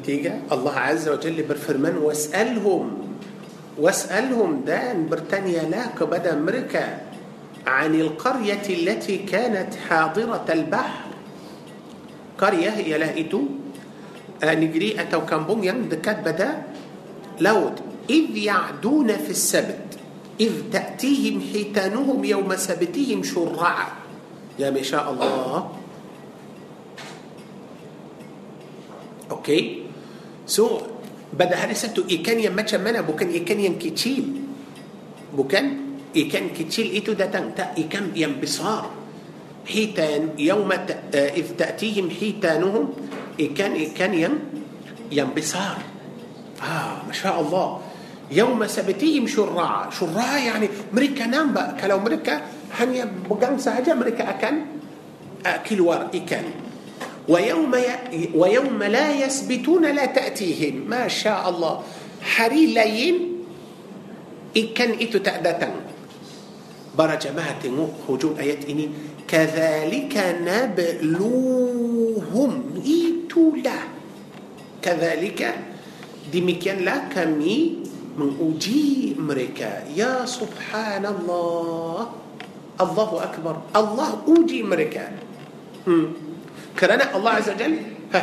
الله 0.53 0.75
عز 0.75 1.07
وجل 1.09 1.39
برفرمن 1.47 2.03
واسألهم. 2.03 2.87
واسألهم 3.79 4.67
دان 4.67 5.07
برتانيا 5.07 5.71
لاك 5.71 6.03
بدا 6.03 6.35
أمريكا 6.35 6.85
عن 7.67 7.93
القرية 7.95 8.67
التي 8.67 9.17
كانت 9.31 9.71
حاضرة 9.87 10.47
البحر. 10.51 11.07
قرية 12.39 12.71
ialah 12.71 13.15
itu 13.15 13.43
آه، 14.43 14.55
negeri 14.55 15.01
atau 15.01 15.23
kampung 15.27 15.65
yang 15.65 15.93
dekat 15.93 16.27
pada. 16.27 16.63
laut 17.41 17.79
إذ 18.11 18.37
يعدون 18.37 19.09
في 19.17 19.31
السبت 19.31 19.87
إذ 20.41 20.53
تأتيهم 20.73 21.41
حيتانهم 21.53 22.25
يوم 22.25 22.51
سبتهم 22.57 23.23
شرعا 23.23 23.87
يا 24.59 24.71
ما 24.71 24.83
شاء 24.83 25.07
الله. 25.13 25.86
okey 29.31 29.61
so 30.47 30.65
pada 31.37 31.59
hari 31.59 31.77
Sabtu 31.77 32.07
ikan 32.07 32.39
yang 32.39 32.55
macam 32.57 32.81
mana 32.81 33.05
bukan 33.05 33.29
ikan 33.29 33.59
yang 33.61 33.77
kecil 33.77 34.25
bukan 35.35 35.65
ikan 36.17 36.55
kecil 36.55 36.89
itu 36.95 37.13
datang 37.13 37.53
tak 37.53 37.77
ikan 37.77 38.15
yang 38.17 38.41
besar 38.41 38.89
hitan 39.67 40.39
يوم 40.39 40.71
إذ 41.13 41.47
تأتيهم 41.59 42.07
حيتانهم 42.09 42.85
ikan 43.37 43.73
ikan 43.91 44.13
yang 44.15 44.35
yang 45.11 45.35
besar 45.35 45.83
ah 46.63 47.03
masya 47.05 47.37
Allah 47.37 47.83
يوم 48.31 48.59
سبتهم 48.59 49.27
شرعا 49.27 49.91
شرعا 49.91 50.35
يعني 50.39 50.67
mereka 50.95 51.27
nampak 51.27 51.79
kalau 51.83 51.99
mereka 52.01 52.43
hanya 52.79 53.07
pegang 53.07 53.59
sahaja 53.59 53.93
mereka 53.99 54.31
akan 54.31 54.55
keluar 55.67 56.11
ikan 56.15 56.66
ويوم, 57.29 57.75
ي... 57.75 58.31
ويوم 58.35 58.83
لا 58.83 59.27
يثبتون 59.27 59.83
لا 59.83 60.07
تأتيهم. 60.07 60.87
ما 60.87 61.09
شاء 61.11 61.49
الله. 61.49 61.83
hari 62.23 62.67
lain 62.75 63.17
ikan 64.75 64.91
itu 65.03 65.11
tak 65.11 65.19
ada 65.19 65.71
pergi 66.99 67.19
jauh 67.19 67.41
maka 67.41 67.63
hujung 68.09 68.35
ayat 68.39 68.65
ini 68.71 68.91
كذلك 69.29 70.15
نبلوهم. 70.47 72.53
itulah. 72.79 73.79
كذلك 74.83 75.55
demikianlah 76.33 76.97
kami 77.11 77.77
menguji 78.17 79.15
mereka. 79.19 79.83
يا 79.99 80.27
سبحان 80.27 81.07
الله. 81.07 82.09
الله 82.81 83.11
أكبر. 83.23 83.57
الله 83.77 84.11
uji 84.29 84.63
mereka. 84.63 85.11
kerana 86.79 87.17
الله 87.17 87.31
عز 87.31 87.49
وجل 87.51 87.75
ها. 88.15 88.23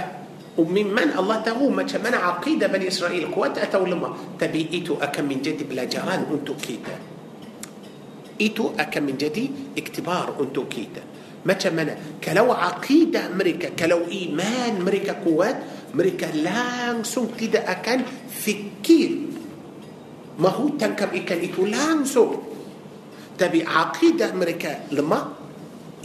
memang 0.58 1.10
الله 1.18 1.38
tahu 1.50 1.70
macam 1.74 1.84
mana 1.84 2.18
akidah 2.18 2.70
بني 2.70 2.88
إسرائيل 2.88 3.34
kuat 3.34 3.56
atau 3.56 3.86
lemah 3.86 4.50
tapi 4.50 4.75
tapi 4.75 4.88
itu 4.88 4.99
akan 4.99 5.17
menjadi 5.17 5.55
pelajaran 5.55 6.30
untuk 6.30 6.51
kita. 6.51 6.86
itu 6.86 8.56
akan 8.56 8.87
menjadi 8.87 9.36
iktibar 9.36 10.21
untuk 10.21 10.59
kita. 10.59 10.85
macam 10.85 11.62
mana 11.62 12.10
kalau 12.10 12.52
akidah 12.52 13.19
mereka 13.19 13.58
kalau 13.58 13.94
iman 13.94 14.48
mereka 14.48 15.15
kuat 15.15 15.44
mereka 15.44 16.17
langsung 16.17 17.24
tidak 17.24 17.73
akan 17.73 18.05
fikir. 18.05 18.98
mahu 18.98 20.63
tangkap 20.63 21.09
ikan 21.09 21.46
itu 21.46 21.64
langsung 21.64 23.42
tapi 23.42 23.70
akidah 23.70 24.31
mereka 24.31 24.80
lemah؟ 24.80 25.20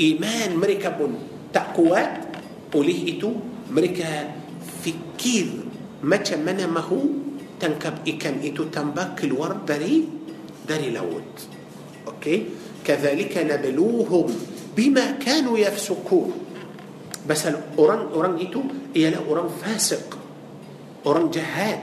إيمان 0.00 0.56
مريكا 0.56 0.88
بون. 0.88 1.12
تقوات 1.52 2.27
oleh 2.74 3.16
itu 3.16 3.32
mereka 3.72 4.32
fikir 4.84 5.68
macam 6.04 6.38
mana 6.44 6.64
mahu 6.68 7.00
tangkap 7.58 8.06
ikan 8.06 8.38
itu 8.44 8.70
tambah 8.70 9.18
keluar 9.18 9.66
dari 9.66 10.06
dari 10.62 10.94
laut 10.94 11.26
okey 12.06 12.38
kadzalika 12.84 13.42
nabluhum 13.42 14.30
bima 14.76 15.18
kanu 15.18 15.58
yafsukun 15.58 16.32
pasal 17.26 17.76
orang-orang 17.76 18.40
itu 18.40 18.62
ialah 18.96 19.20
orang 19.26 19.48
fasik 19.52 20.16
orang 21.04 21.28
jahat 21.28 21.82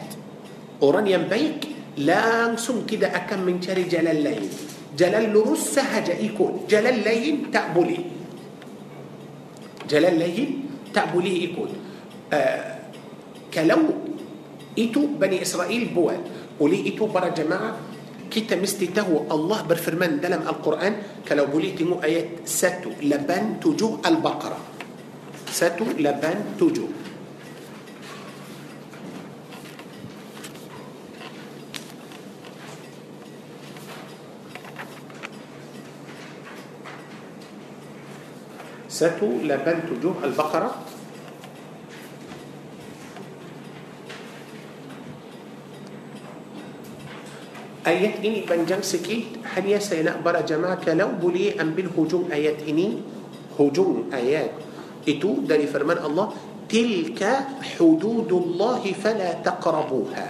orang 0.82 1.06
yang 1.06 1.30
baik 1.30 1.76
langsung 2.02 2.88
tidak 2.88 3.14
akan 3.26 3.46
mencari 3.46 3.86
jalan 3.86 4.26
lain 4.26 4.46
jalan 4.96 5.30
lurus 5.30 5.76
sahaja 5.76 6.16
ikut 6.16 6.66
jalan 6.66 7.04
lain 7.04 7.52
tak 7.54 7.76
boleh 7.76 8.02
jalan 9.86 10.16
lain 10.18 10.65
tak 10.96 11.20
boleh 11.20 11.52
ikut 11.52 11.70
ah, 12.34 12.80
kalau 13.52 13.84
itu 14.80 15.20
Bani 15.20 15.44
Israel 15.44 15.92
buat 15.92 16.22
boleh 16.60 16.88
itu 16.88 17.12
para 17.12 17.36
jemaah 17.36 17.76
kita 18.32 18.56
mesti 18.56 18.96
tahu 18.96 19.28
Allah 19.32 19.60
berfirman 19.68 20.24
dalam 20.24 20.42
Al-Quran 20.48 20.94
kalau 21.28 21.46
boleh 21.52 21.72
tengok 21.76 22.00
ayat 22.04 22.48
satu 22.48 23.04
lapan 23.04 23.60
tujuh 23.60 24.00
Al-Baqarah. 24.06 24.60
satu 25.52 25.86
lapan 26.00 26.60
tujuh 26.60 26.88
ستو 38.96 39.44
لبنت 39.44 39.92
وجوه 39.92 40.24
البقرة. 40.24 40.72
آيات 47.84 48.24
إني 48.24 48.48
بنجم 48.48 48.82
سكيت 48.82 49.44
هل 49.52 49.66
يسينا 49.68 50.24
برا 50.24 50.48
جماعك 50.48 50.96
لو 50.96 51.20
بلي 51.20 51.60
أم 51.60 51.76
بالهجوم 51.76 52.32
آيات 52.32 52.64
إني 52.64 53.04
هجوم 53.60 54.16
آيات. 54.16 54.56
إتو 55.04 55.44
داري 55.44 55.68
فرمان 55.68 56.00
الله 56.00 56.28
تلك 56.72 57.22
حدود 57.76 58.32
الله 58.32 58.84
فلا 59.04 59.44
تقربوها. 59.44 60.28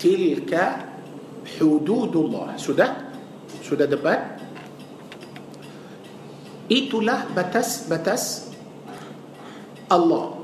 تلك 0.00 0.52
حدود 1.60 2.14
الله. 2.16 2.48
سدى 2.56 3.09
sudah 3.70 3.86
dapat 3.86 4.18
itulah 6.66 7.30
batas-batas 7.30 8.50
Allah. 9.86 10.34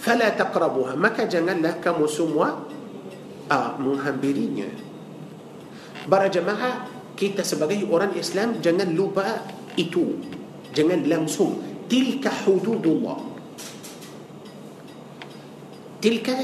Fala 0.00 0.32
taqrabuha. 0.32 0.96
Maka 0.96 1.28
janganlah 1.28 1.76
kamu 1.84 2.08
semua 2.08 2.64
ah, 3.52 3.76
menghampirinya. 3.76 4.72
Para 6.08 6.32
jemaah 6.32 6.88
kita 7.12 7.44
sebagai 7.44 7.84
orang 7.92 8.16
Islam 8.16 8.64
jangan 8.64 8.88
lupa 8.96 9.44
itu. 9.76 10.16
Jangan 10.72 11.04
langsung. 11.04 11.60
Tilka 11.88 12.32
hududullah. 12.48 13.20
Tilka 16.00 16.36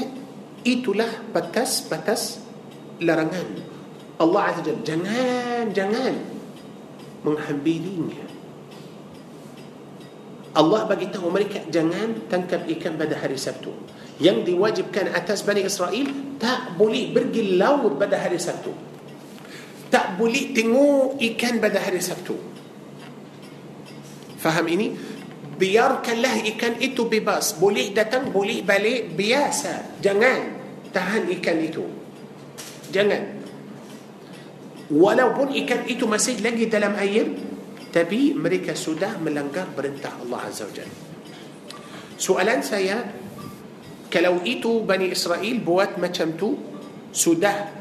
itulah 0.65 1.09
batas-batas 1.33 2.41
larangan 2.97 3.74
Allah 4.15 4.41
Azza 4.51 4.61
Jalla 4.63 4.83
jangan 4.83 5.65
jangan 5.75 6.13
menghampirinya 7.25 8.25
Allah 10.55 10.87
bagi 10.87 11.11
tahu 11.11 11.27
mereka 11.27 11.67
jangan 11.67 12.31
tangkap 12.31 12.63
ikan 12.63 12.95
pada 12.95 13.19
hari 13.19 13.35
Sabtu. 13.35 13.75
Yang 14.23 14.47
diwajibkan 14.47 15.11
atas 15.11 15.43
Bani 15.43 15.67
Israel 15.67 16.07
tak 16.39 16.79
boleh 16.79 17.11
pergi 17.11 17.59
laut 17.59 17.99
pada 17.99 18.15
hari 18.15 18.39
Sabtu. 18.39 18.71
Tak 19.91 20.15
boleh 20.15 20.55
tengok 20.55 21.19
ikan 21.19 21.59
pada 21.59 21.83
hari 21.83 21.99
Sabtu. 21.99 22.39
Faham 24.39 24.65
ini? 24.71 24.95
Biarkanlah 25.59 26.47
ikan 26.55 26.79
itu 26.79 27.03
bebas. 27.03 27.59
Boleh 27.59 27.91
datang 27.91 28.31
boleh 28.31 28.63
balik 28.63 29.11
biasa. 29.11 29.99
Jangan 29.99 30.39
tahan 30.95 31.27
ikan 31.35 31.59
itu. 31.59 31.83
Jangan 32.95 33.43
walaupun 34.91 35.53
ikan 35.65 35.89
itu 35.89 36.05
masih 36.05 36.41
lagi 36.45 36.69
dalam 36.69 36.93
air 36.99 37.25
tapi 37.89 38.35
mereka 38.35 38.75
sudah 38.75 39.15
melanggar 39.23 39.71
perintah 39.71 40.11
Allah 40.19 40.51
Azza 40.51 40.67
wa 40.67 40.73
Jalla. 40.75 40.97
Soalan 42.19 42.59
saya 42.59 42.97
kalau 44.11 44.43
itu 44.43 44.83
Bani 44.83 45.15
Israel 45.15 45.55
buat 45.63 45.95
macam 45.95 46.35
tu 46.35 46.59
sudah 47.15 47.71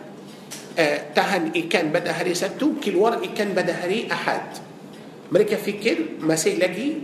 uh, 0.79 0.99
tahan 1.11 1.51
ikan 1.67 1.91
pada 1.91 2.15
hari 2.15 2.35
Sabtu 2.35 2.79
keluar 2.79 3.19
ikan 3.27 3.51
pada 3.55 3.75
hari 3.75 4.07
Ahad. 4.07 4.63
Mereka 5.35 5.59
fikir 5.59 6.23
masih 6.23 6.63
lagi 6.63 7.03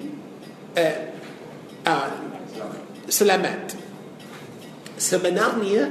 uh, 0.78 0.96
uh, 1.86 2.10
selamat. 3.10 3.74
Sebenarnya 5.00 5.90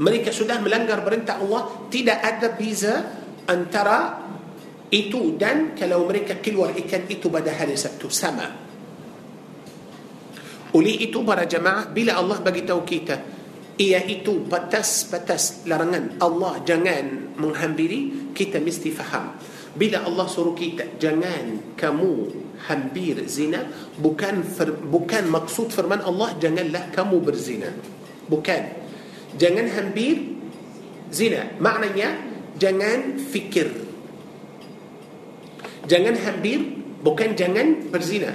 mereka 0.00 0.34
sudah 0.34 0.58
melanggar 0.58 1.04
perintah 1.06 1.38
Allah 1.38 1.86
tidak 1.92 2.18
ada 2.24 2.48
beza 2.58 3.19
antara 3.48 4.20
itu 4.90 5.38
dan 5.38 5.78
kalau 5.78 6.04
mereka 6.10 6.42
keluar 6.42 6.74
ikan 6.74 7.06
itu 7.06 7.30
pada 7.30 7.54
hari 7.54 7.78
Sabtu 7.78 8.10
sama. 8.10 8.48
Oleh 10.70 11.02
itu 11.02 11.22
para 11.26 11.46
jemaah 11.46 11.90
bila 11.90 12.18
Allah 12.18 12.38
bagi 12.42 12.62
tahu 12.62 12.82
kita 12.86 13.16
iaitu 13.80 14.44
batas-batas 14.46 15.64
larangan 15.66 16.20
Allah 16.20 16.62
jangan 16.62 17.34
menghampiri 17.38 18.30
kita 18.34 18.58
mesti 18.62 18.90
faham. 18.92 19.34
Bila 19.70 20.02
Allah 20.02 20.26
suruh 20.26 20.54
kita 20.54 20.98
jangan 20.98 21.74
kamu 21.78 22.12
hampir 22.66 23.22
zina 23.30 23.64
bukan 23.96 24.42
bukan 24.90 25.24
maksud 25.30 25.70
firman 25.70 26.02
Allah 26.02 26.34
janganlah 26.38 26.90
kamu 26.90 27.16
berzina. 27.22 27.70
Bukan. 28.30 28.62
Jangan 29.38 29.66
hampir 29.74 30.38
zina. 31.10 31.54
Maknanya 31.58 32.29
jangan 32.60 33.16
fikir. 33.16 33.66
Jangan 35.88 36.14
hampir 36.22 36.60
bukan 37.00 37.32
jangan 37.34 37.88
berzina. 37.88 38.30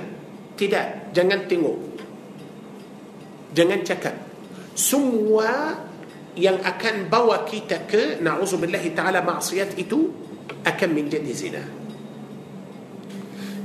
Tidak 0.57 1.14
jangan 1.14 1.45
tengok. 1.45 1.77
Jangan 3.56 3.80
cakap. 3.85 4.15
Semua 4.76 5.80
yang 6.35 6.60
akan 6.60 7.07
bawa 7.07 7.47
kita 7.47 7.88
ke 7.88 8.19
na'udzubillahi 8.19 8.91
ta'ala 8.91 9.23
maksiat 9.23 9.80
itu 9.80 10.11
akan 10.68 10.89
menjadi 10.91 11.31
zina. 11.31 11.64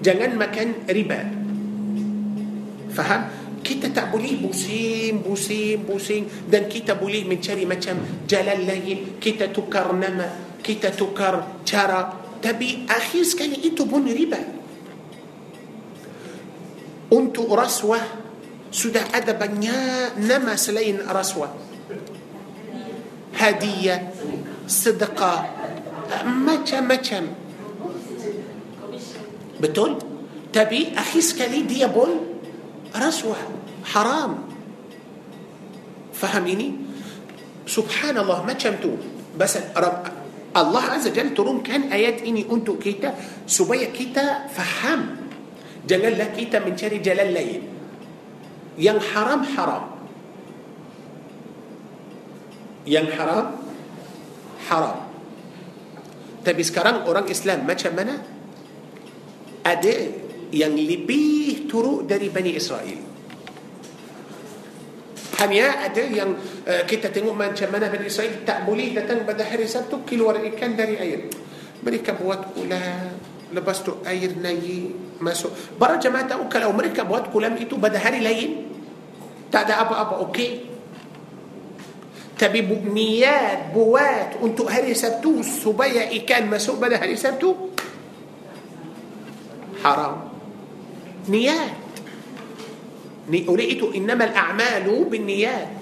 Jangan 0.00 0.38
makan 0.38 0.68
riba. 0.86 1.20
Faham? 2.94 3.22
Kita 3.60 3.92
tak 3.92 4.08
boleh 4.08 4.40
pusing 4.40 5.20
pusing 5.20 5.84
pusing 5.84 6.24
dan 6.48 6.64
kita 6.64 6.96
boleh 6.96 7.28
mencari 7.28 7.68
macam 7.68 8.00
jalan 8.24 8.64
lain. 8.64 9.20
Kita 9.20 9.52
tukar 9.52 9.92
nama 9.92 10.49
kita 10.60 10.92
tukar 10.94 11.64
cara 11.66 12.14
tapi 12.40 12.88
akhir 12.88 13.22
sekali 13.24 13.68
itu 13.68 13.84
pun 13.84 14.04
riba 14.08 14.40
untuk 17.12 17.52
rasuah 17.52 18.04
sudah 18.70 19.10
ada 19.10 19.34
banyak 19.34 20.20
nama 20.22 20.54
selain 20.54 21.02
rasuah 21.02 21.50
hadiah 23.34 24.14
sedekah 24.70 25.42
macam-macam 26.24 27.34
betul 29.58 29.98
tapi 30.54 30.94
akhir 30.94 31.22
sekali 31.22 31.66
dia 31.66 31.90
pun 31.90 32.10
rasuah 32.94 33.38
haram 33.90 34.46
faham 36.14 36.44
ini 36.46 36.74
subhanallah 37.66 38.42
macam 38.46 38.76
tu 38.78 38.94
bas 39.34 39.56
Allah 40.50 40.98
Azza 40.98 41.14
Jal 41.14 41.30
turunkan 41.30 41.94
ayat 41.94 42.26
ini 42.26 42.42
untuk 42.46 42.82
kita 42.82 43.14
supaya 43.46 43.90
kita 43.90 44.50
faham. 44.50 45.30
Janganlah 45.86 46.34
kita 46.34 46.58
mencari 46.62 46.98
jalan 46.98 47.28
lain. 47.30 47.60
Yang 48.74 48.98
haram 49.14 49.40
haram. 49.46 49.84
Yang 52.82 53.06
haram 53.14 53.46
haram. 54.66 54.98
Tapi 56.40 56.62
sekarang 56.64 57.06
orang 57.06 57.28
Islam 57.28 57.68
macam 57.68 57.92
mana? 57.94 58.14
Ada 59.60 59.94
yang 60.50 60.74
lebih 60.74 61.68
turut 61.70 62.08
dari 62.08 62.32
Bani 62.32 62.56
Israel 62.56 63.09
هم 65.40 65.52
يا 65.52 65.88
أدري 65.88 66.22
أن 66.22 66.36
كتة 66.84 67.16
نؤمن 67.24 67.56
شمنا 67.56 67.88
بني 67.88 68.06
إسرائيل 68.06 68.44
تأبولي 68.44 68.92
تتن 68.92 69.24
بدا 69.24 69.44
حرسا 69.44 69.88
تكي 69.88 70.20
الورق 70.20 70.44
كان 70.60 70.76
داري 70.76 71.00
أير 71.00 71.20
مري 71.80 71.98
كبوات 72.04 72.52
كلا 72.52 72.80
لبستو 73.56 74.04
أير 74.04 74.36
ناي 74.36 74.92
ماسو 75.20 75.48
برا 75.80 75.96
جماعة 75.96 76.28
أوكا 76.32 76.58
لو 76.60 76.72
مري 76.76 76.92
كبوات 76.92 77.32
كلا 77.32 77.48
ميتو 77.48 77.80
بدا 77.80 77.96
هاري 77.96 78.20
لين 78.20 78.52
تعدى 79.52 79.72
أبا 79.72 79.94
أبا 80.00 80.16
أوكي 80.28 80.48
تبي 82.38 82.60
بميات 82.60 83.72
بوات 83.72 84.44
أنتو 84.44 84.68
هاري 84.68 84.92
سبتو 84.92 85.40
سبايا 85.40 86.12
إكان 86.16 86.52
ماسو 86.52 86.76
بدا 86.76 87.00
هاري 87.00 87.16
سبتو 87.16 87.56
حرام 89.84 90.16
نيات 91.28 91.89
أولئك 93.30 93.94
إنما 93.94 94.24
الأعمال 94.24 94.86
بالنيات. 95.10 95.72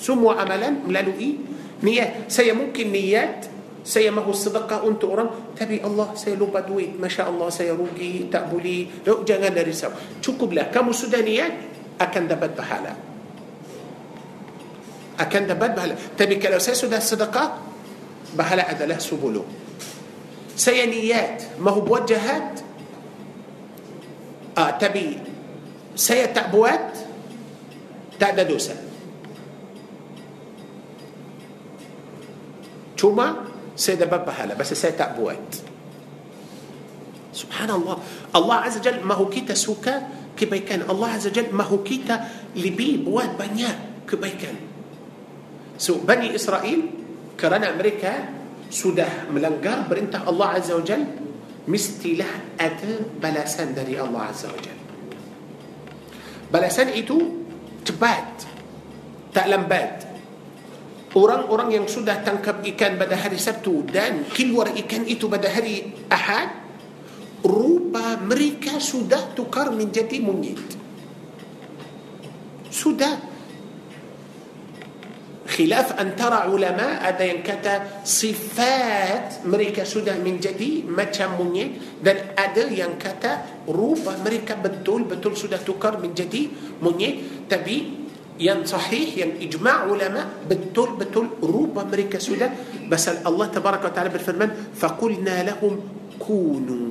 سموا 0.00 0.32
عملا 0.42 0.90
لا 0.90 1.00
إيه؟ 1.06 1.34
نيات. 1.82 2.26
سي 2.26 2.52
ممكن 2.52 2.90
نيات. 2.90 3.46
سي 3.84 4.10
ما 4.10 4.22
هو 4.22 4.30
الصدقة 4.30 4.88
أنت 4.88 5.04
أرام 5.04 5.30
تبي 5.56 5.80
الله 5.86 6.08
سي 6.18 6.34
لو 6.36 6.50
بدوي. 6.50 6.98
ما 7.00 7.08
شاء 7.08 7.30
الله 7.30 7.48
سي 7.50 7.70
روجي 7.70 8.28
تأبلي 8.32 9.06
لو 9.06 9.24
جنال 9.24 9.54
لرساله 9.54 9.94
تكب 10.20 10.52
له 10.52 10.62
كم 10.74 10.92
سودانيات 10.92 11.54
أكن 12.00 12.28
دبت 12.28 12.52
بحالا. 12.58 12.92
أكن 15.20 15.46
دبت 15.46 15.70
بحالا. 15.78 15.94
تبي 16.18 16.36
كلو 16.42 16.58
سي 16.58 16.74
سودان 16.74 17.00
صدقة؟ 17.00 17.44
بحالة 18.36 18.62
أدلة 18.70 18.98
سبوله 18.98 19.44
سي 20.56 20.86
نيات. 20.86 21.62
ما 21.62 21.70
هو 21.70 21.80
بوجهات؟ 21.80 22.60
آه 24.58 24.70
تبي 24.70 25.29
saya 26.00 26.32
tak 26.32 26.48
buat 26.48 26.80
tak 28.16 28.32
ada 28.32 28.48
dosa. 28.48 28.72
Cuma 32.96 33.44
saya 33.76 34.08
dapat 34.08 34.24
pahala 34.24 34.56
basta 34.56 34.72
saya 34.72 34.96
tak 34.96 35.20
buat. 35.20 35.36
Subhanallah. 37.36 38.00
Allah 38.32 38.58
azza 38.64 38.80
jal 38.80 39.04
mahu 39.04 39.28
kita 39.28 39.52
suka 39.52 40.08
kebaikan. 40.32 40.88
Allah 40.88 41.20
azza 41.20 41.28
jal 41.28 41.52
mahu 41.52 41.84
kita 41.84 42.48
lebih 42.56 43.04
buat 43.04 43.36
banyak 43.36 44.08
kebaikan. 44.08 44.56
So 45.76 46.00
Bani 46.00 46.32
Israel 46.32 46.80
kerana 47.36 47.76
mereka 47.76 48.40
sudah 48.72 49.28
melanggar 49.28 49.84
perintah 49.84 50.24
Allah 50.24 50.56
azza 50.56 50.80
jal 50.80 51.04
mestilah 51.68 52.56
ada 52.56 53.04
balasan 53.20 53.76
dari 53.76 54.00
Allah 54.00 54.32
azza 54.32 54.48
jal 54.64 54.79
Balasan 56.50 56.90
itu 56.98 57.46
cepat 57.86 58.46
Tak 59.30 59.46
lambat. 59.46 59.90
Orang-orang 61.14 61.74
yang 61.74 61.86
sudah 61.86 62.22
tangkap 62.22 62.62
ikan 62.74 62.98
pada 62.98 63.14
hari 63.14 63.38
Sabtu 63.38 63.86
Dan 63.86 64.26
keluar 64.30 64.74
ikan 64.74 65.06
itu 65.06 65.30
pada 65.30 65.46
hari 65.46 65.94
Ahad 66.10 66.50
Rupa 67.40 68.18
mereka 68.20 68.82
sudah 68.82 69.32
tukar 69.34 69.70
menjadi 69.70 70.18
monyet 70.18 70.60
Sudah 72.70 73.29
خلاف 75.50 75.98
أن 76.00 76.14
ترى 76.16 76.38
علماء 76.46 76.92
هذا 77.02 77.24
ينكتا 77.24 77.74
صفات 78.06 79.42
مريكا 79.50 79.84
سودا 79.84 80.22
من 80.22 80.38
جدي 80.38 80.86
ما 80.86 81.04
تشمني 81.10 81.64
دان 82.04 82.38
أدل 82.38 82.78
ينكتا 82.78 83.66
روبا 83.66 84.22
مريكا 84.24 84.54
بدول 84.62 85.10
بدول 85.10 85.34
سودا 85.36 85.58
تكر 85.66 85.98
من 85.98 86.14
جدي 86.14 86.54
مني 86.82 87.10
تبي 87.50 87.78
ين 88.40 88.64
صحيح 88.64 89.08
ين 89.18 89.30
إجماع 89.42 89.90
علماء 89.90 90.26
بدول 90.46 90.90
بدول 91.02 91.26
روبا 91.42 91.82
مريكا 91.84 92.18
سودا 92.22 92.54
بس 92.86 93.08
الله 93.26 93.46
تبارك 93.46 93.82
وتعالى 93.84 94.08
بالفرمان 94.14 94.50
فقلنا 94.78 95.36
لهم 95.50 95.74
كونوا 96.18 96.88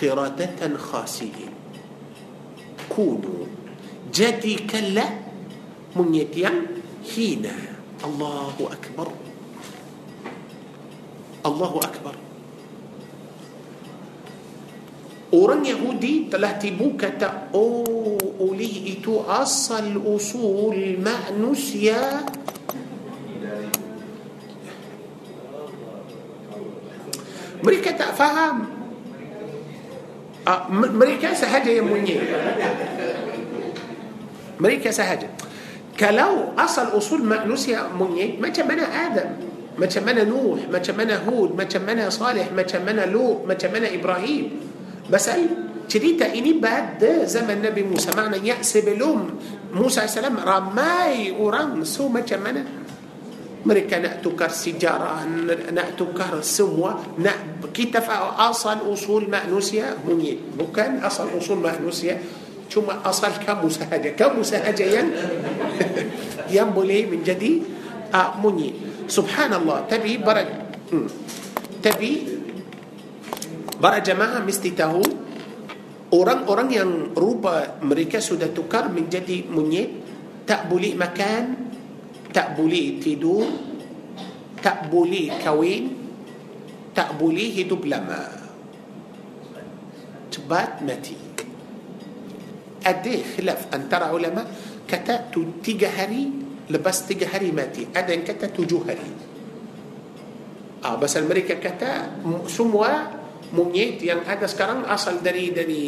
قرادة 0.00 0.60
خاسين 0.76 1.52
كونوا. 2.88 3.44
جدي 4.14 4.54
كلا 4.70 5.04
مني 5.96 6.24
hina 7.06 7.54
Allahu 8.02 8.66
Akbar 8.68 9.08
Allahu 11.46 11.78
Akbar 11.78 12.14
Orang 15.30 15.62
Yahudi 15.66 16.30
telah 16.30 16.54
tibu 16.58 16.94
kata 16.98 17.50
Oh 17.54 18.18
oleh 18.42 18.98
itu 18.98 19.22
asal 19.26 19.98
usul 19.98 20.98
manusia 20.98 22.26
Mereka 27.62 27.90
tak 27.98 28.14
faham 28.14 28.70
uh, 30.46 30.62
Mereka 30.70 31.34
sahaja 31.34 31.70
yang 31.70 31.90
bunyi 31.90 32.22
Mereka 34.62 34.94
sahaja 34.94 35.26
كلو 36.00 36.32
أصل 36.58 36.86
أصول 36.98 37.24
مأنوسيا 37.24 37.88
مني. 38.00 38.36
ما 38.40 38.48
تمنى 38.48 38.84
آدم؟ 38.84 39.28
ما 39.78 39.86
تمنى 39.86 40.24
نوح؟ 40.24 40.60
ما 40.72 40.78
تمنى 40.78 41.16
هود؟ 41.28 41.56
ما 41.56 41.64
تمنى 41.64 42.10
صالح؟ 42.10 42.52
ما 42.52 42.62
تمنى 42.62 43.06
لو 43.06 43.44
ما 43.48 43.54
تمنى 43.54 44.00
إبراهيم؟ 44.00 44.44
peristiwa 45.10 46.22
ini 46.22 46.52
pada 46.58 47.24
zaman 47.24 47.50
Nabi 47.50 47.82
Musa. 47.82 48.10
maknanya 48.16 48.48
sebelum 48.48 49.40
Musa 49.72 50.00
عليه 50.00 50.10
السلام 50.10 50.36
ramai 50.36 51.36
orang 51.36 51.84
semua 51.84 52.20
macam 52.20 52.44
mana 52.44 52.64
mereka 53.66 53.98
nak 53.98 54.17
tukar 54.17 54.48
sejarah 54.48 55.26
nak 55.72 55.94
tukar 55.94 56.32
sebab 56.40 56.90
kata 57.74 58.10
asal 58.38 58.78
usul 58.92 59.30
manusia 59.30 59.96
monyet. 60.08 60.38
bukan 60.58 61.02
asal 61.02 61.28
usul 61.38 61.58
manusia 61.58 62.18
tapi 62.70 62.90
asal 63.04 63.46
kamu 63.46 63.66
sahaja 63.66 64.08
kamu 64.18 64.40
sahaja 64.40 64.82
يعني 64.82 65.10
yang 66.54 66.72
boleh 66.72 67.08
menjadi 67.10 67.62
uh, 68.12 68.36
munyi 68.40 68.74
subhanallah. 69.06 69.86
Tapi 69.86 70.18
para 70.20 70.42
hmm. 70.90 71.08
tapi 71.80 72.10
para 73.78 74.02
jemaah 74.02 74.42
mesti 74.42 74.74
tahu 74.74 75.02
orang-orang 76.14 76.68
yang 76.70 76.90
rupa 77.14 77.78
mereka 77.82 78.18
sudah 78.18 78.50
tukar 78.50 78.90
menjadi 78.90 79.46
monyet 79.46 79.90
tak 80.46 80.70
boleh 80.70 80.94
makan 80.94 81.42
tak 82.30 82.54
boleh 82.54 83.00
tidur 83.02 83.46
tak 84.60 84.90
boleh 84.90 85.30
kahwin 85.42 86.06
tak 86.96 87.20
boleh 87.20 87.52
hidup 87.52 87.84
lama. 87.84 88.24
Cepat 90.32 90.80
mati. 90.80 91.16
Ada 92.80 93.14
khilaf 93.36 93.68
antara 93.68 94.08
ulama 94.16 94.48
kata 94.91 95.31
tu 95.31 95.63
tiga 95.63 95.87
hari 95.87 96.27
lepas 96.67 97.07
tiga 97.07 97.31
hari 97.31 97.55
mati 97.55 97.87
ada 97.95 98.11
yang 98.11 98.27
kata 98.27 98.51
tujuh 98.51 98.81
hari 98.83 99.09
ah, 100.83 100.99
pasal 100.99 101.23
mereka 101.23 101.55
kata 101.55 102.19
semua 102.51 103.19
monyet 103.55 104.03
yang 104.03 104.27
ada 104.27 104.47
sekarang 104.51 104.83
asal 104.87 105.23
dari 105.23 105.55
dari 105.55 105.83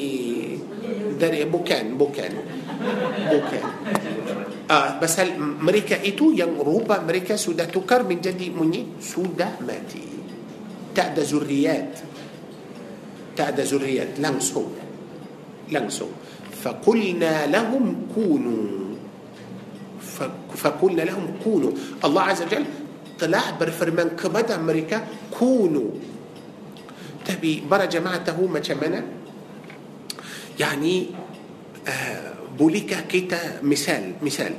dari 1.20 1.44
bukan 1.44 2.00
bukan 2.00 2.32
bukan 3.28 3.64
ah, 4.72 4.96
pasal 4.96 5.36
mereka 5.40 6.00
itu 6.00 6.32
yang 6.32 6.56
rupa 6.56 7.04
mereka 7.04 7.36
sudah 7.36 7.68
tukar 7.68 8.08
menjadi 8.08 8.48
monyet 8.56 9.04
sudah 9.04 9.60
mati 9.60 10.08
tak 10.96 11.12
ada 11.12 11.24
zuriat 11.28 11.88
tak 13.36 13.58
ada 13.58 13.64
zuriat 13.68 14.16
langsung 14.24 14.72
langsung 15.68 16.24
فقلنا 16.64 17.48
لهم 17.48 18.08
كونوا 18.16 18.87
فقلنا 20.55 21.03
لهم 21.03 21.27
كونوا. 21.45 21.73
الله 22.05 22.23
عز 22.23 22.43
وجل 22.43 22.65
telah 23.21 23.45
berfirman 23.61 24.09
kepada 24.17 24.51
mereka 24.51 24.99
كونوا. 25.39 25.91
tapi 27.27 27.63
para 27.71 27.85
jemaah 27.85 28.39
macam 28.47 28.63
mana 28.63 29.01
يعني 30.61 31.07
ah, 31.89 32.33
bolehkah 32.59 33.01
kita 33.01 33.63
misal 33.63 34.23
misal. 34.23 34.53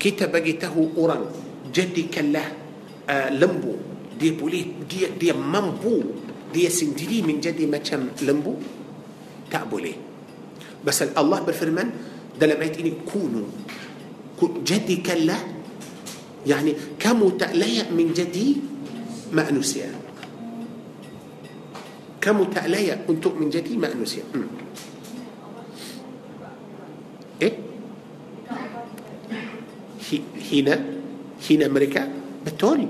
kita 0.00 0.26
bagi 0.26 0.74
tahu 0.96 1.24
orang 1.74 2.02
jadilah 2.12 2.44
ah, 3.10 3.30
lembu. 3.30 3.74
dia 4.20 4.30
boleh 4.38 4.86
dia 4.90 5.06
dia 5.20 5.32
mampu 5.32 6.02
دي 6.54 6.68
سندري 6.68 7.22
من 7.22 7.40
جدي 7.40 7.66
ما 7.66 7.78
كم 7.78 8.08
لمبو. 8.22 8.54
تأبولي. 9.50 9.94
بس 10.86 11.02
الله 11.02 11.40
بالفرمان 11.40 11.90
دلما 12.40 12.64
يتيني 12.64 12.92
كونوا. 13.12 13.46
جدي 14.64 14.96
كلا 14.96 15.36
يعني 16.46 16.74
كم 16.98 17.28
تأليق 17.38 17.92
من 17.92 18.12
جدي 18.12 18.56
ما 19.32 19.50
نسي 19.50 19.82
كم 22.20 22.38
تأليق 22.44 23.06
كنت 23.06 23.24
من 23.26 23.50
جدي 23.50 23.76
ما 23.76 23.94
نسي 23.94 24.22
إيه؟ 27.42 27.54
هنا 30.52 30.74
هنا 31.50 31.66
أمريكا. 31.66 32.02
بتول 32.46 32.80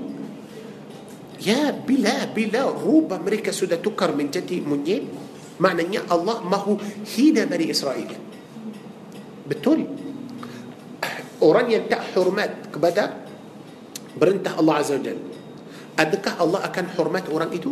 يا 1.47 1.71
بلا 1.87 2.35
بلا. 2.35 2.61
روب 2.69 3.13
أمريكا 3.13 3.51
سودة 3.51 3.75
تكر 3.79 4.15
من 4.15 4.27
جدي 4.31 4.61
منين 4.61 5.07
معنى 5.59 5.83
يا 5.95 6.01
الله 6.11 6.43
ما 6.43 6.57
هو 6.57 6.77
هنا 7.17 7.45
بني 7.45 7.71
إسرائيل. 7.71 8.11
بتولي 9.49 9.87
Orang 11.41 11.71
yang 11.71 11.89
tak 11.89 12.13
hormat 12.13 12.69
kepada 12.69 13.23
perintah 14.13 14.53
Allah 14.59 14.75
Azza 14.83 14.99
wa 14.99 15.33
Adakah 15.93 16.33
Allah 16.41 16.61
akan 16.65 16.85
hormat 16.97 17.25
orang 17.29 17.53
itu? 17.53 17.69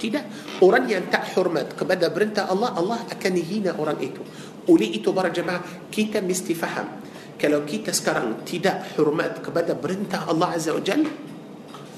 Tidak. 0.00 0.24
Orang 0.64 0.88
yang 0.88 1.08
tak 1.12 1.32
hormat 1.36 1.76
kepada 1.76 2.08
perintah 2.12 2.48
Allah, 2.48 2.72
Allah 2.76 3.04
akan 3.08 3.32
hina 3.36 3.76
orang 3.76 4.00
itu. 4.00 4.20
Oleh 4.68 4.88
itu 4.92 5.12
para 5.12 5.32
jemaah, 5.32 5.88
kita 5.88 6.20
mesti 6.20 6.52
faham. 6.56 7.00
Kalau 7.40 7.64
kita 7.64 7.92
sekarang 7.96 8.44
tidak 8.44 8.96
hormat 8.96 9.40
kepada 9.40 9.72
perintah 9.72 10.28
Allah 10.28 10.56
Azza 10.56 10.76
wa 10.76 10.84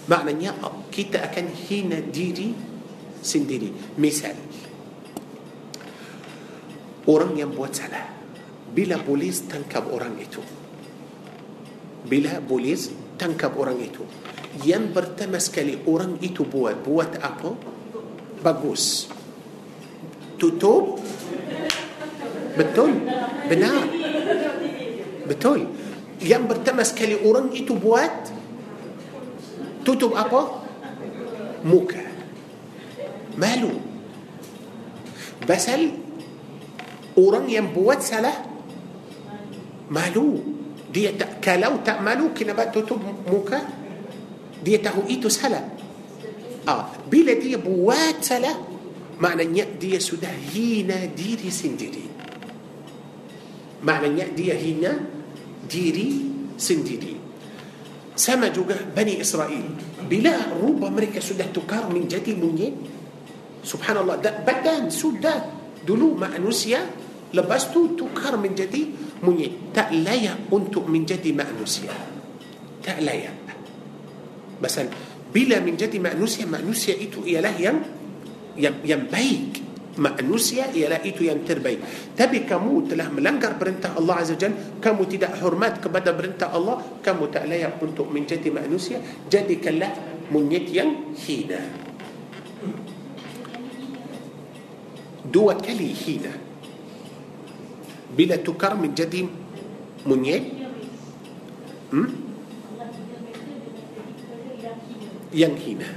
maknanya 0.07 0.55
kita 0.91 1.27
akan 1.31 1.47
hina 1.51 1.99
diri 1.99 2.55
sendiri. 3.23 3.99
Misal, 3.99 4.35
orang 7.07 7.35
yang 7.35 7.51
buat 7.51 7.75
salah 7.75 8.07
bila 8.71 8.99
polis 9.03 9.47
tangkap 9.51 9.91
orang 9.91 10.15
itu 10.19 10.62
bila 12.07 12.43
polis 12.43 12.91
tangkap 13.17 13.55
orang 13.55 13.79
itu 13.79 14.03
yang 14.61 14.93
pertama 14.93 15.41
sekali 15.41 15.81
orang 15.89 16.21
itu 16.21 16.45
buat 16.45 16.85
buat 16.85 17.17
apa? 17.25 17.57
Bagus. 18.45 19.09
Tutup. 20.37 21.01
Betul? 22.53 23.01
Benar. 23.49 23.89
Betul. 25.25 25.73
Yang 26.21 26.45
pertama 26.53 26.85
sekali 26.85 27.17
orang 27.17 27.49
itu 27.57 27.73
buat 27.73 28.13
tutup 29.89 30.13
apa? 30.21 30.61
Muka. 31.65 32.05
Malu. 33.41 33.81
Basal 35.49 35.97
orang 37.17 37.49
yang 37.49 37.73
buat 37.73 38.05
salah 38.05 38.37
malu 39.89 40.62
dia 40.93 41.17
tak 41.17 41.41
kalau 41.41 41.81
tak 41.81 42.05
malu 42.05 42.37
kenapa 42.37 42.69
tutup 42.69 43.01
muka 43.25 43.65
dia 44.61 44.77
tahu 44.79 45.09
itu 45.09 45.33
salah 45.33 45.65
ah 46.69 46.93
bila 47.09 47.33
dia 47.35 47.57
buat 47.57 48.21
salah 48.21 48.55
maknanya 49.19 49.67
dia 49.81 49.97
sudah 49.97 50.31
hina 50.53 51.09
diri 51.11 51.49
sendiri 51.49 52.07
maknanya 53.83 54.29
dia 54.37 54.55
hina 54.55 54.93
diri 55.65 56.29
sendiri 56.61 57.17
sama 58.13 58.53
juga 58.53 58.77
Bani 58.77 59.17
Israel 59.17 59.67
bila 60.05 60.53
rupa 60.61 60.93
mereka 60.93 61.25
sudah 61.25 61.49
tukar 61.49 61.89
menjadi 61.89 62.37
monyet 62.37 62.77
subhanallah 63.65 64.21
badan 64.21 64.93
sudah 64.93 65.41
dulu 65.83 66.15
manusia 66.15 66.85
lepas 67.33 67.73
tu 67.73 67.97
tukar 67.97 68.37
menjadi 68.37 68.93
monyet 69.25 69.73
tak 69.73 69.91
layak 69.93 70.53
untuk 70.53 70.85
menjadi 70.87 71.33
manusia. 71.33 71.93
Tak 72.85 72.99
layak. 73.01 73.37
Pasal 74.61 74.93
bila 75.33 75.59
menjadi 75.65 75.97
manusia 75.99 76.45
manusia 76.45 76.93
itu 76.95 77.25
ialah 77.25 77.55
yang 77.57 77.79
yang 78.55 78.77
yang 78.85 79.03
baik. 79.09 79.65
Manusia 79.93 80.73
ialah 80.73 81.05
itu 81.05 81.29
yang 81.29 81.45
terbaik. 81.45 81.85
Tapi 82.17 82.49
kamu 82.49 82.89
telah 82.89 83.13
melanggar 83.13 83.61
perintah 83.61 83.93
Allah 83.93 84.25
Azza 84.25 84.41
Jal 84.41 84.81
kamu 84.81 85.05
tidak 85.05 85.37
hormat 85.45 85.85
kepada 85.85 86.17
perintah 86.17 86.49
Allah 86.49 86.81
kamu 87.05 87.29
tak 87.29 87.45
layak 87.45 87.77
untuk 87.77 88.09
menjadi 88.09 88.49
manusia 88.49 88.97
jadikanlah 89.29 89.93
monyet 90.33 90.65
yang 90.73 91.13
hina. 91.13 91.61
Dua 95.29 95.61
kali 95.61 95.93
hina 95.93 96.52
بلا 98.17 98.37
تكر 98.37 98.75
من 98.77 98.95
جدي 98.95 99.27
منيل؟ 100.07 100.45
ينهينا. 105.33 105.89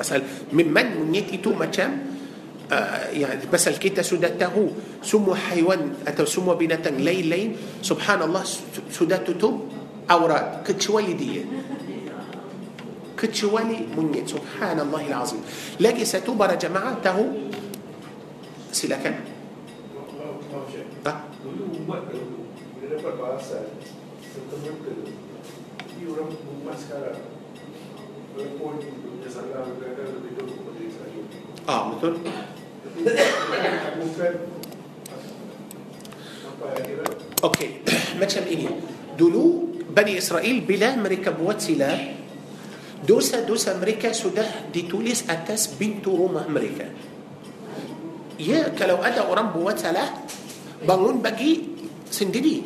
بس 0.00 0.12
من 0.52 0.66
من 0.72 0.86
منيتي 1.04 1.36
تو 1.44 1.52
مكان 1.52 1.92
آه، 2.72 3.12
يعني 3.12 3.44
بس 3.52 3.68
الكيتا 3.68 4.00
سدته 4.00 4.56
سمو 5.04 5.34
حيوان 5.36 6.08
أتو 6.08 6.24
سمو 6.24 6.56
بنتن 6.56 7.04
ليل 7.04 7.28
ليل؟ 7.28 7.50
سبحان 7.84 8.24
الله 8.24 8.42
سدته 8.88 9.32
تو 9.36 9.68
أوراد. 10.08 10.64
كتشوالي 10.64 11.12
دي 11.12 11.44
كتشوالي 13.20 13.92
منيت. 13.92 14.28
سبحان 14.32 14.80
الله 14.80 15.02
العظيم 15.12 15.42
لكن 15.80 16.04
ستوبر 16.04 16.54
جماعته. 16.56 17.16
سلكا 18.72 19.12
أه؟ 21.06 21.31
Dulu 21.42 21.64
Bila 22.78 22.86
dapat 22.98 23.14
bahasan 23.18 23.66
Serta 24.22 24.54
mereka 24.62 24.92
Ini 25.98 26.04
orang 26.08 26.30
umat 26.30 26.76
sekarang 26.78 27.18
Walaupun 28.38 28.74
Dia 29.20 29.28
salah 29.30 29.66
Kadang-kadang 29.66 30.08
lebih 30.22 30.32
dulu 30.38 30.52
Kepada 30.62 30.82
saya 30.88 31.20
Ah 31.66 31.80
betul. 31.92 32.12
Bukan 33.98 34.34
Sampai 36.42 36.70
akhirat 36.78 37.10
Okey 37.42 37.68
Macam 38.22 38.42
ini. 38.46 38.66
Dulu 39.18 39.44
Bani 39.92 40.12
Israel 40.16 40.56
Bila 40.64 40.88
mereka 40.96 41.34
buat 41.34 41.58
silap 41.58 42.22
Dosa-dosa 43.02 43.74
mereka 43.82 44.14
sudah 44.14 44.70
ditulis 44.70 45.26
atas 45.26 45.66
pintu 45.74 46.14
rumah 46.14 46.46
mereka. 46.46 46.86
Ya, 48.38 48.70
kalau 48.78 49.02
ada 49.02 49.26
orang 49.26 49.50
buat 49.50 49.74
salah, 49.74 50.22
bangun 50.84 51.22
bagi 51.22 51.62
sendiri. 52.08 52.62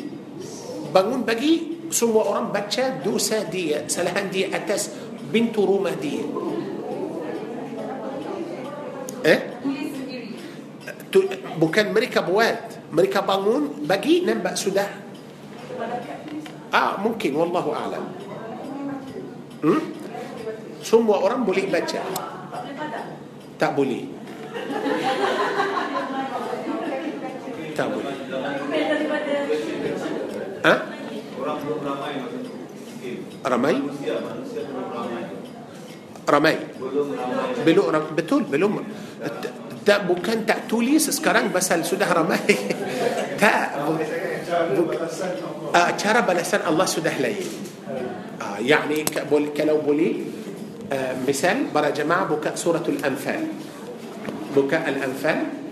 Bangun 0.91 1.23
bagi 1.23 1.77
semua 1.93 2.27
orang 2.27 2.51
baca 2.51 2.99
dosa 3.05 3.47
dia 3.47 3.87
kesalahan 3.87 4.27
dia 4.33 4.51
atas 4.51 4.91
pintu 5.31 5.65
rumah 5.69 5.95
dia. 5.95 6.25
Eh? 9.27 9.41
Tu, 11.13 11.19
bukan 11.61 11.93
mereka 11.93 12.23
buat. 12.25 12.91
Mereka 12.91 13.23
bangun 13.27 13.87
bagi 13.87 14.23
nampak 14.23 14.55
sudah. 14.55 14.89
Ah 16.71 16.99
mungkin. 16.99 17.35
Wallahu 17.37 17.71
alam. 17.73 18.05
Hmm? 19.65 19.83
semua 20.87 21.19
orang 21.19 21.43
boleh 21.43 21.67
baca. 21.67 21.99
Tak 23.59 23.73
boleh 23.75 24.17
التأويل 27.77 28.09
أه؟ 30.65 30.83
رمي؟ 33.47 33.77
رمي. 36.31 36.57
بلوم 37.67 37.87
رم... 37.93 38.05
بتول 38.17 38.43
بلو 38.43 38.71
تا 39.87 40.03
ممكن 40.03 40.47
تأتوليس 40.47 41.11
سكران 41.11 41.53
بس 41.53 41.73
السوده 41.73 42.13
رمي؟ 42.13 42.41
تا 43.41 43.53
آه، 45.75 45.91
ترى 45.91 46.21
بلسان 46.23 46.61
الله 46.67 46.85
سودة 46.85 47.19
لي. 47.21 47.37
آه، 48.41 48.59
يعني 48.59 49.05
كبول 49.05 49.53
كلو 49.57 49.79
بولي. 49.85 50.13
آه، 50.93 51.15
مثال 51.29 51.71
برا 51.75 51.91
جماعة 51.91 52.25
بكاء 52.25 52.55
سورة 52.55 52.87
الأنفال. 52.89 53.43
بكاء 54.57 54.89
الأنفال. 54.89 55.66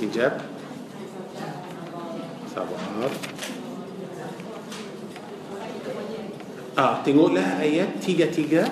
Sekejap. 0.00 0.40
Sabar. 2.48 3.12
Ah, 6.72 7.04
tengoklah 7.04 7.60
ayat 7.60 8.00
tiga-tiga. 8.00 8.64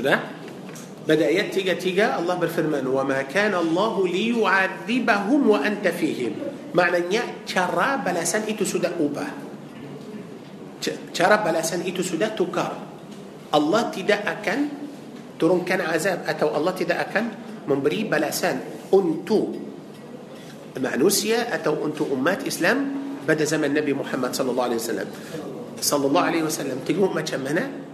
Sudah? 0.00 0.16
Pada 1.04 1.28
ayat 1.28 1.52
tiga-tiga 1.52 2.16
Allah 2.16 2.40
berfirman 2.40 2.80
وَمَا 2.80 3.28
كَانَ 3.28 3.52
اللَّهُ 3.52 3.94
لِيُعَذِّبَهُمْ 4.00 5.40
وَأَنْتَ 5.44 5.84
فِيهِمْ 5.84 6.32
Maknanya 6.72 7.44
cara 7.44 8.00
balasan 8.00 8.48
itu 8.48 8.64
sudah 8.64 8.96
ubah 8.96 9.28
Cara 11.12 11.44
balasan 11.44 11.84
itu 11.84 12.00
sudah 12.00 12.32
tukar 12.32 12.72
Allah 13.52 13.92
tidak 13.92 14.24
akan 14.24 14.58
turunkan 15.36 15.84
azab 15.84 16.24
Atau 16.24 16.48
Allah 16.56 16.72
tidak 16.72 17.10
akan 17.10 17.24
memberi 17.68 18.08
balasan 18.08 18.88
Untuk 18.88 19.52
manusia 20.80 21.52
Atau 21.52 21.76
untuk 21.84 22.08
umat 22.14 22.46
Islam 22.48 22.96
Pada 23.28 23.44
zaman 23.44 23.76
Nabi 23.76 23.92
Muhammad 23.92 24.32
sallallahu 24.32 24.68
alaihi 24.72 24.80
wasallam 24.80 25.08
Sallallahu 25.76 26.24
alaihi 26.24 26.44
wasallam 26.46 26.78
Tengok 26.86 27.12
macam 27.12 27.42
mana 27.44 27.89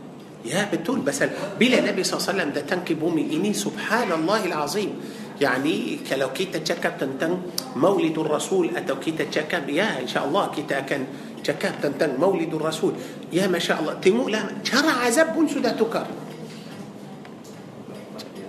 يا 0.46 0.70
بتقول 0.72 1.02
بس 1.02 1.26
بلا 1.58 1.82
نبي 1.82 2.02
صلى 2.06 2.14
الله 2.14 2.24
عليه 2.24 2.32
وسلم 2.32 2.50
ده 2.54 2.62
تنكي 2.62 2.94
بومي 2.94 3.34
إني 3.34 3.52
سبحان 3.52 4.12
الله 4.14 4.40
العظيم. 4.46 4.90
يعني 5.36 6.00
كلو 6.08 6.32
كيتا 6.32 6.64
تشكا 6.64 6.96
تنتن 6.96 7.32
مولد 7.76 8.16
الرسول 8.16 8.72
أتو 8.72 8.96
كيتا 9.02 9.28
تشكا 9.28 9.68
يا 9.68 10.00
إن 10.00 10.08
شاء 10.08 10.24
الله 10.24 10.44
كيتا 10.54 10.80
كان 10.88 11.04
تشكا 11.44 11.82
تنتن 11.82 12.16
مولد 12.16 12.54
الرسول. 12.54 12.92
يا 13.34 13.50
ما 13.50 13.58
شاء 13.58 13.76
الله. 13.82 14.00
تمو 14.00 14.32
لا 14.32 14.64
شرع 14.64 15.04
عذاب 15.04 15.34
بون 15.36 15.50
سودا 15.50 15.76
تكر 15.76 16.06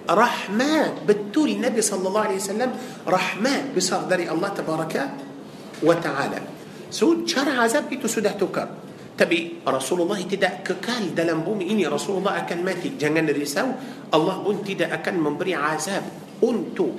رحمان 0.07 1.03
بتقول 1.03 1.49
النبي 1.59 1.81
صلى 1.83 2.07
الله 2.07 2.23
عليه 2.31 2.39
وسلم 2.39 2.71
رحمان 3.03 3.75
بصدر 3.75 4.19
الله 4.31 4.49
تبارك 4.55 4.95
وتعالى. 5.83 6.39
سود 6.87 7.27
شرع 7.27 7.67
عذاب 7.67 7.91
بيتو 7.91 8.07
سودا 8.07 8.31
تكر 8.39 8.86
Tapi 9.17 9.65
Rasulullah 9.65 10.21
tidak 10.21 10.61
kekal 10.61 11.17
dalam 11.17 11.41
bumi 11.41 11.73
ini. 11.73 11.89
Rasulullah 11.89 12.37
akan 12.45 12.59
mati. 12.61 12.93
Jangan 12.93 13.25
risau. 13.33 13.73
Allah 14.13 14.37
pun 14.45 14.61
tidak 14.61 14.93
akan 15.01 15.15
memberi 15.19 15.57
azab 15.57 16.05
Untuk 16.45 16.95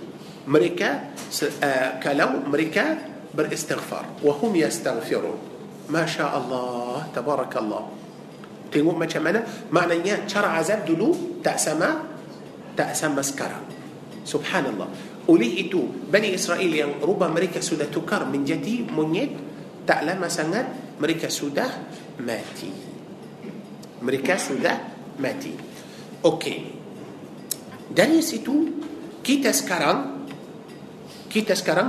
mereka 0.50 1.14
uh, 1.14 2.02
Kalau 2.02 2.42
mereka 2.50 2.98
beristighfar. 3.30 4.18
Wahum 4.26 4.50
yastaghfirun. 4.58 5.38
Masya 5.94 6.26
Allah 6.26 7.06
Tabarakallah. 7.14 7.86
Tengok 8.68 8.96
macam 8.98 9.22
mana? 9.22 9.40
Maknanya 9.70 10.26
cara 10.26 10.58
azab 10.58 10.82
dulu 10.84 11.38
Tak 11.38 11.54
sama 11.54 12.02
Tak 12.74 12.98
sama 12.98 13.22
sekarang. 13.22 13.62
Subhanallah. 14.26 14.90
Oleh 15.30 15.54
itu 15.54 15.86
Bani 16.10 16.34
Israel 16.34 16.68
yang 16.68 16.98
rubah 16.98 17.30
mereka 17.30 17.62
sudah 17.62 17.86
tukar 17.86 18.26
Menjadi 18.26 18.84
monyet 18.90 19.32
Tak 19.86 20.02
lama 20.02 20.26
sangat 20.26 20.98
Mereka 21.00 21.32
sudah 21.32 21.70
mati. 22.22 22.70
Mereka 24.02 24.34
sudah 24.38 24.76
mati. 25.18 25.52
Okey 26.22 26.78
dari 27.88 28.20
situ 28.20 28.84
kita 29.24 29.48
sekarang 29.52 30.28
kita 31.28 31.56
sekarang 31.56 31.88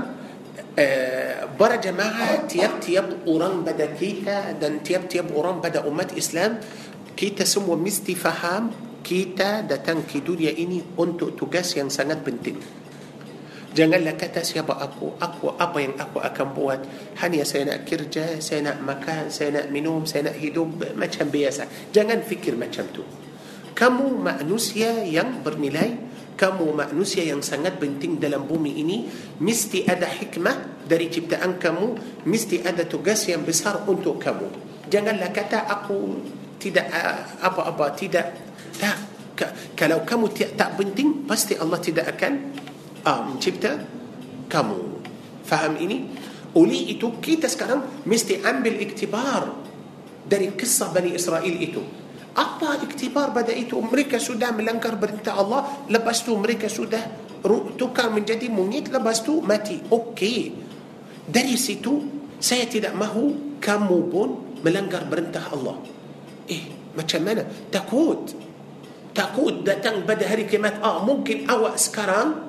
uh, 0.76 1.39
para 1.60 1.76
jemaah 1.80 2.47
tiap-tiap 2.47 3.27
orang 3.27 3.68
pada 3.68 3.91
kita 3.91 4.56
dan 4.56 4.80
tiap-tiap 4.80 5.31
orang 5.35 5.60
pada 5.60 5.84
umat 5.88 6.15
Islam 6.15 6.60
kita 7.15 7.43
semua 7.43 7.76
mesti 7.76 8.15
faham 8.15 8.72
kita 9.03 9.68
datang 9.68 10.07
ke 10.07 10.23
dunia 10.23 10.51
ini 10.56 10.80
untuk 10.95 11.35
tugas 11.35 11.76
yang 11.76 11.91
sangat 11.91 12.23
penting 12.23 12.56
Janganlah 13.70 14.18
kata 14.18 14.41
siapa 14.41 14.74
aku. 14.74 15.14
Aku 15.22 15.54
apa 15.54 15.78
yang 15.78 15.94
aku 15.94 16.18
akan 16.18 16.48
buat. 16.58 16.80
Hanya 17.22 17.46
saya 17.46 17.70
nak 17.70 17.86
kerja 17.86 18.41
Saya 18.41 18.74
nak 18.74 18.82
makan 18.82 19.30
Saya 19.30 19.62
nak 19.62 19.66
minum 19.70 20.10
Saya 20.10 20.34
nak 20.34 20.38
hidup. 20.41 20.98
Macam 20.98 21.30
biasa. 21.30 21.94
Jangan 21.94 22.26
fikir 22.26 22.58
macam 22.58 22.90
tu. 22.90 23.06
Kamu 23.78 24.18
manusia 24.18 25.06
yang 25.06 25.46
bernilai. 25.46 26.10
Kamu 26.34 26.72
manusia 26.72 27.22
yang 27.22 27.46
sangat 27.46 27.78
penting 27.78 28.18
dalam 28.18 28.50
bumi 28.50 28.82
ini. 28.82 29.06
Mesti 29.38 29.86
ada 29.86 30.10
hikmah 30.10 30.90
Dari 30.90 31.06
ciptaan 31.14 31.62
kamu. 31.62 31.88
Mesti 32.26 32.66
ada 32.66 32.90
tugas 32.90 33.22
yang 33.30 33.46
besar 33.46 33.86
untuk 33.86 34.18
kamu. 34.18 34.50
Janganlah 34.90 35.30
kata 35.30 35.70
aku 35.70 36.18
Tidak 36.58 36.88
apa-apa 37.46 37.94
Tidak. 37.94 38.28
Tak. 38.82 38.98
Kalau 39.78 40.04
kamu 40.04 40.36
tak 40.58 40.76
penting 40.76 41.24
Pasti 41.24 41.56
Allah 41.56 41.80
tidak 41.80 42.18
akan 42.18 42.34
uh, 43.05 43.21
mencipta 43.27 43.80
kamu. 44.49 44.80
Faham 45.45 45.77
ini? 45.80 46.09
Oleh 46.57 46.97
itu 46.97 47.21
kita 47.21 47.45
sekarang 47.45 48.05
mesti 48.09 48.41
ambil 48.41 48.81
iktibar 48.81 49.53
dari 50.26 50.49
kisah 50.53 50.89
Bani 50.89 51.13
Israel 51.13 51.55
itu. 51.57 51.81
Apa 52.34 52.81
iktibar 52.85 53.34
pada 53.34 53.53
itu? 53.53 53.77
Mereka 53.77 54.17
sudah 54.17 54.53
melanggar 54.53 54.97
perintah 54.97 55.38
Allah, 55.38 55.85
lepas 55.89 56.21
tu 56.21 56.34
mereka 56.38 56.69
sudah 56.69 57.01
tukar 57.77 58.09
menjadi 58.09 58.49
monyet, 58.49 58.89
lepas 58.89 59.21
tu 59.21 59.41
mati. 59.41 59.77
Okey. 59.89 60.53
Dari 61.30 61.55
situ 61.57 62.01
saya 62.41 62.65
tidak 62.65 62.97
mahu 62.97 63.57
kamu 63.61 63.99
pun 64.09 64.30
melanggar 64.65 65.05
perintah 65.05 65.53
Allah. 65.53 65.77
Eh, 66.49 66.93
macam 66.97 67.21
mana? 67.21 67.43
Takut. 67.69 68.34
Takut 69.13 69.61
datang 69.61 70.01
pada 70.07 70.26
hari 70.26 70.49
kiamat. 70.49 70.81
Ah, 70.81 71.03
mungkin 71.05 71.45
awak 71.45 71.77
sekarang 71.77 72.48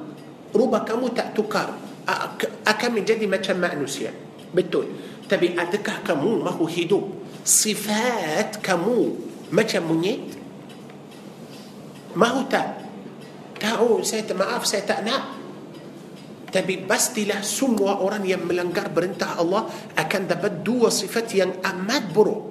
rubah 0.54 0.82
kamu 0.86 1.14
tak 1.14 1.34
tukar. 1.34 1.72
Akan 2.66 2.90
menjadi 2.96 3.26
macam 3.30 3.62
manusia. 3.62 4.10
Betul. 4.50 4.90
Tapi 5.30 5.54
adakah 5.54 6.02
kamu 6.02 6.42
mahu 6.42 6.66
hidup? 6.66 7.06
Sifat 7.46 8.58
kamu 8.58 8.98
macam 9.54 9.82
monyet? 9.86 10.36
Mahu 12.18 12.40
tak? 12.50 12.82
Tahu 13.62 14.02
saya 14.02 14.26
tak 14.26 14.36
maaf 14.42 14.66
saya 14.66 14.82
tak 14.82 15.06
nak. 15.06 15.38
Tapi 16.50 16.82
pastilah 16.82 17.46
semua 17.46 18.02
orang 18.02 18.26
yang 18.26 18.42
melanggar 18.42 18.90
perintah 18.90 19.38
Allah 19.38 19.70
akan 19.94 20.22
dapat 20.26 20.66
dua 20.66 20.90
sifat 20.90 21.30
yang 21.30 21.62
amat 21.62 22.10
buruk. 22.10 22.42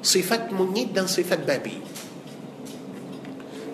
Sifat 0.00 0.48
monyet 0.48 0.96
dan 0.96 1.04
sifat 1.04 1.44
babi. 1.44 1.76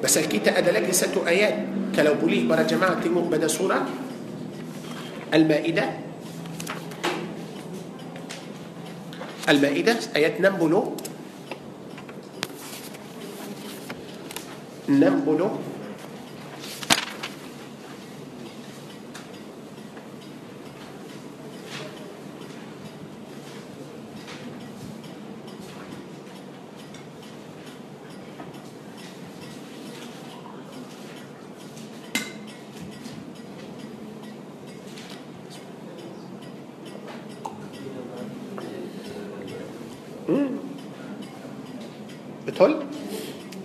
pasal 0.04 0.18
kita 0.20 0.58
ada 0.60 0.74
lagi 0.74 0.92
satu 0.92 1.24
ayat? 1.24 1.56
kalau 1.96 2.20
boleh 2.20 2.44
para 2.44 2.68
jemaah 2.68 3.00
tengok 3.00 3.32
pada 3.32 3.48
سورة 3.48 3.88
المائدة. 5.32 5.84
المائدة 9.48 9.96
ayat 10.16 10.40
enam 10.44 10.66
puluh 10.66 10.92
نمبلو 14.88 15.48
hal 42.66 42.82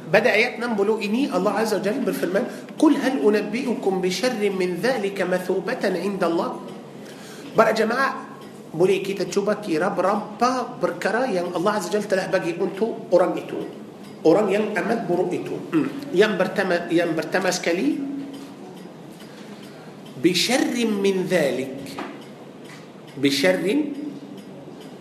pada 0.10 0.34
ayat 0.36 0.55
enam 0.55 0.74
puluh 0.74 0.98
ini 0.98 1.30
الله 1.30 1.54
عز 1.54 1.74
وجل 1.78 2.02
berfirman 2.02 2.46
قل 2.82 2.94
هل 2.98 3.22
أنبئكم 3.22 3.94
بشر 4.02 4.34
من 4.58 4.70
ذلك 4.82 5.18
مثوبة 5.22 5.84
عند 5.86 6.24
الله؟ 6.24 6.50
para 7.58 7.72
jemaah 7.74 8.10
bolehkah 8.74 9.14
cuba 9.14 9.42
kira 9.42 9.70
perkara-perkara 9.70 11.26
yang 11.30 11.54
الله 11.58 11.72
عز 11.72 11.86
وجل 11.94 12.04
telah 12.10 12.28
bagi 12.34 12.58
untuk 12.58 13.14
orang 13.14 13.42
itu 13.42 13.60
orang 14.26 14.48
yang 14.50 14.78
amat 14.78 15.08
buruk 15.10 15.38
itu 15.38 15.56
yang 16.14 16.32
pertama 16.38 16.70
yang 16.94 17.10
pertama 17.18 17.58
sekali. 17.62 17.90
بشر 20.20 20.76
من 20.86 21.16
ذلك. 21.32 21.76
بشر 23.18 23.66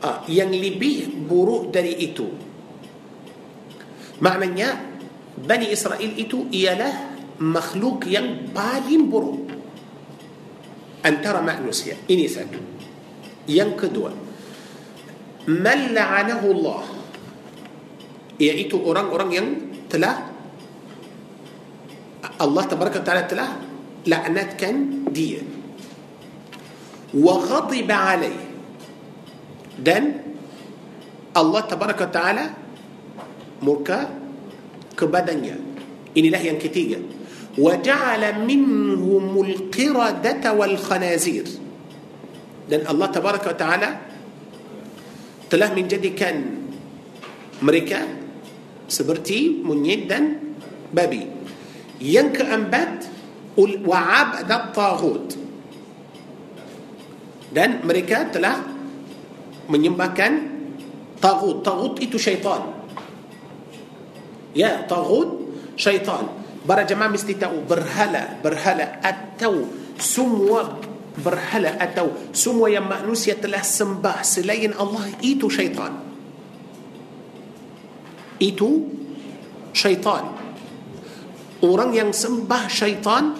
ah 0.04 0.18
yang 0.30 0.50
lebih 0.52 1.26
buruk 1.26 1.74
dari 1.74 2.16
itu 2.16 2.47
maknanya 4.18 4.58
Bani 4.58 5.72
Israel 5.72 6.18
itu 6.26 6.50
ialah 6.50 6.92
makhluk 7.38 8.02
yang 8.06 8.50
paling 8.50 9.06
buruk. 9.10 9.46
antara 11.06 11.40
manusia 11.42 11.86
ini 11.86 12.26
sudah 12.26 12.50
yang 13.48 13.78
من 15.48 15.78
لعنه 15.94 16.42
الله؟ 16.44 16.82
iaitu 18.40 18.80
orang-orang 18.84 19.30
yang 19.32 19.46
telah? 19.88 20.12
الله 22.42 22.62
تبارك 22.68 22.94
وتعالى 23.00 23.22
telah? 23.30 23.46
laknatkan 24.06 25.08
dia 25.08 25.40
وغضب 27.14 27.90
عليه. 27.90 28.40
دن 29.78 30.04
الله 31.36 31.60
تبارك 31.60 32.00
وتعالى 32.00 32.44
murka 33.62 34.10
kepadanya 34.94 35.56
inilah 36.14 36.42
yang 36.42 36.58
ketiga 36.58 36.98
وجعل 37.58 38.22
منهم 38.46 39.34
القردة 39.34 40.44
والخنازير 40.46 41.46
dan 42.68 42.84
Allah 42.84 43.08
tabaraka 43.08 43.48
wa 43.50 43.58
taala 43.58 43.90
telah 45.48 45.72
menjadikan 45.72 46.36
mereka 47.64 48.04
seperti 48.86 49.64
monyet 49.64 50.04
dan 50.06 50.54
babi 50.92 51.24
yang 51.98 52.30
keempat 52.30 53.08
wa'abad 53.58 54.52
taghut 54.70 55.34
dan 57.50 57.82
mereka 57.82 58.28
telah 58.30 58.62
menyembahkan 59.66 60.32
taghut 61.18 61.64
taghut 61.64 61.98
itu 61.98 62.20
syaitan 62.20 62.77
Ya, 64.58 64.82
taghut 64.90 65.54
syaitan. 65.78 66.26
Para 66.66 66.82
jemaah 66.82 67.14
mesti 67.14 67.38
tahu 67.38 67.62
berhala, 67.62 68.42
berhala 68.42 68.98
atau 68.98 69.70
semua 69.94 70.82
berhala 71.18 71.78
atau 71.78 72.10
semua 72.34 72.66
yang 72.66 72.86
manusia 72.90 73.38
telah 73.38 73.62
sembah 73.62 74.26
selain 74.26 74.74
Allah 74.74 75.06
itu 75.22 75.46
syaitan. 75.46 75.94
Itu 78.42 78.90
syaitan. 79.70 80.34
Orang 81.62 81.94
yang 81.94 82.10
sembah 82.10 82.66
syaitan 82.66 83.34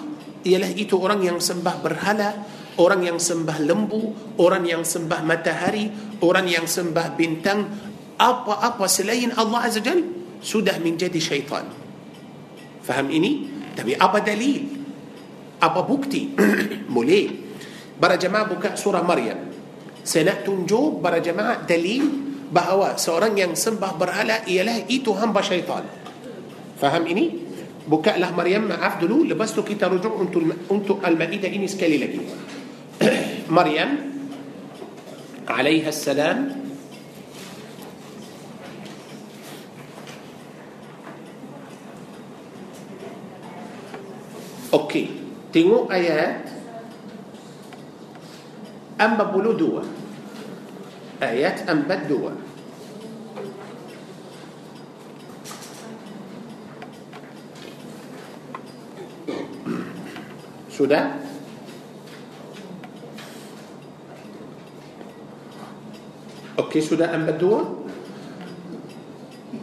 ialah 0.47 0.71
itu 0.71 0.95
orang 0.95 1.19
yang 1.19 1.39
sembah 1.43 1.75
berhala, 1.83 2.47
orang 2.79 3.03
yang 3.03 3.19
sembah 3.19 3.59
lembu, 3.59 4.35
orang 4.39 4.63
yang 4.63 4.83
sembah 4.87 5.19
matahari, 5.23 5.91
orang 6.23 6.47
yang 6.47 6.63
sembah 6.63 7.15
bintang, 7.15 7.67
apa-apa 8.15 8.87
selain 8.87 9.35
Allah 9.35 9.67
Azza 9.67 9.83
Jalla 9.83 10.18
سده 10.39 10.79
من 10.79 10.95
جد 10.97 11.17
شيطان. 11.17 11.65
فهميني 12.87 13.33
تبي 13.77 13.95
أبا 13.99 14.19
دليل. 14.19 14.63
أبا 15.61 15.81
بوكتي 15.81 16.23
مولي. 16.93 17.29
برا 18.01 18.15
جماعة 18.15 18.55
بكاء 18.55 18.75
سورة 18.79 19.01
مريم. 19.03 19.39
سنأتون 20.07 20.65
جو 20.65 21.03
برا 21.03 21.19
جماعة 21.19 21.67
دليل. 21.67 22.05
بهوا. 22.49 22.97
سوران 22.97 23.37
يان 23.37 23.53
سنبه 23.53 23.91
برهلا 23.99 24.47
إياله 24.47 24.89
إيتو 24.89 25.13
هم 25.13 25.33
بشيطان 25.33 25.83
فهم 26.81 27.03
إني؟ 27.05 27.25
بكاء 27.91 28.17
له 28.17 28.31
مريم. 28.31 28.63
ما 28.71 28.75
عف 28.79 29.03
لبستو 29.03 29.61
كي 29.67 29.75
ترجعوا 29.75 30.21
أنتو 30.21 30.39
الم... 30.39 30.51
أنتو 30.71 30.93
المائدة 31.05 31.47
إني 31.51 31.67
سكالي 31.67 31.97
لكي 31.97 32.21
مريم. 33.57 33.91
عليها 35.49 35.89
السلام. 35.89 36.68
Okey, 44.69 45.09
tengok 45.49 45.89
ayat 45.89 46.45
42. 49.01 49.81
Ayat 51.17 51.65
42. 51.65 52.37
Sudah? 60.69 61.17
Okey, 66.61 66.81
sudah 66.85 67.09
42. 67.09 67.79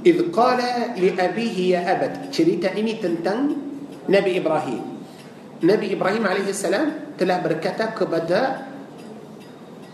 إذ 0.07 0.31
قال 0.31 0.62
لأبيه 1.03 1.59
يا 1.74 1.83
أبت 1.83 2.31
cerita 2.31 2.70
ini 2.74 2.99
tentang 3.03 3.59
Nabi 4.07 4.39
Ibrahim 4.39 4.95
Nabi 5.65 5.97
Ibrahim 5.97 6.28
AS 6.28 6.61
telah 7.16 7.39
berkata 7.41 7.89
kepada 7.97 8.69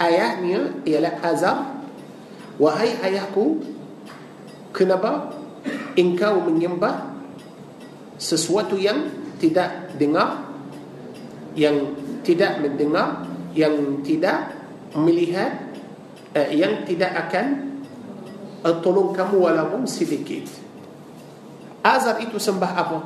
ayahnya 0.03 0.83
ialah 0.83 1.15
Azar 1.23 1.59
Wahai 2.59 2.99
ayahku 2.99 3.63
Kenapa 4.75 5.31
engkau 5.95 6.43
menyembah 6.49 7.13
sesuatu 8.17 8.75
yang 8.81 9.07
tidak 9.37 9.93
dengar 10.01 10.49
yang 11.53 11.93
tidak 12.25 12.57
mendengar 12.65 13.29
yang 13.53 14.01
tidak 14.01 14.57
melihat 14.97 15.69
eh, 16.33 16.57
yang 16.57 16.89
tidak 16.89 17.13
akan 17.29 17.77
eh, 18.65 18.77
tolong 18.81 19.13
kamu 19.13 19.37
walaupun 19.37 19.85
sedikit 19.85 20.49
Azar 21.85 22.17
itu 22.25 22.41
sembah 22.41 22.73
apa? 22.73 22.99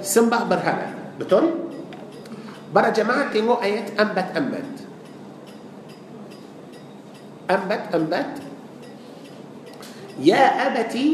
Sembah 0.00 0.42
berhala 0.48 1.03
بتون 1.20 1.46
برا 2.74 2.90
جماعة 2.90 3.30
تنو 3.30 3.54
آيات 3.62 3.94
أنبت 4.00 4.28
أنبت 4.36 4.74
أنبت 7.50 7.82
أنبت 7.94 8.32
يا 10.20 10.42
أبتي 10.66 11.06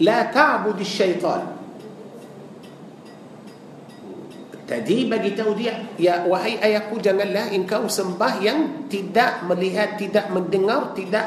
لا 0.00 0.22
تعبد 0.30 0.78
الشيطان 0.80 1.42
تدي 4.68 5.08
بجي 5.08 5.30
تودي 5.32 5.96
يا 5.96 6.28
وهي 6.28 6.60
أيكو 6.60 7.00
جنلا 7.00 7.56
إن 7.56 7.64
كاو 7.64 7.88
سنباه 7.88 8.44
ين 8.44 8.92
تدا 8.92 9.48
مليها 9.48 9.96
تدا 9.96 10.28
من 10.28 10.52
دنار 10.52 10.92
تدا 10.92 11.22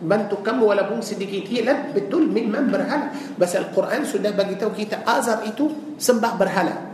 من 0.00 0.28
تكم 0.32 0.62
ولا 0.64 0.88
بون 0.88 1.04
سدكيتي 1.04 1.60
لن 1.60 1.92
بتدل 1.92 2.24
من 2.32 2.48
من 2.48 2.72
برهلة 2.72 3.36
بس 3.36 3.52
القرآن 3.56 4.04
سنة 4.08 4.32
بجي 4.32 4.56
تودي 4.56 4.84
تأذر 4.88 5.44
إتو 5.44 5.64
سنباه 6.00 6.40
برهلة 6.40 6.85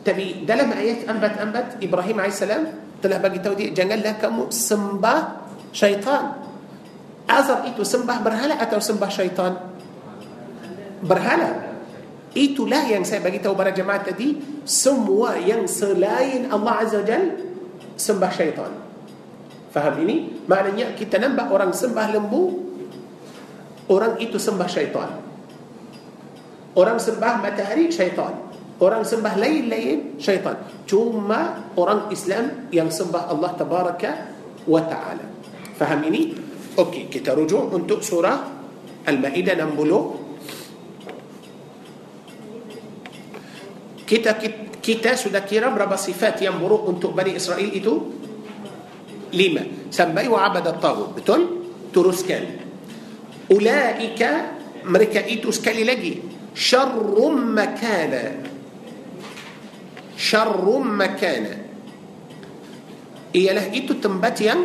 Tapi 0.00 0.48
dalam 0.48 0.72
ayat 0.72 1.04
ambat-ambat 1.04 1.76
Ibrahim 1.84 2.24
AS 2.24 2.40
telah 3.00 3.18
bagi 3.20 3.40
tahu 3.40 3.54
dia 3.56 3.72
janganlah 3.72 4.16
kamu 4.16 4.48
sembah 4.48 5.20
syaitan. 5.72 6.40
Azar 7.28 7.68
itu 7.68 7.84
sembah 7.86 8.18
berhala 8.24 8.58
atau 8.58 8.80
sembah 8.80 9.10
syaitan? 9.12 9.52
Berhala. 11.04 11.70
Itulah 12.30 12.86
yang 12.86 13.02
saya 13.02 13.22
bagi 13.22 13.42
tahu 13.42 13.58
para 13.58 13.74
jemaah 13.74 14.06
tadi, 14.06 14.38
semua 14.62 15.34
yang 15.38 15.66
selain 15.66 16.46
Allah 16.50 16.86
Azza 16.86 17.02
Jal 17.02 17.38
sembah 17.98 18.30
syaitan. 18.30 18.72
Faham 19.70 20.02
ini? 20.02 20.42
Maknanya 20.46 20.98
kita 20.98 21.18
nampak 21.22 21.50
orang 21.50 21.70
sembah 21.70 22.06
lembu, 22.10 22.42
orang 23.90 24.18
itu 24.18 24.38
sembah 24.38 24.68
syaitan. 24.70 25.10
Orang 26.74 26.98
sembah 27.02 27.42
matahari 27.42 27.90
syaitan. 27.90 28.49
Orang 28.80 29.04
sembah 29.04 29.36
lain-lain 29.36 30.16
syaitan. 30.16 30.56
Cuma 30.88 31.70
orang 31.76 32.08
Islam 32.08 32.72
yang 32.72 32.88
sembah 32.88 33.28
Allah 33.28 33.52
tabaraka 33.52 34.10
wa 34.64 34.80
taala. 34.88 35.28
Faham 35.76 36.00
ini? 36.08 36.32
Okey, 36.80 37.12
kita 37.12 37.36
rujuk 37.36 37.76
untuk 37.76 38.00
surah 38.00 38.40
Al-Maidah 39.04 39.52
60 39.56 40.30
kita 44.10 44.34
kita 44.82 45.14
sudah 45.14 45.46
kira 45.46 45.70
berapa 45.70 45.94
sifat 45.94 46.42
yang 46.42 46.58
buruk 46.58 46.82
untuk 46.90 47.14
Bani 47.14 47.38
Israel 47.38 47.70
itu 47.70 47.94
lima 49.30 49.86
sampai 49.86 50.26
wa'abad 50.26 50.66
at-taghut 50.66 51.14
betul 51.14 51.70
teruskan 51.94 52.58
ulaika 53.54 54.58
mereka 54.90 55.22
itu 55.22 55.54
sekali 55.54 55.86
lagi 55.86 56.18
syarrum 56.50 57.54
makana 57.54 58.49
syarrum 60.20 60.84
makana 60.84 61.56
ialah 63.32 63.72
itu 63.72 63.96
tempat 63.96 64.34
yang 64.44 64.60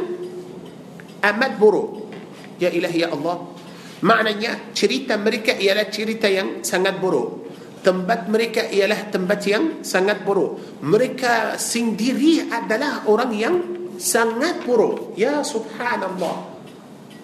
amat 1.23 1.51
buruk 1.55 2.11
ya 2.59 2.67
ilahi 2.67 3.07
ya 3.07 3.15
Allah 3.15 3.55
maknanya 4.03 4.75
cerita 4.75 5.15
mereka 5.15 5.55
ialah 5.55 5.87
cerita 5.87 6.27
yang 6.27 6.59
sangat 6.59 6.99
buruk 6.99 7.45
tempat 7.85 8.25
mereka 8.25 8.65
ialah 8.65 9.13
tempat 9.13 9.45
yang 9.45 9.63
sangat 9.85 10.25
buruk. 10.25 10.81
Mereka 10.81 11.61
sendiri 11.61 12.49
adalah 12.49 13.05
orang 13.05 13.31
yang 13.37 13.55
sangat 14.01 14.65
buruk. 14.65 15.13
Ya 15.13 15.45
subhanallah. 15.45 16.49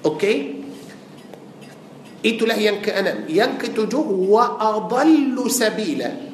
Okey. 0.06 0.62
Itulah 2.22 2.54
yang 2.54 2.78
keenam. 2.86 3.26
Yang 3.26 3.66
ketujuh 3.66 4.06
wa 4.30 4.62
adallu 4.62 5.50
sabila. 5.50 6.31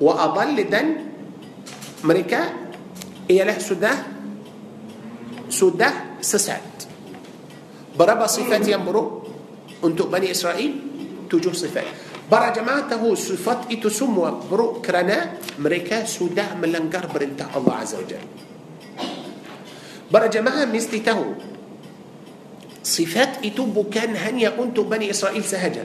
وأضل 0.00 0.56
دن 0.68 0.88
مريكا 2.04 2.40
إيا 3.30 3.44
له 3.44 3.58
سودة 3.58 3.92
سودة 5.50 6.20
سسعد. 6.20 6.76
برب 7.98 8.26
صفات 8.26 8.68
يمرو 8.68 9.04
untuk 9.84 10.12
Bani 10.12 10.30
Israel 10.30 10.72
tujuh 11.30 11.52
sifat. 11.52 11.88
para 12.30 12.52
jemaah 12.52 13.02
sifat 13.14 13.72
itu 13.72 14.01
semua 14.01 14.50
buruk 14.50 14.84
kerana 14.84 15.40
mereka 15.58 16.04
sudah 16.04 16.54
melanggar 16.60 17.06
perintah 17.08 17.40
الله 17.56 17.74
عز 17.74 17.94
وجل. 17.94 18.24
para 20.12 20.26
jemaah 20.26 20.64
mesti 20.70 20.97
tahu 20.97 21.18
sifat 22.84 23.42
itu 23.42 23.82
bukan 23.90 24.12
hanya 24.12 24.60
untuk 24.60 24.82
Bani 24.86 25.10
Israel 25.10 25.44
sahaja. 25.44 25.84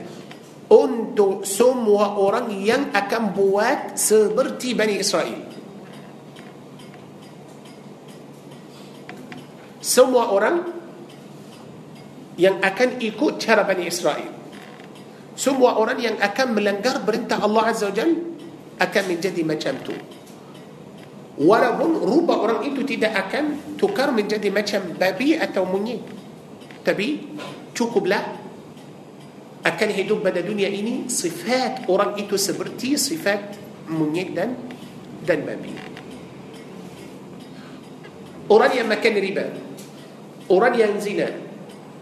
Untuk 0.72 1.43
semua 1.43 2.15
orang 2.15 2.48
yang 2.56 2.95
akan 2.95 3.35
buat 3.35 3.99
seperti 3.99 4.72
Bani 4.72 5.03
Israel. 5.03 5.52
Semua 9.84 10.31
orang 10.31 10.64
yang 12.39 12.64
akan 12.64 13.03
ikut 13.03 13.43
cara 13.43 13.68
Bani 13.68 13.84
Israel. 13.91 14.31
Semua 15.35 15.76
orang 15.76 15.99
yang 15.99 16.15
akan 16.15 16.56
melanggar 16.56 17.03
perintah 17.03 17.43
Allah 17.43 17.76
Azza 17.76 17.91
wa 17.91 17.95
Jal 17.98 18.15
akan 18.80 19.03
menjadi 19.11 19.41
macam 19.43 19.76
tu. 19.84 19.91
Walaupun 21.41 21.99
rupa 21.99 22.39
orang 22.39 22.64
itu 22.64 22.85
tidak 22.88 23.11
akan 23.27 23.76
tukar 23.76 24.15
menjadi 24.15 24.48
macam 24.48 24.95
babi 24.95 25.35
atau 25.35 25.68
monyet. 25.68 25.99
Tapi 26.81 27.38
cukuplah 27.73 28.41
akan 29.62 29.90
hidup 29.94 30.26
pada 30.26 30.42
dunia 30.42 30.66
ini 30.70 31.06
sifat 31.06 31.86
orang 31.86 32.18
itu 32.18 32.34
seperti 32.34 32.98
sifat 32.98 33.58
monyet 33.94 34.34
dan 34.34 34.58
dan 35.22 35.46
babi. 35.46 35.78
Orang 38.50 38.72
yang 38.74 38.90
makan 38.90 39.14
riba, 39.22 39.46
orang 40.50 40.74
yang 40.76 40.94
zina, 40.98 41.30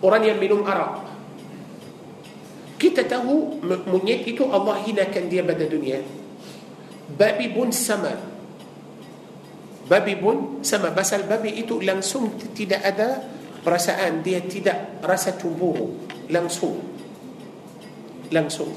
orang 0.01 0.23
yang 0.23 0.37
minum 0.39 0.63
arak, 0.65 1.03
kita 2.79 3.03
tahu 3.05 3.59
monyet 3.91 4.23
itu 4.23 4.47
Allah 4.47 4.79
hinakan 4.79 5.27
dia 5.27 5.43
pada 5.43 5.67
dunia. 5.67 5.99
Babi 7.11 7.51
pun 7.51 7.75
sama. 7.75 8.15
Babi 9.91 10.15
pun 10.15 10.63
sama. 10.63 10.95
Pasal 10.95 11.27
babi 11.27 11.59
itu 11.59 11.83
langsung 11.83 12.39
tidak 12.55 12.81
ada 12.87 13.19
perasaan. 13.67 14.23
Dia 14.23 14.39
tidak 14.47 15.03
rasa 15.03 15.35
cemburu. 15.35 15.99
Langsung 16.31 16.98
langsung 18.33 18.73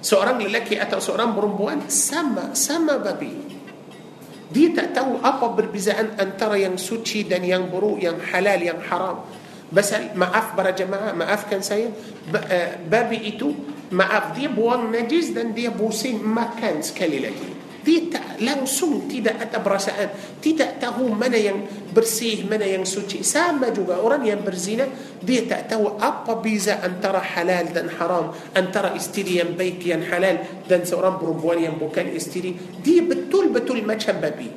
seorang 0.00 0.40
lelaki 0.42 0.76
atau 0.76 1.00
seorang 1.00 1.32
perempuan 1.32 1.88
sama 1.88 2.52
sama 2.52 3.00
babi 3.00 3.32
dia 4.46 4.70
tak 4.70 4.94
tahu 4.94 5.18
apa 5.20 5.52
perbezaan 5.58 6.16
antara 6.20 6.54
yang 6.54 6.78
suci 6.78 7.26
dan 7.26 7.42
yang 7.42 7.66
buruk 7.66 7.98
yang 7.98 8.20
halal 8.20 8.60
yang 8.60 8.78
haram 8.86 9.26
بس 9.66 9.90
maaf 10.14 10.54
para 10.54 10.70
jemaah 10.70 11.10
maafkan 11.10 11.58
saya 11.58 11.90
babi 12.86 13.34
itu 13.34 13.50
maaf 13.90 14.38
dia 14.38 14.46
buang 14.46 14.94
najis 14.94 15.34
dan 15.34 15.50
dia 15.50 15.74
pusing 15.74 16.22
makan 16.22 16.86
sekali 16.86 17.18
lagi 17.18 17.50
dia 17.86 18.02
langsung 18.42 19.06
tidak 19.06 19.38
ada 19.38 19.62
perasaan 19.62 20.10
tidak 20.42 20.82
tahu 20.82 21.06
mana 21.14 21.38
yang 21.38 21.62
bersih 21.94 22.42
mana 22.50 22.66
yang 22.66 22.82
suci 22.82 23.22
sama 23.22 23.70
juga 23.70 24.02
orang 24.02 24.26
yang 24.26 24.42
berzina 24.42 24.90
dia 25.22 25.46
tak 25.46 25.70
tahu 25.70 25.94
apa 26.02 26.34
beza 26.42 26.82
antara 26.82 27.22
halal 27.22 27.70
dan 27.70 27.86
haram 27.94 28.34
antara 28.58 28.90
istri 28.98 29.38
yang 29.38 29.54
baik 29.54 29.78
yang 29.86 30.02
halal 30.02 30.42
dan 30.66 30.82
seorang 30.82 31.22
perempuan 31.22 31.62
yang 31.62 31.78
bukan 31.78 32.10
istri 32.10 32.58
dia 32.82 33.06
betul-betul 33.06 33.86
macam 33.86 34.18
babi 34.18 34.50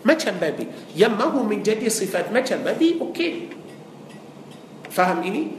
macam 0.00 0.32
babi 0.40 0.64
yang 0.96 1.12
mahu 1.12 1.44
menjadi 1.44 1.92
sifat 1.92 2.32
macam 2.32 2.64
babi 2.64 2.96
okey 2.96 3.66
Faham 4.96 5.20
ini? 5.28 5.52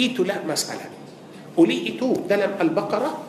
Itulah 0.00 0.40
masalah. 0.48 0.88
Oleh 1.60 1.92
itu 1.92 2.24
dalam 2.24 2.56
Al-Baqarah 2.56 3.27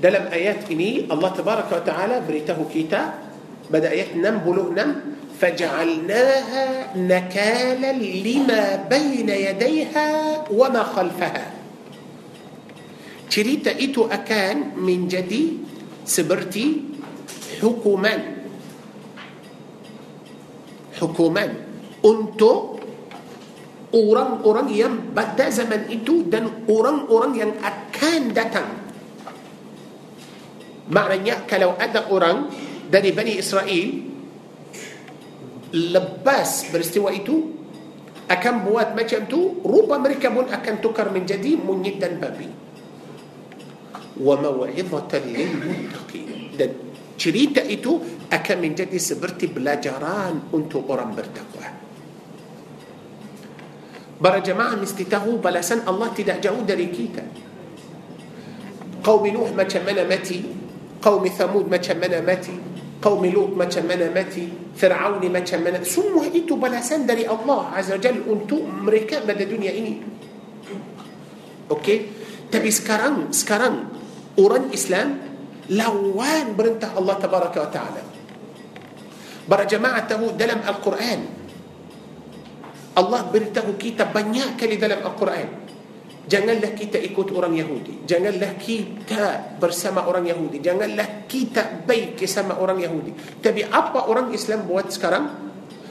dalam 0.00 0.32
ayat 0.32 0.66
ini 0.72 1.06
Allah 1.12 1.30
Tabaraka 1.30 1.72
wa 1.76 1.84
Taala 1.84 2.16
beritahu 2.24 2.64
kita 2.66 3.30
pada 3.70 3.92
ayat 3.92 4.16
66 4.16 5.20
فجعلناها 5.40 7.00
نكالا 7.00 7.92
لما 7.96 8.64
بين 8.92 9.28
يديها 9.28 10.08
وما 10.52 10.82
خلفها 10.84 11.44
cerita 13.30 13.72
itu 13.72 14.04
akan 14.04 14.76
menjadi 14.76 15.56
seperti 16.04 16.92
hukuman 17.64 18.42
hukuman 21.00 21.50
untuk 22.04 22.84
orang-orang 23.94 24.68
yang 24.74 24.94
pada 25.14 25.48
zaman 25.48 25.88
itu 25.88 26.26
dan 26.28 26.66
orang-orang 26.70 27.32
yang 27.34 27.52
akan 27.58 28.30
datang. 28.30 28.89
Maknanya 30.90 31.46
kalau 31.46 31.78
ada 31.78 32.10
orang 32.10 32.50
dari 32.90 33.14
Bani 33.14 33.38
Israel 33.38 33.88
lepas 35.70 36.66
peristiwa 36.74 37.14
itu 37.14 37.62
akan 38.30 38.54
buat 38.62 38.94
macam 38.94 39.26
tu, 39.26 39.58
rupa 39.66 39.98
mereka 39.98 40.30
pun 40.30 40.46
akan 40.46 40.74
tukar 40.78 41.10
menjadi 41.10 41.58
monyet 41.58 41.98
dan 41.98 42.22
babi. 42.22 42.46
Wa 44.22 44.38
maw'idhatan 44.38 45.22
lil. 45.34 45.50
Dan 46.54 46.70
cerita 47.18 47.58
itu 47.66 47.98
akan 48.30 48.56
menjadi 48.62 48.94
seperti 49.02 49.50
pelajaran 49.50 50.54
untuk 50.54 50.86
orang 50.94 51.10
bertakwa. 51.10 51.66
Para 54.20 54.38
jemaah 54.38 54.78
mesti 54.78 55.08
tahu 55.10 55.42
balasan 55.42 55.82
Allah 55.88 56.14
tidak 56.14 56.38
jauh 56.38 56.62
dari 56.62 56.86
kita. 56.92 57.24
Qaum 59.00 59.24
Nuh 59.32 59.50
macam 59.56 59.80
mana 59.82 60.04
mati, 60.04 60.44
قوم 61.00 61.24
ثمود 61.28 61.72
ما 61.72 61.80
تشمنا 61.80 62.20
ماتي 62.20 62.56
قوم 63.00 63.24
لوط 63.24 63.56
ما 63.56 63.64
تشمنا 63.64 64.12
ماتي 64.12 64.76
فرعون 64.76 65.24
ما 65.32 65.40
تشمنا 65.40 65.80
ثم 65.80 66.12
هديتو 66.20 66.60
بلا 66.60 66.84
سندري 66.84 67.24
الله 67.24 67.62
عز 67.72 67.96
وجل 67.96 68.16
أنتو 68.28 68.56
أمريكا 68.68 69.24
مدى 69.24 69.44
دنيا 69.48 69.72
إني. 69.72 69.94
أوكي؟ 71.72 71.96
تبي 72.52 72.70
سكران 72.70 73.32
سكران. 73.32 73.88
أوران 74.36 74.68
إسلام 74.76 75.08
لوان 75.72 76.46
برنته 76.58 76.92
الله 76.92 77.14
تبارك 77.14 77.54
وتعالى. 77.56 78.02
برا 79.48 79.64
جماعته 79.64 80.20
دلم 80.36 80.60
القرآن. 80.68 81.20
الله 82.98 83.20
برنته 83.32 83.66
كي 83.80 83.96
تبنياك 83.96 84.60
لدلم 84.60 85.00
القرآن. 85.08 85.48
Janganlah 86.28 86.76
kita 86.76 87.00
ikut 87.00 87.32
orang 87.32 87.56
Yahudi. 87.56 88.04
Janganlah 88.04 88.56
kita 88.60 89.56
bersama 89.56 90.04
orang 90.04 90.28
Yahudi. 90.28 90.60
Janganlah 90.60 91.24
kita 91.24 91.84
baik 91.88 92.20
sama 92.28 92.60
orang 92.60 92.80
Yahudi. 92.84 93.40
Tapi 93.40 93.64
apa 93.64 94.06
orang 94.06 94.30
Islam 94.30 94.68
buat 94.68 94.92
sekarang? 94.92 95.50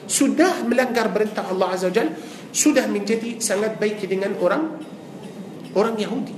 Sudah 0.10 0.66
melanggar 0.66 1.14
perintah 1.14 1.46
Allah 1.46 1.78
Azza 1.78 1.94
Jal 1.94 2.10
Sudah 2.50 2.90
menjadi 2.90 3.38
sangat 3.38 3.78
baik 3.78 4.02
dengan 4.10 4.34
orang 4.42 4.82
Orang 5.78 6.02
Yahudi. 6.02 6.34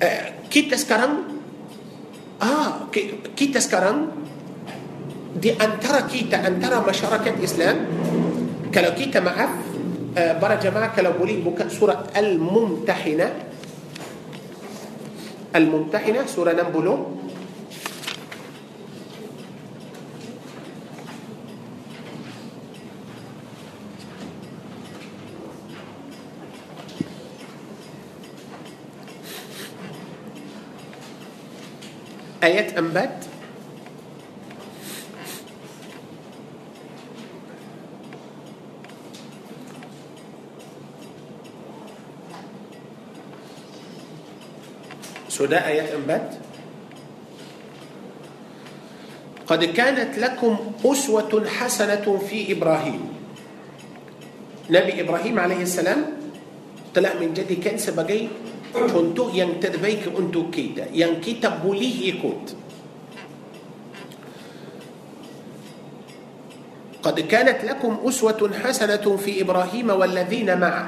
Uh, 0.00 0.48
Kita 0.48 0.80
sekarang 0.80 1.28
ah, 2.40 2.88
Kita 3.36 3.60
sekarang 3.60 4.24
di 5.32 5.48
antara 5.48 6.04
kita 6.04 6.44
antara 6.44 6.84
masyarakat 6.84 7.40
Islam 7.40 7.76
kalau 8.68 8.92
kita 8.92 9.24
maaf 9.24 9.71
آه، 10.18 10.38
برا 10.38 10.54
جماعة 10.54 10.96
كلو 10.96 11.12
بولي 11.12 11.36
بك 11.36 11.68
سورة 11.68 12.06
الممتحنة. 12.16 13.32
الممتحنة 15.56 16.26
سورة 16.26 16.52
نمبلو 16.52 17.06
آيات 32.42 32.78
أنبات. 32.78 33.31
Sudah 45.42 45.66
ayat 45.66 45.90
4 45.98 46.54
قد 49.42 49.58
كانت 49.74 50.14
لكم 50.22 50.54
أسوة 50.86 51.32
حسنة 51.58 52.06
في 52.30 52.54
إبراهيم. 52.54 53.02
نبي 54.70 54.92
إبراهيم 55.02 55.34
عليه 55.34 55.66
السلام 55.66 56.00
telah 56.94 57.18
menjadikan 57.18 57.74
sebagai 57.74 58.30
contoh 58.70 59.34
yang 59.34 59.58
terbaik 59.58 60.06
untuk 60.14 60.54
kita 60.54 60.94
yang 60.94 61.18
kita 61.18 61.58
boleh 61.58 62.14
قد 67.02 67.18
كانت 67.26 67.66
لكم 67.66 67.92
أسوة 68.06 68.62
حسنة 68.62 69.02
في 69.18 69.42
إبراهيم 69.42 69.90
والذين 69.90 70.54
معه. 70.54 70.86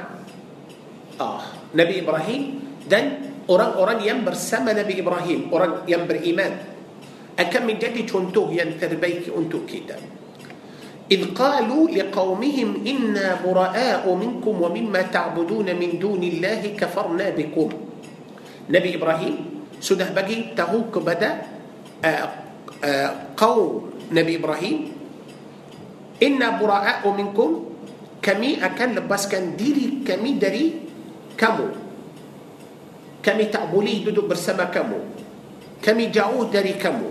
آه 1.19 1.43
نبي 1.75 2.07
إبراهيم 2.07 2.43
dan 2.87 3.34
Orang-orang 3.45 4.01
yang 4.01 4.25
bersama 4.25 4.73
Nabi 4.73 4.97
Ibrahim 5.01 5.53
Orang 5.53 5.85
yang 5.85 6.09
beriman. 6.09 6.73
Akan 7.35 7.67
menjadi 7.67 8.01
contoh 8.07 8.49
yang 8.49 8.79
terbaik 8.79 9.27
untuk 9.29 9.67
kita. 9.67 10.15
إذ 11.05 11.37
قالوا 11.37 11.93
لقومهم 11.93 12.69
إنا 12.81 13.45
براء 13.45 14.05
منكم 14.09 14.53
ومما 14.57 15.01
تعبدون 15.13 15.67
من 15.77 16.01
دون 16.01 16.17
الله 16.17 16.73
كفرنا 16.73 17.29
بكم 17.37 17.69
نبي 18.73 18.89
إبراهيم 18.97 19.35
سده 19.85 20.17
بقي 20.17 20.57
تهوك 20.57 20.93
بدا 20.97 21.31
قوم 23.37 23.69
نبي 24.17 24.33
إبراهيم 24.41 24.77
إنا 26.25 26.47
براء 26.57 27.05
منكم 27.05 27.49
كمي 28.25 28.65
أكن 28.65 28.97
لبس 28.97 29.23
كان 29.29 29.53
ديري 29.53 30.01
كمي 30.09 30.41
دري 30.41 30.65
كمو 31.37 31.84
kami 33.25 33.49
tak 33.49 33.73
boleh 33.73 34.05
duduk 34.05 34.29
bersama 34.29 34.69
kamu 34.69 35.01
kami 35.81 36.13
jauh 36.13 36.45
dari 36.45 36.77
kamu 36.77 37.09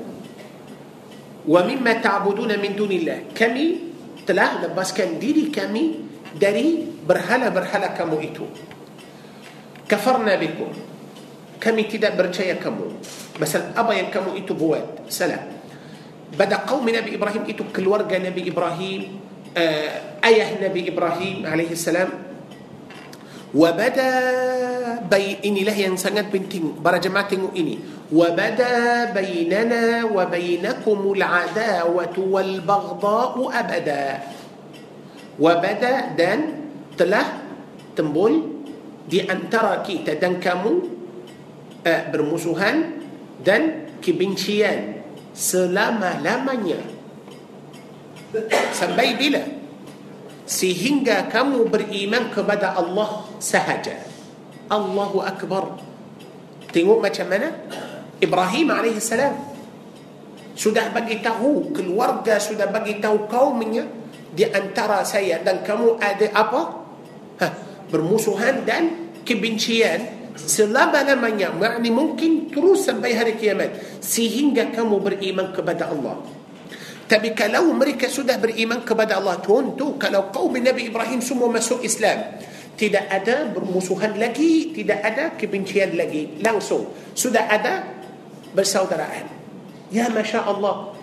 wa 1.51 1.61
mimma 1.67 1.99
ta'buduna 1.99 2.55
min 2.55 2.79
dunillah 2.79 3.35
kami 3.35 3.93
telah 4.23 4.63
lepaskan 4.63 5.19
diri 5.19 5.51
kami 5.51 6.07
dari 6.39 6.87
berhala-berhala 7.03 7.99
kamu 7.99 8.17
itu 8.31 8.47
kafarna 9.91 10.39
bikum 10.39 10.71
kami 11.59 11.83
tidak 11.91 12.15
percaya 12.15 12.57
kamu 12.63 12.95
pasal 13.37 13.75
apa 13.75 13.93
yang 13.99 14.09
kamu 14.15 14.39
itu 14.39 14.55
buat 14.55 15.11
salah 15.11 15.51
pada 16.35 16.63
kaum 16.63 16.87
Nabi 16.87 17.19
Ibrahim 17.19 17.43
itu 17.51 17.67
keluarga 17.75 18.19
Nabi 18.23 18.47
Ibrahim 18.47 19.19
uh, 19.55 20.23
ayah 20.23 20.49
Nabi 20.63 20.91
Ibrahim 20.91 21.43
alaihi 21.43 21.75
salam 21.75 22.34
Wabada 23.55 24.11
bayi 25.07 25.39
inilah 25.47 25.79
yang 25.79 25.95
sangat 25.95 26.27
penting 26.27 26.75
para 26.83 26.99
jemaah 26.99 27.31
tengok 27.31 27.55
ini. 27.55 27.79
Wabada 28.11 29.15
bayinana 29.15 30.03
wabaynakum 30.11 31.15
al-adawatu 31.15 32.35
wal-baghdau 32.35 33.55
abada. 33.55 34.27
Wabada 35.39 36.19
dan 36.19 36.67
telah 36.99 37.47
timbul 37.95 38.67
di 39.07 39.23
antara 39.23 39.87
kita 39.87 40.19
dan 40.19 40.43
kamu 40.43 40.73
uh, 41.87 42.03
bermusuhan 42.11 43.07
dan 43.39 43.87
kebencian 44.03 44.99
selama-lamanya. 45.31 46.83
Sampai 48.75 49.15
bila? 49.15 49.64
Sehingga 50.45 51.29
kamu 51.33 51.69
beriman 51.73 52.29
kepada 52.33 52.77
Allah 52.77 53.29
sahaja. 53.41 53.97
Allahu 54.69 55.25
Akbar. 55.25 55.81
Tengok 56.73 56.99
macam 57.01 57.27
mana? 57.29 57.49
Ibrahim 58.19 58.69
AS 58.73 59.13
sudah 60.55 60.95
bagi 60.95 61.19
tahu 61.19 61.75
keluarga 61.75 62.39
sudah 62.39 62.71
bagi 62.71 63.03
tahu 63.03 63.27
kaumnya 63.27 63.83
di 64.31 64.47
antara 64.47 65.03
saya 65.03 65.43
dan 65.43 65.67
kamu 65.67 65.99
ada 65.99 66.27
apa? 66.31 66.63
Ha, 67.43 67.47
bermusuhan 67.91 68.63
dan 68.63 69.11
kebencian 69.27 70.31
selama-lamanya 70.39 71.55
makni 71.55 71.91
mungkin 71.91 72.51
terus 72.51 72.87
sampai 72.87 73.15
hari 73.15 73.35
kiamat 73.39 73.75
sehingga 74.03 74.71
kamu 74.75 74.99
beriman 75.03 75.51
kepada 75.55 75.91
Allah 75.91 76.23
tapi 77.05 77.37
kalau 77.37 77.69
mereka 77.77 78.09
sudah 78.09 78.41
beriman 78.41 78.81
kepada 78.81 79.21
Allah 79.21 79.37
Tentu 79.37 80.01
kalau 80.01 80.33
kaum 80.33 80.57
Nabi 80.57 80.89
Ibrahim 80.89 81.21
semua 81.21 81.53
masuk 81.53 81.85
Islam 81.85 82.41
Tidak 82.75 83.13
ada 83.13 83.45
bermusuhan 83.53 84.17
lagi 84.17 84.73
Tidak 84.73 85.01
ada 85.05 85.37
kebencian 85.37 86.01
lagi 86.01 86.41
Langsung. 86.41 86.89
Sudah 87.13 87.45
ada 87.47 87.85
bersaudaraan. 88.57 89.29
Ya 89.93 90.09
Masya 90.09 90.49
Allah 90.49 90.97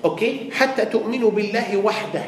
Okey? 0.00 0.48
Hatta 0.56 0.88
tu'minu 0.88 1.28
billahi 1.28 1.76
wahdah. 1.76 2.24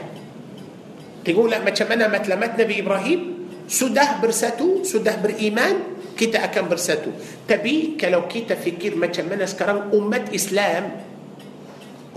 Tengoklah 1.24 1.64
macam 1.64 1.86
mana 1.88 2.12
matlamat 2.12 2.60
Nabi 2.60 2.84
Ibrahim. 2.84 3.20
Sudah 3.64 4.20
bersatu 4.20 4.84
Sudah 4.84 5.16
beriman 5.16 5.96
Kita 6.12 6.44
akan 6.44 6.68
bersatu. 6.68 7.08
Tapi 7.48 7.96
kalau 7.96 8.28
kita 8.28 8.52
fikir 8.60 9.00
macam 9.00 9.32
mana 9.32 9.48
sekarang 9.48 9.88
umat 9.96 10.28
Islam 10.36 11.11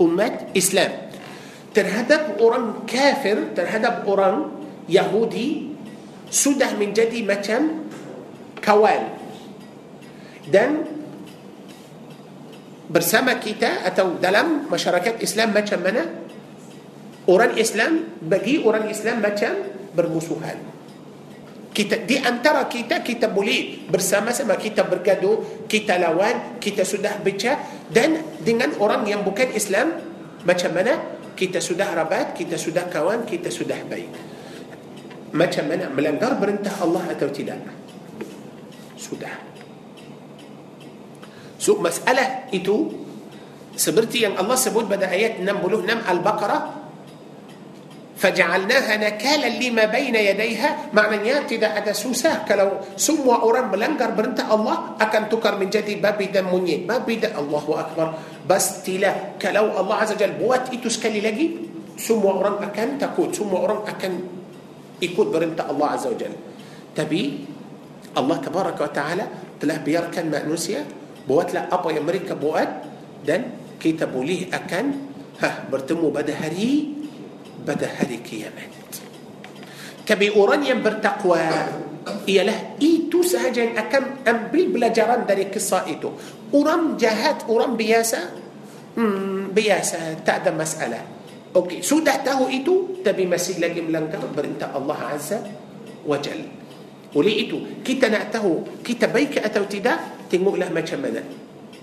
umat 0.02 0.52
Islam 0.52 1.08
terhadap 1.72 2.40
orang 2.40 2.88
kafir 2.88 3.52
terhadap 3.52 4.08
orang 4.08 4.52
Yahudi 4.88 5.76
sudah 6.32 6.74
menjadi 6.74 7.22
macam 7.22 7.86
kawan 8.60 9.12
dan 10.48 10.86
bersama 12.86 13.34
kita 13.42 13.82
atau 13.82 14.14
dalam 14.22 14.70
masyarakat 14.70 15.18
Islam 15.18 15.50
macam 15.50 15.82
mana 15.82 16.06
orang 17.26 17.58
Islam 17.58 18.18
bagi 18.22 18.62
orang 18.62 18.86
Islam 18.86 19.18
macam 19.18 19.52
bermusuhan 19.92 20.75
kita 21.76 22.08
di 22.08 22.16
antara 22.16 22.64
kita 22.64 23.04
kita 23.04 23.28
boleh 23.28 23.84
bersama-sama 23.84 24.56
kita 24.56 24.88
bergaduh 24.88 25.68
kita 25.68 26.00
lawan 26.00 26.56
kita 26.56 26.88
sudah 26.88 27.20
baca 27.20 27.84
dan 27.92 28.40
dengan 28.40 28.72
orang 28.80 29.04
yang 29.04 29.20
bukan 29.20 29.52
Islam 29.52 29.92
macam 30.48 30.72
mana? 30.72 31.20
Kita 31.36 31.60
sudah 31.60 31.92
rabat 31.92 32.32
kita 32.32 32.56
sudah 32.56 32.88
kawan 32.88 33.28
kita 33.28 33.52
sudah 33.52 33.76
baik. 33.92 34.08
Macam 35.36 35.68
mana? 35.68 35.92
Melanggar 35.92 36.40
perintah 36.40 36.72
Allah 36.80 37.12
atau 37.12 37.28
tidak? 37.28 37.60
Sudah. 38.96 39.36
So 41.60 41.76
masalah 41.76 42.48
itu 42.56 42.88
seperti 43.76 44.24
yang 44.24 44.40
Allah 44.40 44.56
sebut 44.56 44.88
pada 44.88 45.12
ayat 45.12 45.44
66 45.44 46.08
Al-Baqarah 46.08 46.85
فجعلناها 48.16 48.96
نكالا 48.96 49.60
لما 49.60 49.84
بين 49.92 50.16
يديها. 50.16 50.88
معنى 50.96 51.14
ان 51.20 51.24
ياتي 51.28 51.60
ذا 51.60 51.76
أدا 51.76 51.92
سوسه 51.92 52.48
كلو 52.48 52.96
سموا 52.96 53.44
ورم 53.44 53.76
لنجر 53.76 54.10
برنت 54.16 54.40
الله. 54.40 54.76
أكن 55.00 55.28
تكر 55.28 55.60
من 55.60 55.68
جدي 55.68 56.00
بابي 56.00 56.32
دم 56.32 56.48
مني. 56.48 56.88
بابي 56.88 57.20
ده 57.20 57.36
الله 57.36 57.64
أكبر. 57.80 58.08
بس 58.48 58.82
تلا 58.88 59.36
كلو 59.36 59.68
الله 59.80 59.94
عز 59.94 60.12
وجل 60.16 60.32
بوات 60.40 60.72
اي 60.72 60.80
كالي 60.80 61.20
لجي. 61.20 61.46
سموا 62.00 62.32
ورم 62.40 62.56
أكن 62.64 62.96
تكوت 62.96 63.36
سموا 63.36 63.60
ورم 63.60 63.80
أكن 63.84 64.12
يكوت 65.04 65.28
برنت 65.36 65.60
الله 65.68 65.86
عز 65.86 66.06
وجل. 66.08 66.32
تبي 66.96 67.24
الله 68.16 68.36
تبارك 68.36 68.80
وتعالى 68.80 69.24
تلا 69.60 69.76
بيركن 69.84 70.32
مانوسيا 70.32 70.88
بوات 71.28 71.52
لا 71.52 71.68
ابا 71.68 71.92
أمريكا 72.00 72.32
بوات. 72.32 72.72
دن 73.28 73.42
كتبوا 73.76 74.24
أكن. 74.56 74.86
ها 75.36 75.68
برتمو 75.68 76.16
بدهري. 76.16 76.48
هري 76.48 76.95
بده 77.66 77.86
هذه 77.86 78.22
يا 78.32 78.50
مدد 78.54 78.92
كبي 80.06 80.38
أورانيا 80.38 80.74
برتقوى 80.74 81.38
يا 82.28 82.42
له 82.46 82.78
إي 82.82 83.10
تو 83.10 83.26
أكم 83.82 84.04
أم 84.28 84.38
بل 84.54 84.70
بلا 84.70 84.88
جران 84.94 85.26
داري 85.26 85.50
كصائتو 85.50 86.10
أورام 86.54 86.96
جهات 86.96 87.50
أورام 87.50 87.74
بياسة 87.74 88.46
بياسة 89.52 90.22
تأدى 90.24 90.50
مسألة. 90.50 91.00
أوكي. 91.56 91.82
سودح 91.82 92.16
تاهو 92.16 92.48
إي 92.48 92.64
تبي 93.04 93.26
مسيح 93.26 93.58
لك 93.58 93.76
ملنكر 93.82 94.22
برنت 94.36 94.62
الله 94.76 94.98
عز 95.10 95.30
وجل. 96.06 96.40
وليتو 97.14 97.58
كي 97.84 97.94
تنعته 97.98 98.44
كي 98.84 98.94
تبيك 98.94 99.38
أتو 99.38 99.64
تدا 99.64 99.94
تنمو 100.30 100.56
له 100.56 100.68
ما 100.68 100.80
كمنا 100.80 101.22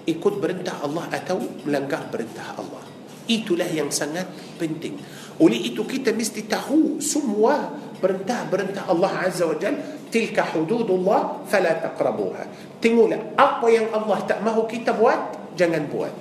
إي 0.07 0.13
كود 0.21 0.41
برنت 0.41 0.69
الله 0.85 1.05
أتو 1.13 1.39
ملنكر 1.65 2.01
برنتها 2.13 2.53
الله. 2.61 2.83
Itulah 3.29 3.67
yang 3.71 3.87
sangat 3.87 4.27
penting. 4.59 4.99
Oleh 5.39 5.57
itu 5.57 5.81
kita 5.87 6.13
mesti 6.13 6.45
tahu 6.45 6.99
semua 7.01 7.71
perintah-perintah 7.97 8.85
Allah 8.91 9.25
Azza 9.25 9.47
wa 9.47 9.55
Jal 9.55 10.05
tilka 10.13 10.45
hududullah 10.53 11.47
fala 11.47 11.73
taqrabuha. 11.79 12.43
Tengoklah 12.83 13.33
apa 13.39 13.67
yang 13.71 13.89
Allah 13.95 14.19
tak 14.27 14.43
mahu 14.43 14.67
kita 14.69 14.93
buat 14.93 15.53
jangan 15.55 15.87
buat. 15.89 16.13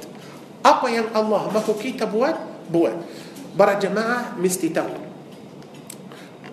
Apa 0.62 0.86
yang 0.88 1.10
Allah 1.12 1.50
mahu 1.50 1.74
kita 1.76 2.06
buat 2.06 2.38
buat. 2.70 2.94
Para 3.52 3.76
jemaah 3.76 4.38
mesti 4.40 4.72
tahu. 4.72 4.94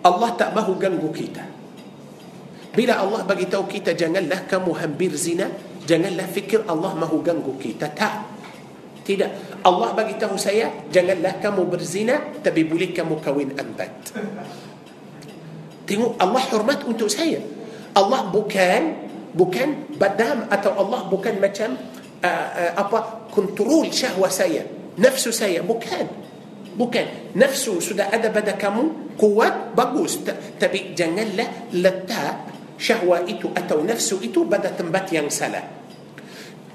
Allah 0.04 0.30
tak 0.36 0.52
mahu 0.52 0.76
ganggu 0.76 1.08
kita. 1.14 1.44
Bila 2.70 3.02
Allah 3.02 3.24
bagi 3.26 3.50
tahu 3.50 3.66
kita 3.66 3.96
janganlah 3.96 4.46
kamu 4.46 4.70
hampir 4.78 5.10
zina, 5.16 5.50
janganlah 5.88 6.28
fikir 6.28 6.68
Allah 6.68 6.92
mahu 6.92 7.24
ganggu 7.24 7.56
kita. 7.56 7.88
Tak. 7.90 8.14
Tidak. 9.00 9.49
Allah 9.60 9.92
bagi 9.92 10.16
tahu 10.16 10.40
saya, 10.40 10.72
janganlah 10.88 11.36
kamu 11.40 11.68
berzina, 11.68 12.16
tapi 12.40 12.64
boleh 12.64 12.96
kamu 12.96 13.20
kawin 13.20 13.52
empat. 13.52 14.16
Tengok 15.84 16.16
Allah 16.16 16.42
hormat 16.48 16.80
untuk 16.88 17.12
saya. 17.12 17.42
Allah 17.92 18.30
bukan 18.30 19.10
bukan 19.34 19.98
badam 19.98 20.46
atau 20.50 20.74
Allah 20.78 21.06
bukan 21.10 21.38
macam 21.38 21.74
uh, 22.22 22.48
uh, 22.56 22.72
apa 22.78 23.28
kontrol 23.34 23.90
syahwat 23.90 24.32
saya, 24.32 24.62
nafsu 24.96 25.34
saya 25.34 25.60
bukan. 25.60 26.06
Bukan. 26.70 27.34
Nafsu 27.34 27.82
sudah 27.82 28.08
ada 28.14 28.30
pada 28.30 28.54
kamu 28.54 29.14
kuat 29.18 29.74
bagus, 29.74 30.22
tapi 30.56 30.94
janganlah 30.94 31.74
letak 31.74 32.48
syahwat 32.78 33.28
itu 33.28 33.50
atau 33.52 33.82
nafsu 33.82 34.22
itu 34.22 34.46
pada 34.46 34.72
tempat 34.72 35.10
yang 35.12 35.28
salah. 35.28 35.79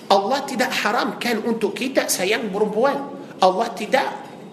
Allah 0.06 0.40
tidak 0.46 0.70
haramkan 0.70 1.42
untuk 1.42 1.74
kita 1.74 2.06
sayang 2.06 2.54
perempuan. 2.54 2.98
Allah 3.42 3.70
tidak 3.74 4.06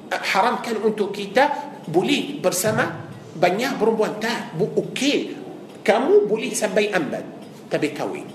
haramkan 0.08 0.80
untuk 0.80 1.12
kita 1.12 1.76
boleh 1.88 2.40
bersama 2.40 2.88
banyak 3.36 3.76
perempuan. 3.76 4.16
Tak, 4.16 4.56
bu, 4.56 4.72
okey. 4.88 5.36
Kamu 5.84 6.24
boleh 6.24 6.52
sampai 6.56 6.88
ambat. 6.88 7.24
Tapi 7.68 7.88
kawin. 7.92 8.28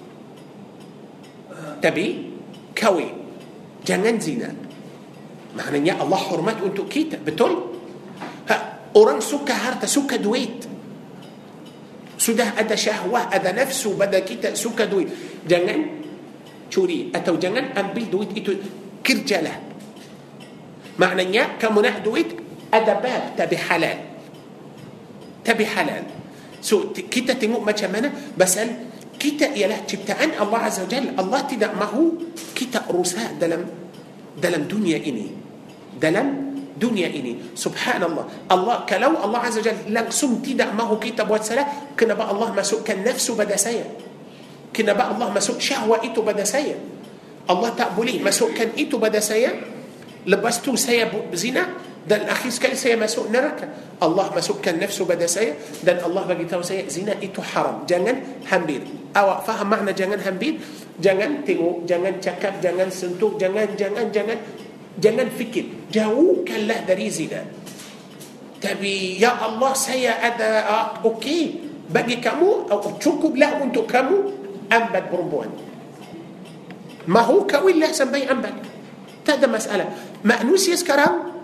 Tapi 1.82 2.06
kawin. 2.74 3.14
Jangan 3.82 4.16
zina. 4.22 4.50
Maknanya 5.58 5.98
Allah 5.98 6.22
hormat 6.22 6.62
untuk 6.62 6.86
kita. 6.86 7.18
Betul? 7.18 7.74
Ha, 8.46 8.56
orang 8.94 9.24
suka 9.26 9.58
harta, 9.58 9.90
suka 9.90 10.22
duit. 10.22 10.70
Sudah 12.18 12.54
ada 12.58 12.78
syahwat, 12.78 13.34
ada 13.34 13.54
nafsu 13.54 13.98
pada 13.98 14.22
kita, 14.22 14.54
suka 14.54 14.86
duit. 14.86 15.10
Jangan 15.48 16.07
curi 16.68 17.10
atau 17.12 17.40
jangan 17.40 17.74
ambil 17.76 18.06
duit 18.08 18.30
itu 18.36 18.56
kerjalah 19.04 19.56
maknanya 21.00 21.56
kamu 21.62 21.80
nak 21.86 22.04
duit 22.04 22.36
ada 22.74 23.00
bab 23.00 23.38
tapi 23.40 23.56
halal 23.56 23.98
tapi 25.46 25.64
halal 25.64 26.04
so 26.60 26.92
kita 26.92 27.40
tengok 27.40 27.64
macam 27.64 27.90
mana 27.92 28.12
pasal 28.36 28.68
kita 29.18 29.56
ialah 29.58 29.82
ciptaan 29.88 30.38
Allah 30.38 30.70
Azza 30.70 30.86
wa 30.86 30.90
Jalla 30.92 31.12
Allah 31.18 31.42
tidak 31.50 31.74
mahu 31.74 32.34
kita 32.54 32.86
rusak 32.92 33.42
dalam 33.42 33.66
dalam 34.38 34.70
dunia 34.70 35.02
ini 35.02 35.34
dalam 35.98 36.54
dunia 36.78 37.10
ini 37.10 37.58
subhanallah 37.58 38.52
Allah 38.54 38.86
kalau 38.86 39.18
Allah 39.18 39.42
Azza 39.50 39.64
wa 39.64 39.66
Jalla 39.66 39.82
langsung 40.04 40.44
tidak 40.46 40.70
mahu 40.78 41.02
kita 41.02 41.26
buat 41.26 41.42
salah 41.42 41.66
kenapa 41.98 42.30
Allah 42.30 42.54
masukkan 42.54 43.02
nafsu 43.02 43.34
pada 43.34 43.58
saya 43.58 43.88
Kenapa 44.78 45.10
Allah 45.10 45.34
masuk 45.34 45.58
syahwat 45.58 46.06
itu 46.06 46.22
pada 46.22 46.46
saya? 46.46 46.78
Allah 47.50 47.74
tak 47.74 47.98
boleh 47.98 48.22
masukkan 48.22 48.70
itu 48.78 49.02
pada 49.02 49.18
saya. 49.18 49.58
Lepas 50.30 50.62
tu 50.62 50.78
saya 50.78 51.10
zina 51.34 51.66
dan 52.06 52.30
akhir 52.30 52.54
sekali 52.54 52.78
saya 52.78 52.94
masuk 52.94 53.34
neraka. 53.34 53.66
Allah 53.98 54.30
masukkan 54.30 54.78
nafsu 54.78 55.10
pada 55.10 55.26
saya 55.26 55.58
dan 55.82 55.98
Allah 56.06 56.30
bagi 56.30 56.46
tahu 56.46 56.62
saya 56.62 56.86
zina 56.86 57.18
itu 57.18 57.42
haram. 57.42 57.90
Jangan 57.90 58.46
hampir. 58.46 58.86
Awak 59.18 59.50
faham 59.50 59.68
makna 59.74 59.98
jangan 59.98 60.22
hampir? 60.22 60.62
Jangan 61.02 61.42
tengok, 61.42 61.90
jangan 61.90 62.14
cakap, 62.22 62.62
jangan 62.62 62.94
sentuh, 62.94 63.34
jangan 63.42 63.74
jangan 63.74 64.14
jangan 64.14 64.38
jangan 65.02 65.28
fikir. 65.34 65.90
Jauhkanlah 65.90 66.86
dari 66.86 67.10
zina. 67.10 67.42
Tapi 68.62 69.18
ya 69.18 69.42
Allah 69.42 69.74
saya 69.74 70.22
ada 70.22 70.50
uh, 70.70 70.88
okey 71.02 71.66
bagi 71.90 72.22
kamu 72.22 72.70
cukuplah 73.02 73.64
untuk 73.64 73.90
kamu 73.90 74.38
ambat 78.28 78.56
tak 79.24 79.44
ada 79.44 79.48
masalah 79.48 79.88
manusia 80.24 80.76
sekarang 80.76 81.36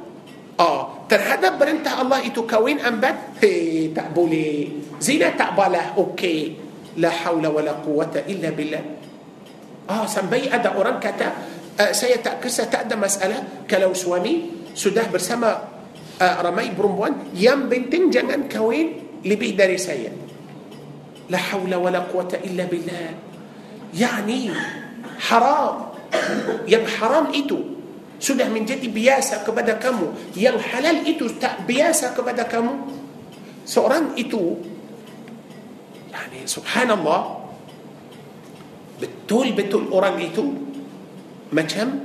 oh, 0.60 1.08
terhadap 1.08 1.60
perintah 1.60 2.00
Allah 2.00 2.24
itu 2.24 2.44
kawin 2.44 2.80
ambat 2.84 3.40
hei 3.40 3.92
tak 3.96 4.12
boleh 4.12 4.70
zina 5.00 5.32
tak 5.36 5.56
balah 5.56 5.96
okey 6.00 6.60
la 7.00 7.10
hawla 7.10 7.50
wa 7.50 7.62
la 7.64 7.74
quwata 7.80 8.28
illa 8.28 8.52
billah 8.52 8.84
oh, 9.90 10.06
sampai 10.06 10.52
ada 10.52 10.76
orang 10.76 11.00
kata 11.00 11.28
uh, 11.80 11.92
saya 11.96 12.20
tak 12.20 12.44
kisah 12.44 12.68
tak 12.70 12.88
ada 12.88 12.96
masalah 13.00 13.66
kalau 13.66 13.96
suami 13.96 14.68
sudah 14.74 15.08
bersama 15.10 15.50
uh, 16.20 16.36
ramai 16.44 16.72
perempuan 16.74 17.32
yang 17.34 17.72
penting 17.72 18.12
jangan 18.12 18.46
kawin 18.52 19.20
lebih 19.24 19.56
dari 19.56 19.80
saya 19.80 20.12
لا 21.30 21.38
حول 21.38 21.72
ولا 21.76 22.00
قوة 22.12 22.32
إلا 22.44 22.64
بالله 22.68 23.10
يعني 23.96 24.52
حرام 25.20 25.76
yang 26.70 26.86
haram 26.86 27.34
itu 27.34 27.74
sudah 28.22 28.48
menjadi 28.48 28.86
biasa 28.88 29.42
kepada 29.42 29.82
kamu 29.82 30.14
yang 30.38 30.56
halal 30.56 31.02
itu 31.04 31.28
tak 31.42 31.66
biasa 31.66 32.14
kepada 32.14 32.46
kamu 32.46 32.72
seorang 33.66 34.14
itu 34.16 34.62
yani 36.14 36.46
subhanallah 36.46 37.50
betul-betul 39.02 39.90
orang 39.90 40.22
itu 40.22 40.54
macam 41.50 42.00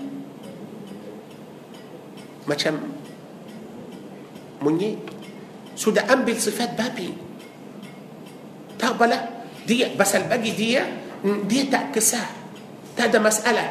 macam 2.49 2.75
monyet 4.65 4.99
sudah 5.77 6.03
ambil 6.09 6.35
sifat 6.35 6.75
babi 6.75 7.28
تقبل 8.79 9.13
دي 9.67 9.99
بس 9.99 10.17
الباقي 10.17 10.51
دي 10.51 10.81
دي 11.25 11.61
تعكسها 11.69 12.27
هذا 12.99 13.19
مسألة. 13.19 13.67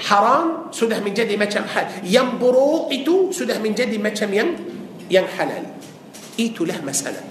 حرام 0.00 0.72
سده 0.72 1.00
من 1.04 1.12
جدي 1.12 1.36
ما 1.36 1.44
كان 1.44 1.68
حلال. 1.68 2.04
ينبرو 2.04 2.88
إتو 2.88 3.32
سده 3.32 3.60
من 3.60 3.76
جدي 3.76 4.00
ما 4.00 4.08
كان 4.08 4.32
ين 4.32 4.48
ين 5.12 5.26
حلال. 5.36 5.64
إيتو 6.40 6.64
له 6.64 6.80
مسألة. 6.80 7.22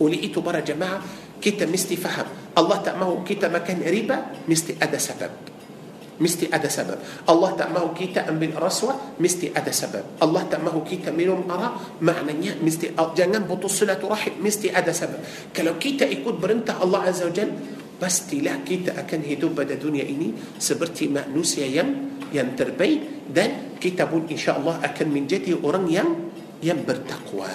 ولقيتو 0.00 0.40
برا 0.40 0.60
جماعة 0.64 1.00
كتا 1.44 1.68
مستي 1.68 1.96
فهم. 1.96 2.56
الله 2.58 2.76
تأمه 2.76 3.10
كتا 3.28 3.48
ما 3.52 3.60
كان 3.60 3.84
ربا 3.84 4.48
مستي 4.48 4.80
أدا 4.80 4.98
سبب. 4.98 5.32
Mesti 6.18 6.46
ada 6.50 6.70
sebab. 6.70 7.26
Allah 7.26 7.50
tak 7.58 7.68
mahu 7.74 7.90
kita 7.94 8.26
ambil 8.30 8.54
rasuah 8.58 9.18
mesti 9.18 9.50
ada 9.50 9.70
sebab. 9.70 10.22
Allah 10.22 10.42
tak 10.46 10.62
mahu 10.62 10.86
kita 10.86 11.10
minum 11.10 11.42
arak 11.50 12.00
maknanya 12.02 12.58
mesti 12.62 12.94
jangan 12.94 13.42
putus 13.46 13.82
silaturahim 13.82 14.38
mesti 14.38 14.70
ada 14.70 14.94
sebab. 14.94 15.50
Kalau 15.50 15.74
kita 15.78 16.06
ikut 16.06 16.38
perintah 16.38 16.78
Allah 16.78 17.10
Azza 17.10 17.26
wa 17.26 17.34
Jal 17.34 17.50
pastilah 17.98 18.62
kita 18.66 18.98
akan 18.98 19.20
hidup 19.22 19.54
pada 19.54 19.78
dunia 19.78 20.02
ini 20.02 20.34
seperti 20.58 21.10
manusia 21.10 21.66
yang 21.66 22.14
yang 22.34 22.58
terbaik 22.58 23.30
dan 23.30 23.78
kita 23.78 24.10
pun 24.10 24.26
insya 24.26 24.58
Allah 24.58 24.82
akan 24.82 25.06
menjadi 25.10 25.54
orang 25.62 25.86
yang 25.86 26.08
yang 26.62 26.82
bertakwa. 26.82 27.46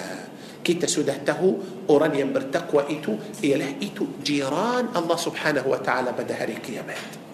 Kita 0.60 0.84
sudah 0.84 1.16
tahu 1.24 1.56
orang 1.88 2.12
yang 2.16 2.30
bertakwa 2.36 2.84
itu 2.88 3.16
ialah 3.40 3.80
itu 3.80 4.20
jiran 4.20 4.92
Allah 4.92 5.18
Subhanahu 5.18 5.72
wa 5.72 5.80
taala 5.80 6.12
pada 6.12 6.36
hari 6.36 6.60
kiamat. 6.60 7.29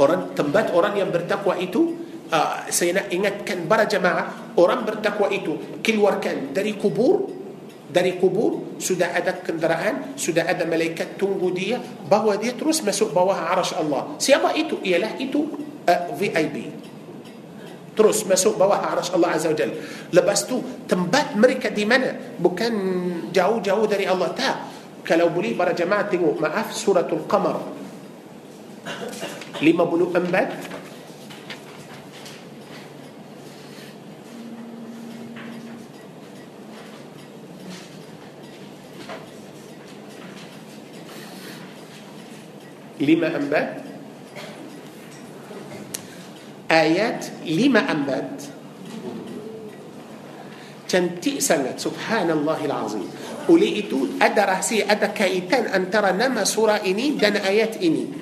Orang 0.00 0.32
tempat 0.32 0.72
orang 0.72 0.96
yang 0.96 1.12
bertakwa 1.12 1.52
itu 1.60 2.00
uh, 2.32 2.64
saya 2.72 3.02
nak 3.02 3.06
ingatkan 3.12 3.68
para 3.68 3.84
jemaah 3.84 4.56
orang 4.56 4.88
bertakwa 4.88 5.28
itu 5.28 5.80
keluarkan 5.84 6.56
dari 6.56 6.80
kubur 6.80 7.28
dari 7.92 8.16
kubur 8.16 8.80
sudah 8.80 9.12
ada 9.12 9.36
kenderaan 9.36 10.16
sudah 10.16 10.48
ada 10.48 10.64
malaikat 10.64 11.20
tunggu 11.20 11.52
dia 11.52 11.76
bawa 12.08 12.40
dia 12.40 12.56
terus 12.56 12.80
masuk 12.80 13.12
bawah 13.12 13.36
arasy 13.52 13.76
Allah. 13.76 14.16
Siapa 14.16 14.56
itu? 14.56 14.80
Ialah 14.80 15.12
itu 15.20 15.40
uh, 15.84 16.02
VIP 16.16 16.72
terus 17.92 18.24
masuk 18.24 18.56
bawah 18.56 18.80
arasy 18.80 19.12
Allah 19.12 19.30
Azza 19.36 19.52
wa 19.52 19.56
Jalla. 19.56 19.76
Lepas 20.08 20.48
tu 20.48 20.56
tempat 20.88 21.36
mereka 21.36 21.68
di 21.68 21.84
mana? 21.84 22.16
Bukan 22.40 22.72
jauh-jauh 23.28 23.84
dari 23.84 24.08
Allah. 24.08 24.32
Tak. 24.32 24.56
Kalau 25.04 25.28
boleh 25.28 25.52
para 25.52 25.76
jemaah 25.76 26.08
tengok. 26.08 26.40
Maaf 26.40 26.72
suratul 26.72 27.28
qamar 27.28 27.60
54 29.62 30.82
lima 43.02 43.28
empat 43.34 43.82
ayat 46.70 47.18
lima 47.42 47.82
empat 47.82 48.46
cantik 50.86 51.42
sangat 51.42 51.82
subhanallahil 51.82 52.70
azim 52.70 53.06
oleh 53.50 53.82
itu 53.82 54.06
ada 54.22 54.46
rahsia 54.46 54.86
ada 54.86 55.10
kaitan 55.10 55.66
antara 55.74 56.14
nama 56.14 56.46
surah 56.46 56.86
ini 56.86 57.18
dan 57.18 57.42
ayat 57.42 57.82
ini 57.82 58.21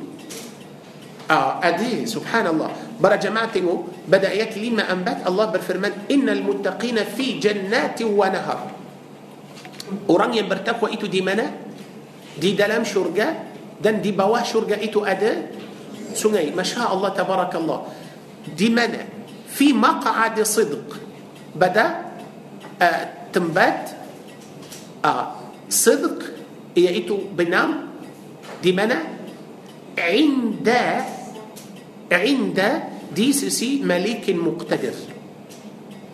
آه، 1.30 1.62
أدي 1.62 2.10
سبحان 2.10 2.46
الله. 2.50 2.98
برا 2.98 3.16
جماعتي 3.16 3.62
بدأ 4.10 4.34
يكلم 4.34 4.82
أنبت. 4.82 5.30
الله 5.30 5.44
بالفرمان 5.54 5.92
إن 6.10 6.26
المتقين 6.26 6.98
في 7.14 7.38
جنات 7.38 8.02
ونهر. 8.02 8.60
orang 10.10 10.42
yang 10.50 10.64
bertakwa 10.64 10.90
itu 10.90 11.06
di 11.06 11.22
mana? 11.22 11.46
Di 12.42 12.58
dalam 12.58 12.82
syurga 12.82 13.28
dan 13.78 14.02
di 14.02 14.10
bawah 14.10 14.42
syurga 14.42 14.82
itu 14.82 15.06
ada 15.06 15.54
sungai 16.18 16.50
ما 16.50 16.66
شاء 16.66 16.90
الله 16.90 17.08
تبارك 17.14 17.54
الله. 17.54 17.78
Di 18.58 18.68
mana. 18.74 19.06
في 19.54 19.70
مقعد 19.70 20.42
صدق. 20.42 20.86
Pada 21.54 21.86
آه، 22.82 23.30
tempat. 23.30 23.84
آه 25.06 25.26
صدق 25.70 26.18
itu 26.74 27.38
benar. 27.38 27.70
Di 28.66 28.74
mana. 28.74 29.22
عند 30.00 30.68
عند 32.10 32.58
di 33.14 33.30
di 33.30 33.48
sisi 33.48 33.82
مليك 33.86 34.30
مقتدر. 34.30 34.94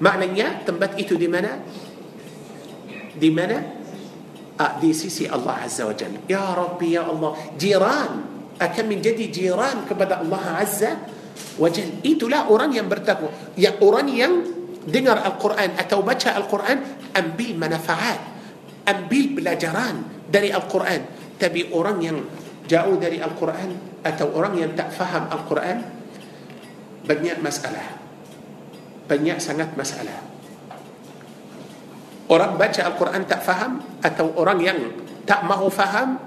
maknanya 0.00 0.36
tempat 0.36 1.00
itu 1.00 1.16
di 1.16 1.28
mana 1.28 1.60
di 3.20 3.32
mana 3.32 3.58
آه 4.60 4.72
di 4.80 4.92
sisi 4.92 5.28
الله 5.32 5.52
عز 5.52 5.80
وجل. 5.84 6.12
يا 6.28 6.44
ربي 6.56 6.96
يا 6.96 7.04
الله. 7.04 7.56
Jiran. 7.60 8.12
Akan 8.56 8.88
menjadi 8.88 9.28
jiran 9.28 9.84
kepada 9.88 10.24
الله 10.24 10.44
عز 10.60 10.82
وجل. 11.60 11.90
Itulah 12.04 12.48
orang 12.48 12.84
yang 12.88 13.09
bertakwa. 13.09 13.56
Ya 13.60 13.76
orang 13.80 14.28
yang 14.88 15.00
dengar 15.00 15.16
القرآن. 15.16 15.70
Atau 15.80 16.00
القرآن؟ 16.00 16.78
Ambil 17.16 17.60
manfaat 17.60 18.22
ambil 18.88 19.26
pelajaran 19.36 20.28
dari 20.32 20.56
القرآن. 20.56 21.02
Tapi 21.40 21.72
orang 21.72 22.12
yang 22.68 22.82
jauh 22.82 22.96
dari 22.96 23.20
القرآن؟ 23.20 23.95
Atau 24.06 24.30
orang 24.30 24.54
yang 24.54 24.70
tak 24.78 24.94
faham 24.94 25.26
Al-Quran, 25.26 25.82
banyak 27.02 27.42
masalah. 27.42 27.98
Banyak 29.10 29.42
sangat 29.42 29.74
masalah. 29.74 30.22
Orang 32.30 32.58
baca 32.58 32.80
Al-Quran 32.86 33.22
tak 33.26 33.42
faham 33.42 33.82
atau 34.02 34.34
orang 34.38 34.58
yang 34.62 34.78
tak 35.26 35.42
mahu 35.46 35.70
faham 35.70 36.18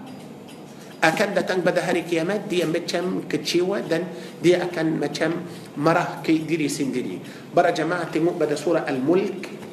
akan 1.00 1.30
datang 1.32 1.64
pada 1.64 1.80
hari 1.80 2.04
kiamat 2.04 2.52
dia 2.52 2.68
macam 2.68 3.24
kecewa 3.24 3.80
dan 3.88 4.04
dia 4.44 4.64
akan 4.68 5.00
macam 5.00 5.48
marah 5.80 6.20
ke 6.20 6.44
diri 6.44 6.68
sendiri. 6.68 7.24
Para 7.56 7.72
jemaah 7.72 8.08
tengok 8.12 8.36
pada 8.36 8.56
surah 8.60 8.84
Al-Mulk 8.84 9.69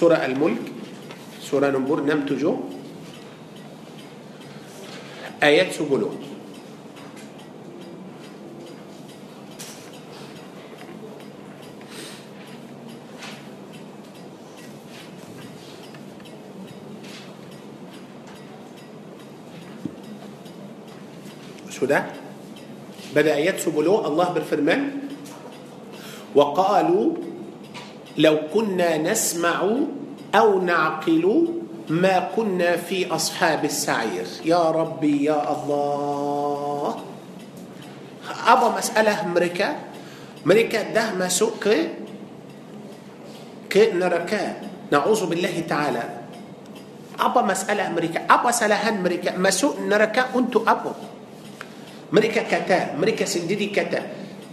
سورة 0.00 0.16
الملك 0.16 0.64
سورة 1.44 1.68
nombor 1.76 2.00
enam 2.00 2.16
puluh 2.16 2.36
tujuh 2.36 2.56
ayat 5.44 5.76
sepuluh. 5.76 6.08
Sudah 21.68 22.00
pada 23.12 23.36
ayat 23.36 23.60
sepuluh 23.60 24.08
الله 24.08 24.28
berfirman 24.32 24.80
وقالوا 26.32 27.29
لو 28.18 28.50
كنا 28.54 28.98
نسمع 28.98 29.58
أو 30.34 30.48
نعقل 30.62 31.24
ما 31.90 32.30
كنا 32.36 32.76
في 32.76 33.10
أصحاب 33.10 33.64
السعير. 33.64 34.46
يا 34.46 34.70
ربي 34.70 35.26
يا 35.26 35.38
الله. 35.38 36.90
أبا 38.46 38.68
مسألة 38.78 39.26
مريكا 39.26 39.68
مريكا 40.46 40.94
ده 40.94 41.14
مسوق 41.18 41.58
ك 41.58 41.66
كنركا 43.72 44.42
نعوذ 44.90 45.26
بالله 45.26 45.56
تعالى. 45.66 46.04
أبا 47.20 47.42
مسألة 47.42 47.84
مريكا 47.90 48.20
أبا 48.30 48.50
سلهان 48.50 49.02
مريكا 49.02 49.38
مسوق 49.38 49.82
نركا 49.82 50.34
أنتو 50.34 50.62
أبو. 50.66 50.92
مريكا 52.12 52.42
كتا. 52.42 52.94
مريكا 52.98 53.26
سندري 53.26 53.74
كتا. 53.74 54.02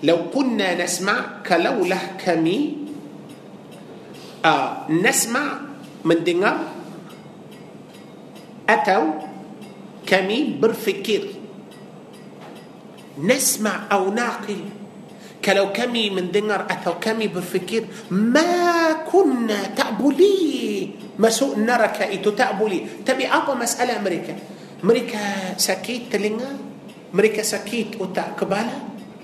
لو 0.04 0.30
كنا 0.34 0.78
نسمع 0.78 1.42
كلوله 1.46 2.22
كمي 2.22 2.87
uh, 4.48 4.88
nasma 4.88 5.76
mendengar 6.08 6.56
atau 8.68 9.28
kami 10.08 10.56
berfikir 10.56 11.36
atau 13.18 14.04
naqil 14.14 14.62
kalau 15.44 15.72
kami 15.72 16.12
mendengar 16.12 16.68
atau 16.68 17.00
kami 17.00 17.32
berfikir 17.32 17.88
ma 18.12 19.04
kunna 19.08 19.72
tak 19.76 19.96
boleh 20.00 20.92
masuk 21.18 21.56
neraka 21.60 22.08
itu 22.08 22.32
tak 22.36 22.56
boleh 22.60 23.04
tapi 23.04 23.28
apa 23.28 23.52
masalah 23.56 24.00
mereka 24.00 24.36
mereka 24.84 25.56
sakit 25.58 26.12
telinga 26.12 26.52
mereka 27.16 27.42
sakit 27.42 27.98
otak 28.00 28.38
kepala 28.38 28.76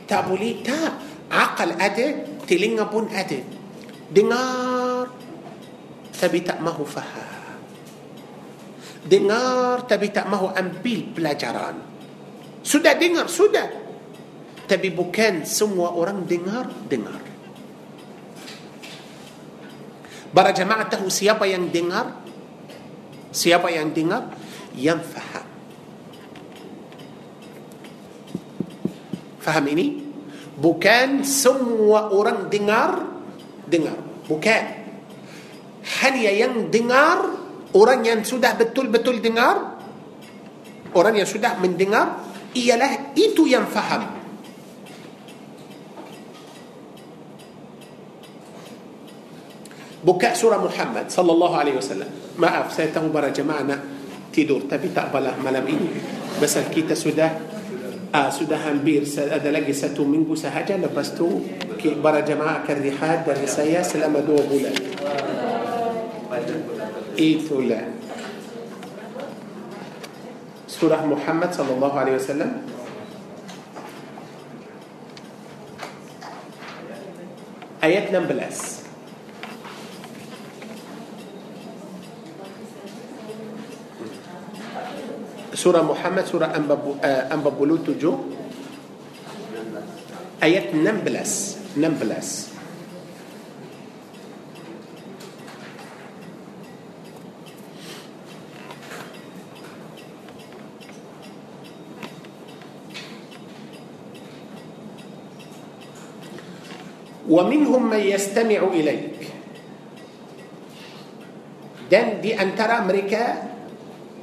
tak 0.08 0.26
boleh 0.26 0.64
tak 0.64 0.91
akal 1.30 1.76
ada 1.76 2.06
telinga 2.48 2.88
pun 2.90 3.08
ada 3.12 3.62
dengar 4.14 5.10
tapi 6.14 6.40
tak 6.45 6.61
mahu 6.61 6.85
faham. 6.85 7.60
Dengar 9.03 9.84
tapi 9.84 10.14
tak 10.14 10.30
mahu 10.31 10.53
ambil 10.56 10.99
pelajaran. 11.11 11.76
Sudah 12.64 12.95
dengar 12.95 13.27
sudah. 13.27 13.68
Tapi 14.64 14.88
bukan 14.95 15.44
semua 15.44 15.91
orang 15.91 16.23
dengar 16.23 16.72
dengar. 16.88 17.19
Para 20.31 20.56
jemaah 20.56 20.88
tahu 20.88 21.11
siapa 21.11 21.44
yang 21.44 21.68
dengar? 21.68 22.23
Siapa 23.35 23.68
yang 23.69 23.91
dengar? 23.91 24.31
Yang 24.73 25.11
faham. 25.11 25.48
Faham 29.44 29.65
ini? 29.68 29.99
Bukan 30.56 31.27
semua 31.27 32.10
orang 32.15 32.48
dengar 32.48 33.12
dengar 33.74 33.98
bukan 34.30 34.64
hanya 36.06 36.30
yang 36.30 36.70
dengar 36.70 37.34
orang 37.74 38.06
yang 38.06 38.22
sudah 38.22 38.54
betul-betul 38.54 39.18
dengar 39.18 39.82
orang 40.94 41.18
yang 41.18 41.26
sudah 41.26 41.58
mendengar 41.58 42.22
ialah 42.54 43.18
itu 43.18 43.50
yang 43.50 43.66
faham 43.66 44.24
buka 50.04 50.36
surah 50.36 50.60
Muhammad 50.60 51.08
sallallahu 51.08 51.56
alaihi 51.56 51.80
wasallam. 51.80 52.12
Maaf, 52.36 52.76
saya 52.76 52.91
tahu 52.91 53.10
para 53.10 53.32
jemaah 53.32 53.64
nak 53.64 53.82
tidur 54.36 54.68
tapi 54.68 54.91
tak 54.91 55.10
apalah 55.10 55.40
malam 55.40 55.64
ini. 55.64 55.90
Pasal 56.38 56.68
kita 56.68 56.94
sudah 56.94 57.53
uh, 58.14 58.30
sudah 58.30 58.61
hampir 58.61 59.03
ada 59.18 59.49
lagi 59.49 59.73
satu 59.73 60.06
minggu 60.06 60.38
sahaja 60.38 60.77
lepas 60.77 61.18
tu 61.18 61.41
para 61.99 62.22
jemaah 62.22 62.61
akan 62.61 62.77
rehat 62.80 63.26
dari 63.26 63.49
saya 63.49 63.81
selama 63.81 64.22
dua 64.22 64.41
bulan. 64.45 64.76
Itulah 67.18 67.84
surah 70.69 71.02
Muhammad 71.06 71.53
sallallahu 71.53 71.95
alaihi 71.95 72.18
wasallam 72.18 72.52
ayat 77.84 78.10
16 78.10 78.73
سورة 85.54 85.82
محمد 85.82 86.26
سورة 86.26 86.46
أنبابولو 87.06 87.76
آه، 87.76 87.86
تجو 87.86 88.14
آية 90.44 90.74
نمبلس 90.76 91.58
نمبلس 91.78 92.30
ومنهم 107.30 107.90
من 107.90 108.04
يستمع 108.04 108.62
إليك. 108.74 109.16
دان 111.92 112.22
دي 112.22 112.36
أنترى 112.42 112.74
أمريكا 112.84 113.24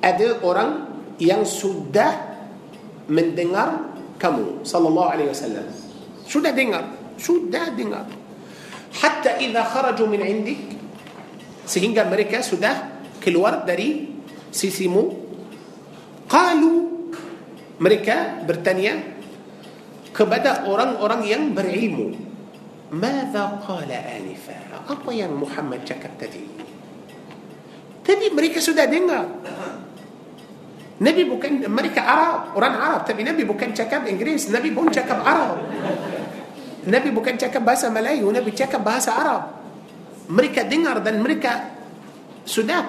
أدي 0.04 0.42
أوران 0.42 0.89
yang 1.21 1.47
sudah 1.47 2.35
mendengar 3.07 3.95
kamu 4.19 4.65
sallallahu 4.65 5.09
alaihi 5.11 5.29
wasallam 5.31 5.67
sudah 6.25 6.51
dengar 6.51 6.83
sudah 7.15 7.71
dengar 7.75 8.09
hatta 8.95 9.37
idza 9.39 9.61
kharaju 9.63 10.03
min 10.09 10.21
indik 10.23 10.61
sehingga 11.65 12.07
mereka 12.07 12.41
sudah 12.41 13.01
keluar 13.21 13.63
dari 13.63 14.09
sisimu 14.49 15.03
qalu 16.25 16.73
mereka 17.77 18.41
bertanya 18.47 19.15
kepada 20.15 20.63
orang-orang 20.63 21.21
yang 21.27 21.43
berilmu 21.51 22.25
ماذا 22.95 23.65
قال 23.65 23.89
آنفا 23.89 24.57
apa 24.85 25.09
yang 25.09 25.33
Muhammad 25.33 25.81
cakap 25.81 26.13
tadi 26.21 26.45
tadi 28.05 28.29
mereka 28.29 28.61
sudah 28.61 28.85
dengar 28.85 29.25
Nabi 31.00 31.24
bukan 31.24 31.64
mereka 31.72 32.04
Arab 32.04 32.52
orang 32.60 32.74
Arab. 32.76 33.00
Tapi 33.08 33.24
Nabi 33.24 33.48
bukan 33.48 33.72
cakap 33.72 34.04
Inggeris 34.04 34.52
Nabi 34.52 34.68
pun 34.68 34.92
cakap 34.92 35.24
Arab. 35.24 35.56
Nabi 36.84 37.08
bukan 37.12 37.40
cakap 37.40 37.64
bahasa 37.64 37.88
Melayu 37.88 38.28
Nabi 38.28 38.52
cakap 38.52 38.84
bahasa 38.84 39.16
Arab. 39.16 39.42
Mereka 40.28 40.68
dengar 40.68 41.00
dan 41.00 41.24
mereka 41.24 41.72
sudah 42.44 42.84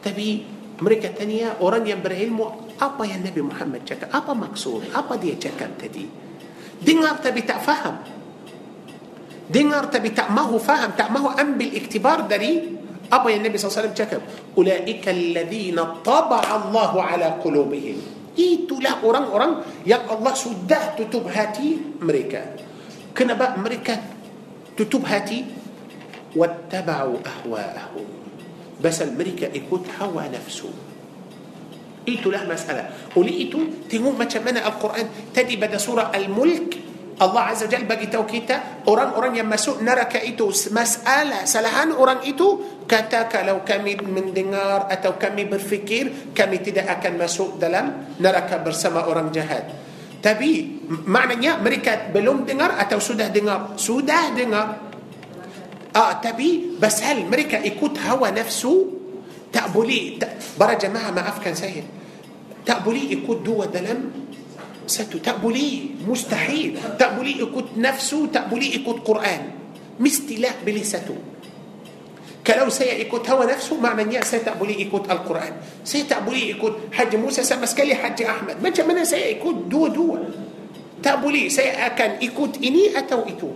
tapi 0.00 0.48
mereka 0.80 1.12
tanya 1.12 1.60
orang 1.60 1.84
yang 1.84 2.00
berilmu 2.00 2.72
apa 2.80 3.04
yang 3.04 3.20
Nabi 3.20 3.44
Muhammad 3.44 3.84
cakap? 3.84 4.08
Apa 4.08 4.32
maksud? 4.32 4.88
Apa 4.96 5.20
dia 5.20 5.36
cakap 5.36 5.76
tadi? 5.76 6.08
Dengar 6.80 7.20
tapi 7.20 7.44
tak 7.44 7.60
faham. 7.60 8.00
Dengar 9.44 9.92
tapi 9.92 10.16
tak 10.16 10.32
mahu 10.32 10.56
faham 10.56 10.96
tak 10.96 11.12
mahu 11.12 11.36
ambil 11.36 11.68
iktibar 11.68 12.24
dari 12.24 12.79
apa 13.10 13.26
yang 13.28 13.42
Nabi 13.42 13.58
SAW 13.58 13.90
cakap 13.90 14.22
ulaika 14.54 15.10
alladhina 15.10 15.98
taba'a 16.00 16.70
Allahu 16.70 16.96
ala 17.02 17.42
qulubihim 17.42 17.98
itulah 18.38 19.02
orang-orang 19.02 19.66
yang 19.82 20.06
Allah 20.06 20.32
sudah 20.32 20.94
tutup 20.94 21.26
hati 21.26 21.98
mereka 21.98 22.54
kenapa 23.10 23.58
mereka 23.58 23.98
tutup 24.78 25.04
hati 25.10 25.42
wattaba'u 26.38 27.18
ahwa'ahum 27.18 28.06
basal 28.78 29.10
mereka 29.12 29.50
ikut 29.50 29.82
hawa 29.98 30.30
nafsu 30.30 30.70
itulah 32.06 32.46
masalah 32.46 33.12
oleh 33.18 33.50
itu 33.50 33.86
tengok 33.90 34.14
macam 34.16 34.40
mana 34.40 34.64
Al-Quran 34.64 35.34
tadi 35.34 35.58
pada 35.60 35.76
surah 35.76 36.14
Al-Mulk 36.14 36.89
Allah 37.20 37.52
Azza 37.52 37.68
Jal 37.68 37.84
bagi 37.84 38.08
tahu 38.08 38.24
kita 38.24 38.88
orang-orang 38.88 39.44
yang 39.44 39.48
masuk 39.48 39.84
neraka 39.84 40.16
itu 40.24 40.48
masalah 40.72 41.44
salahan 41.44 41.92
orang 41.92 42.24
itu 42.24 42.80
kata 42.88 43.28
kalau 43.28 43.60
kami 43.60 44.00
mendengar 44.00 44.88
atau 44.88 45.20
kami 45.20 45.44
berfikir 45.44 46.32
kami 46.32 46.64
tidak 46.64 46.88
akan 46.96 47.20
masuk 47.20 47.60
dalam 47.60 48.16
neraka 48.16 48.56
bersama 48.64 49.04
orang 49.04 49.28
jahat 49.36 49.68
tapi 50.24 50.80
maknanya 50.88 51.60
mereka 51.60 52.08
belum 52.08 52.48
dengar 52.48 52.80
atau 52.80 52.96
sudah 52.96 53.28
dengar 53.28 53.76
sudah 53.76 54.32
dengar 54.32 54.66
ah 55.92 56.16
tapi 56.24 56.76
basal 56.80 57.28
mereka 57.28 57.60
ikut 57.60 58.00
hawa 58.00 58.32
nafsu 58.32 58.96
tak 59.52 59.74
boleh 59.76 60.16
tak, 60.16 60.40
para 60.56 60.72
jemaah 60.80 61.12
maafkan 61.12 61.52
saya 61.52 61.84
tak 62.64 62.80
boleh 62.80 63.12
ikut 63.12 63.44
dua 63.44 63.68
dalam 63.68 64.29
ساتو 64.86 65.18
تأبو 65.18 65.52
مستحيل. 66.08 66.78
تأبو 66.98 67.22
ليه 67.22 67.44
كنت 67.44 67.76
نفسه 67.76 68.26
تأبو 68.26 68.56
ليه 68.56 68.84
قرآن. 68.84 69.42
مستلاء 70.00 70.64
بلي 70.66 70.84
ساتو 70.84 71.14
كلو 72.40 72.72
سي 72.72 73.04
يكوت 73.04 73.30
هو 73.30 73.44
نفسه 73.44 73.76
مع 73.76 73.92
من 73.94 74.12
يأسى 74.12 74.38
تأبو 74.38 74.64
ليه 74.64 74.88
القرآن. 74.88 75.84
سي 75.84 76.08
تأبو 76.08 76.32
ليه 76.32 76.56
يكوت 76.56 76.76
حج 76.92 77.16
موسى 77.16 77.44
سمسكلي 77.44 77.94
حج 77.94 78.22
أحمد. 78.22 78.64
من 78.64 78.72
جمنا 78.72 79.04
سي 79.04 79.36
يكوت 79.36 79.68
دو 79.68 79.86
دو 79.86 80.18
تأبو 81.04 81.28
سي 81.48 81.68
أكن 81.68 82.24
يكوت 82.24 82.64
إني 82.64 82.96
أتو 82.98 83.28
إتو 83.28 83.50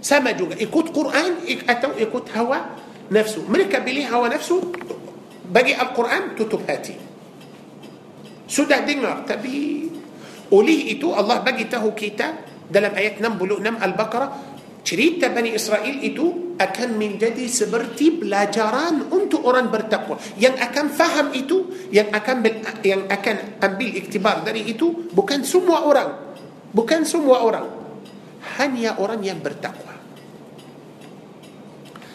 سما 0.00 0.30
جوغا. 0.32 0.56
يكوت 0.56 0.88
قرآن 0.96 1.32
أتو 1.68 1.90
يكوت 2.00 2.32
هو 2.32 2.56
نفسه 3.12 3.44
ملك 3.48 3.76
بلي 3.76 4.08
هو 4.08 4.26
نفسه 4.26 4.72
بقي 5.52 5.76
القرآن 5.76 6.36
تتبهاتي. 6.36 6.96
سودا 8.48 8.88
دينار. 8.88 9.28
تبي 9.28 9.87
oleh 10.48 10.96
itu 10.96 11.12
Allah 11.12 11.44
bagi 11.44 11.68
tahu 11.68 11.92
kita 11.92 12.48
dalam 12.68 12.92
ayat 12.96 13.20
66 13.20 13.84
Al-Baqarah 13.84 14.30
cerita 14.88 15.28
Bani 15.28 15.52
Israel 15.52 16.00
itu 16.00 16.56
akan 16.56 16.88
menjadi 16.96 17.44
seperti 17.44 18.24
pelajaran 18.24 19.12
untuk 19.12 19.44
orang 19.44 19.68
bertakwa. 19.68 20.16
Yang 20.40 20.56
akan 20.64 20.86
faham 20.88 21.26
itu 21.36 21.88
yang 21.92 22.08
akan 22.08 22.36
yang 22.80 23.04
akan 23.04 23.36
ambil 23.60 23.90
iktibar 23.92 24.40
dari 24.40 24.64
itu 24.64 25.12
bukan 25.12 25.44
semua 25.44 25.84
orang. 25.84 26.10
Bukan 26.72 27.04
semua 27.04 27.44
orang. 27.44 27.68
Hanya 28.56 28.96
orang 28.96 29.20
yang 29.20 29.44
bertakwa. 29.44 29.92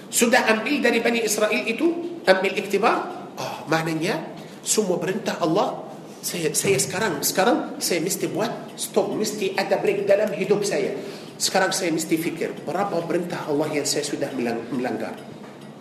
Sudah 0.09 0.45
ambil 0.49 0.81
dari 0.81 0.97
Bani 1.01 1.21
Israel 1.21 1.63
itu 1.65 2.21
ambil 2.25 2.53
iktibar. 2.57 3.29
Oh, 3.37 3.65
maknanya 3.69 4.33
semua 4.65 4.97
perintah 4.97 5.37
Allah 5.41 5.82
saya 6.23 6.55
saya 6.55 6.79
sekarang 6.79 7.19
sekarang 7.19 7.57
saya 7.83 7.99
mesti 7.99 8.31
buat 8.31 8.79
stop 8.79 9.11
mesti 9.11 9.59
ada 9.59 9.75
break 9.75 10.07
dalam 10.07 10.31
hidup 10.31 10.63
saya. 10.63 10.95
Sekarang 11.35 11.75
saya 11.75 11.91
mesti 11.91 12.15
fikir 12.15 12.63
berapa 12.63 12.95
perintah 13.03 13.43
Allah 13.51 13.67
yang 13.75 13.83
saya 13.83 14.07
sudah 14.07 14.31
melanggar? 14.71 15.19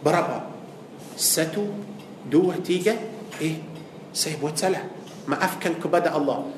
Berapa? 0.02 0.50
Satu 1.14 1.62
dua 2.26 2.58
tiga? 2.58 2.98
Eh 3.38 3.62
saya 4.10 4.34
buat 4.42 4.58
salah. 4.58 4.82
Maafkan 5.30 5.78
kepada 5.78 6.10
Allah. 6.10 6.50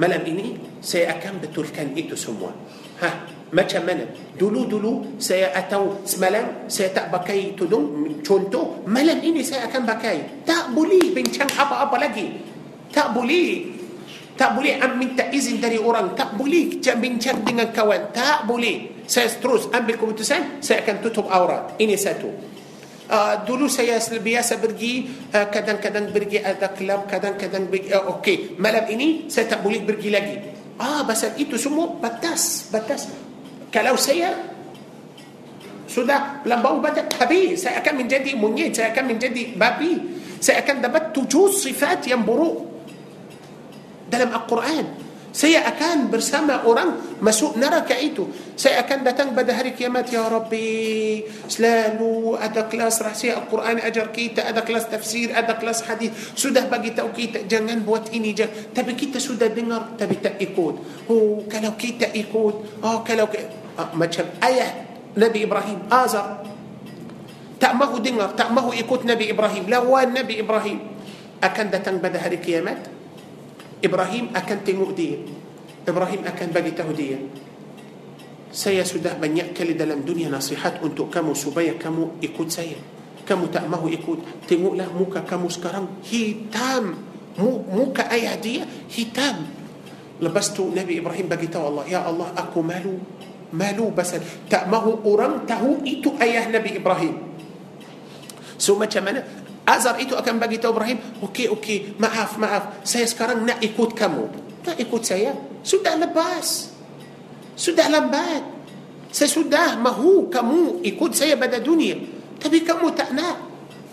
Malam 0.00 0.24
ini 0.24 0.80
saya 0.80 1.12
akan 1.20 1.44
betulkan 1.44 1.92
itu 1.92 2.16
semua. 2.16 2.56
Ha 3.04 3.36
macam 3.52 3.84
mana? 3.84 4.08
Dulu-dulu 4.34 5.20
saya 5.20 5.52
atau 5.52 6.02
semalam 6.08 6.66
saya 6.72 6.90
tak 6.90 7.12
pakai 7.12 7.52
tudung 7.54 8.18
contoh 8.24 8.80
malam 8.88 9.20
ini 9.20 9.44
saya 9.44 9.68
akan 9.68 9.84
pakai. 9.84 10.42
Tak 10.48 10.72
boleh 10.72 11.12
bincang 11.12 11.52
apa-apa 11.52 12.00
lagi 12.00 12.55
tak 12.96 13.12
boleh. 13.12 13.76
Tak 14.32 14.56
boleh. 14.56 14.80
Minta 14.96 15.28
izin 15.28 15.60
dari 15.60 15.76
orang. 15.76 16.16
Tak 16.16 16.32
boleh 16.40 16.80
bincang 16.80 17.44
dengan 17.44 17.68
kawan. 17.68 18.16
Tak 18.16 18.48
boleh. 18.48 19.04
Saya 19.04 19.28
terus 19.36 19.68
ambil 19.68 20.00
keputusan 20.00 20.64
saya 20.64 20.80
akan 20.80 20.96
tutup 21.04 21.28
aurat. 21.28 21.76
Ini 21.76 21.94
satu. 21.94 22.56
Uh, 23.06 23.38
dulu 23.46 23.70
saya 23.70 24.02
biasa 24.02 24.58
pergi 24.58 25.06
uh, 25.30 25.46
kadang-kadang 25.46 26.10
pergi 26.10 26.42
ada 26.42 26.74
kelab 26.74 27.06
kadang-kadang 27.06 27.70
pergi 27.70 27.94
uh, 27.94 28.18
okey 28.18 28.58
malam 28.58 28.82
ini 28.90 29.30
saya 29.30 29.46
tak 29.46 29.62
boleh 29.62 29.86
pergi 29.86 30.10
lagi. 30.10 30.36
Ah 30.82 31.06
pasal 31.06 31.38
itu 31.38 31.54
semua 31.54 31.86
batas 32.02 32.66
batas. 32.66 33.06
Kalau 33.70 33.94
saya 33.94 34.34
sudah 35.86 36.42
lambau 36.50 36.82
batas 36.82 37.06
habis 37.14 37.62
saya 37.62 37.78
akan 37.78 37.94
menjadi 38.02 38.34
monyet 38.34 38.74
saya 38.74 38.90
akan 38.90 39.14
menjadi 39.14 39.54
babi. 39.54 40.18
Saya 40.42 40.66
akan 40.66 40.82
dapat 40.82 41.14
tujuh 41.14 41.54
sifat 41.54 42.10
yang 42.10 42.26
buruk 42.26 42.65
dalam 44.06 44.30
Al-Quran 44.32 45.06
Saya 45.36 45.68
akan 45.68 46.08
bersama 46.08 46.64
orang 46.64 47.20
masuk 47.20 47.60
neraka 47.60 47.92
itu. 47.92 48.24
Saya 48.56 48.80
akan 48.80 49.04
datang 49.04 49.36
pada 49.36 49.52
hari 49.52 49.76
kiamat 49.76 50.08
ya 50.08 50.24
Rabbi. 50.32 51.28
Selalu 51.44 52.40
ada 52.40 52.64
kelas 52.64 53.04
rahsia 53.04 53.36
Al-Quran 53.44 53.84
ajar 53.84 54.16
kita, 54.16 54.48
ada 54.48 54.64
kelas 54.64 54.88
tafsir, 54.88 55.36
ada 55.36 55.60
kelas 55.60 55.84
hadis. 55.84 56.08
Sudah 56.32 56.64
bagi 56.72 56.96
tahu 56.96 57.12
kita 57.12 57.44
jangan 57.44 57.84
buat 57.84 58.16
ini 58.16 58.32
jangan. 58.32 58.72
Tapi 58.72 58.96
kita 58.96 59.20
sudah 59.20 59.52
dengar 59.52 59.92
tapi 60.00 60.16
tak 60.24 60.40
ikut. 60.40 60.74
Oh, 61.12 61.44
kalau 61.52 61.76
kita 61.76 62.16
ikut, 62.16 62.80
oh 62.80 63.04
kalau 63.04 63.28
ah, 63.76 63.92
macam 63.92 64.24
ayah 64.40 64.72
Nabi 65.20 65.44
Ibrahim 65.44 65.84
Azar 65.92 66.48
tak 67.60 67.76
mahu 67.76 68.00
dengar, 68.00 68.32
tak 68.32 68.56
mahu 68.56 68.72
ikut 68.72 69.04
Nabi 69.04 69.36
Ibrahim, 69.36 69.68
lawan 69.68 70.16
Nabi 70.16 70.40
Ibrahim 70.40 70.80
akan 71.44 71.66
datang 71.68 72.00
pada 72.00 72.16
hari 72.24 72.40
kiamat 72.40 72.95
Ibrahim 73.84 74.32
akan 74.32 74.58
tengok 74.64 74.90
dia. 74.96 75.20
Ibrahim 75.86 76.22
akan 76.26 76.48
bagi 76.50 76.72
tahu 76.74 76.90
dia. 76.96 77.18
Saya 78.50 78.82
sudah 78.88 79.14
banyak 79.20 79.52
kali 79.52 79.76
dalam 79.76 80.00
dunia 80.00 80.32
nasihat 80.32 80.80
untuk 80.80 81.12
kamu 81.12 81.36
supaya 81.36 81.76
kamu 81.76 82.24
ikut 82.24 82.48
saya. 82.48 82.78
Kamu 83.26 83.52
tak 83.52 83.66
mahu 83.68 83.90
ikut. 83.92 84.48
Tengoklah 84.48 84.88
muka 84.94 85.20
kamu 85.26 85.46
sekarang. 85.52 85.86
Hitam. 86.06 86.96
Muka 87.36 88.08
ayah 88.16 88.32
dia 88.40 88.64
hitam. 88.88 89.44
Lepas 90.16 90.56
tu 90.56 90.72
Nabi 90.72 91.04
Ibrahim 91.04 91.28
bagi 91.28 91.52
tahu 91.52 91.64
Allah 91.68 91.84
ya 91.84 92.00
Allah 92.08 92.32
aku 92.32 92.64
malu. 92.64 92.96
Malu 93.52 93.92
pasal 93.92 94.24
tak 94.48 94.66
mahu 94.72 95.04
orang 95.04 95.44
tahu 95.44 95.84
itu 95.84 96.16
ayah 96.24 96.48
Nabi 96.48 96.80
Ibrahim. 96.80 97.14
So 98.56 98.80
macam 98.80 99.04
mana 99.04 99.20
Azar 99.66 99.98
itu 99.98 100.14
akan 100.14 100.38
bagi 100.38 100.62
tahu 100.62 100.78
Ibrahim, 100.78 100.98
okey 101.26 101.50
okey, 101.58 101.98
maaf 101.98 102.38
maaf, 102.38 102.86
saya 102.86 103.02
sekarang 103.02 103.42
nak 103.42 103.58
ikut 103.58 103.98
kamu. 103.98 104.24
Tak 104.62 104.78
ikut 104.78 105.02
saya. 105.02 105.34
Sudah 105.66 105.98
lepas. 105.98 106.70
Sudah 107.58 107.90
lambat. 107.90 108.46
Saya 109.10 109.30
sudah 109.30 109.74
mahu 109.78 110.30
kamu 110.30 110.86
ikut 110.86 111.10
saya 111.14 111.34
pada 111.34 111.58
dunia. 111.58 111.98
Tapi 112.38 112.62
kamu 112.62 112.94
tak 112.94 113.10
nak. 113.10 113.42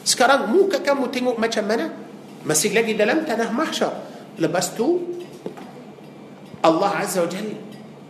Sekarang 0.05 0.51
muka 0.53 0.83
kamu 0.83 1.09
tengok 1.09 1.37
macam 1.41 1.63
mana? 1.65 1.89
Masih 2.43 2.75
lagi 2.75 2.93
dalam 2.93 3.25
tanah 3.25 3.49
mahsyar. 3.49 3.93
Lepas 4.37 4.75
tu 4.75 4.99
Allah 6.61 6.91
Azza 7.01 7.23
wa 7.23 7.29
Jalla 7.29 7.55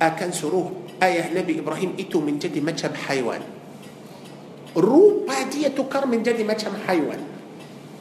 akan 0.03 0.29
suruh 0.33 0.67
ayah 0.99 1.29
Nabi 1.31 1.63
Ibrahim 1.63 1.95
itu 1.95 2.17
menjadi 2.19 2.59
macam 2.59 2.91
haiwan. 3.07 3.41
Rupa 4.73 5.37
dia 5.53 5.69
tukar 5.69 6.09
menjadi 6.09 6.41
macam 6.41 6.73
haiwan. 6.89 7.32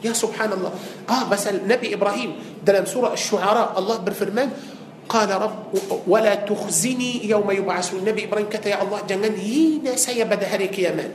يا 0.03 0.11
سبحان 0.11 0.51
الله. 0.51 0.71
آه 1.09 1.23
بس 1.31 1.47
النبي 1.47 1.95
إبراهيم 1.95 2.61
دلم 2.67 2.85
سورة 2.85 3.15
الشعراء 3.15 3.79
الله 3.79 3.97
بالفرمان 4.03 4.49
قال 5.09 5.29
رب 5.31 5.57
ولا 6.07 6.43
تخزني 6.43 7.27
يوم 7.27 7.47
يبعثون. 7.51 8.03
النبي 8.03 8.27
إبراهيم 8.27 8.47
كتا 8.51 8.69
يا 8.69 8.83
الله 8.83 8.99
جنن 9.07 9.35
هنا 9.35 9.95
سيبد 9.95 10.41
هريك 10.43 10.79
يمان 10.79 11.11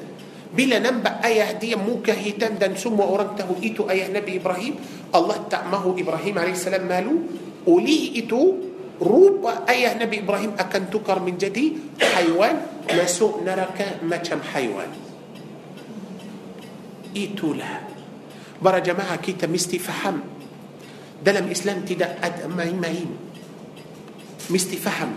بلا 0.56 0.80
ننبع 0.80 1.24
اي 1.24 1.44
هديه 1.44 1.76
موك 1.76 2.08
هيتان 2.08 2.56
دن 2.56 2.76
سم 2.76 3.00
أورنته 3.00 3.48
إيتو 3.62 3.88
اي 3.92 4.08
نبي 4.08 4.40
إبراهيم. 4.40 4.74
الله 5.12 5.36
تعمه 5.52 5.84
إبراهيم 5.98 6.34
عليه 6.38 6.56
السلام 6.56 6.84
مالو 6.88 7.14
ولي 7.68 8.16
إيتو 8.16 8.42
روب 9.00 9.44
اي 9.68 9.94
نبي 9.94 10.24
إبراهيم 10.24 10.52
أكن 10.58 10.90
تكر 10.90 11.20
من 11.20 11.36
جدي 11.36 12.00
حيوان 12.00 12.56
نسو 12.92 13.44
نرك 13.44 14.02
ما 14.04 14.20
حيوان. 14.52 14.90
إيتو 17.16 17.56
لها 17.56 17.87
Para 18.58 18.82
jamaah 18.82 19.18
kita 19.22 19.46
mesti 19.46 19.78
faham 19.78 20.18
dalam 21.22 21.46
Islam 21.46 21.86
tidak 21.86 22.18
ada 22.18 22.50
main-main. 22.50 23.06
Mesti 24.50 24.76
faham. 24.78 25.14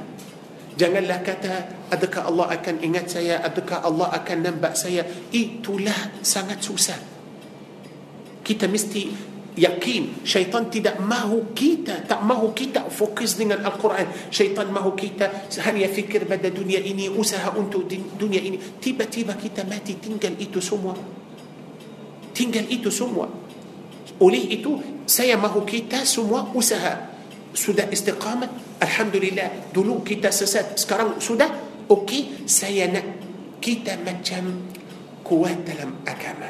Janganlah 0.77 1.19
kata 1.25 1.53
adakah 1.93 2.29
Allah 2.29 2.47
akan 2.57 2.75
ingat 2.81 3.05
saya, 3.11 3.41
adakah 3.41 3.81
Allah 3.85 4.13
akan 4.13 4.37
nampak 4.45 4.73
saya. 4.77 5.05
Itulah 5.33 6.21
sangat 6.21 6.61
susah. 6.61 6.97
Kita 8.41 8.65
mesti 8.69 9.31
yakin 9.51 10.23
syaitan 10.23 10.71
tidak 10.71 10.95
mahu 11.03 11.51
kita 11.51 12.07
tak 12.07 12.23
mahu 12.23 12.55
kita 12.55 12.87
fokus 12.87 13.35
dengan 13.35 13.59
Al-Quran 13.67 14.31
syaitan 14.31 14.71
mahu 14.71 14.95
kita 14.95 15.51
hanya 15.67 15.91
fikir 15.91 16.23
pada 16.23 16.47
dunia 16.47 16.79
ini 16.79 17.11
usaha 17.11 17.51
untuk 17.51 17.83
dunia 17.91 18.39
ini 18.39 18.79
tiba-tiba 18.79 19.35
kita 19.35 19.67
mati 19.67 19.99
tinggal 19.99 20.39
itu 20.39 20.63
semua 20.63 20.95
tinggal 22.31 22.65
itu 22.67 22.91
semua. 22.91 23.29
Oleh 24.21 24.53
itu 24.53 24.77
saya 25.09 25.35
mahu 25.35 25.65
kita 25.65 26.05
semua 26.05 26.47
usaha. 26.53 27.09
Sudah 27.51 27.89
istiqamat? 27.89 28.79
Alhamdulillah. 28.79 29.73
Dulu 29.75 30.05
kita 30.05 30.31
sesat 30.31 30.77
sekarang 30.79 31.19
sudah? 31.19 31.49
Okey 31.91 32.47
saya 32.47 32.87
nak 32.87 33.03
kita 33.59 33.99
macam 33.99 34.71
kuat 35.25 35.67
dalam 35.67 35.99
agama. 36.07 36.47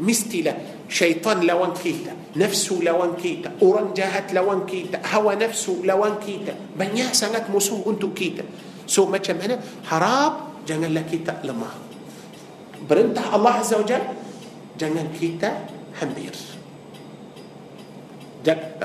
Mestilah 0.00 0.88
syaitan 0.88 1.44
lawan 1.44 1.76
kita 1.76 2.16
nafsu 2.32 2.80
lawan 2.80 3.12
kita 3.20 3.60
orang 3.60 3.92
jahat 3.92 4.32
lawan 4.32 4.64
kita 4.64 5.04
hawa 5.04 5.36
nafsu 5.36 5.84
lawan 5.84 6.16
kita. 6.16 6.56
Banyak 6.56 7.12
sangat 7.12 7.52
musuh 7.52 7.84
untuk 7.84 8.16
kita. 8.16 8.46
So 8.88 9.04
macam 9.04 9.36
mana? 9.36 9.60
Harap 9.84 10.64
janganlah 10.64 11.04
kita 11.04 11.44
lemah. 11.44 11.74
Perintah 12.88 13.36
Allah 13.36 13.60
Azza 13.60 13.78
wa 13.78 13.86
Jalla 13.86 14.21
jangan 14.82 15.06
kita 15.14 15.50
hampir. 16.02 16.34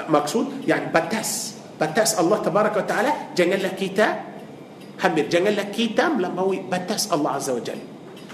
Maksud 0.05 0.69
yani 0.69 0.93
batas. 0.93 1.57
Batas 1.81 2.13
Allah 2.21 2.37
tabaraka 2.45 2.85
wa 2.85 2.87
taala 2.87 3.11
janganlah 3.33 3.73
kita 3.73 4.05
hampir. 5.01 5.25
Janganlah 5.25 5.73
kita 5.73 6.13
melampaui 6.13 6.61
batas 6.69 7.09
Allah 7.09 7.41
azza 7.41 7.57
wa 7.57 7.63
jalla. 7.65 7.85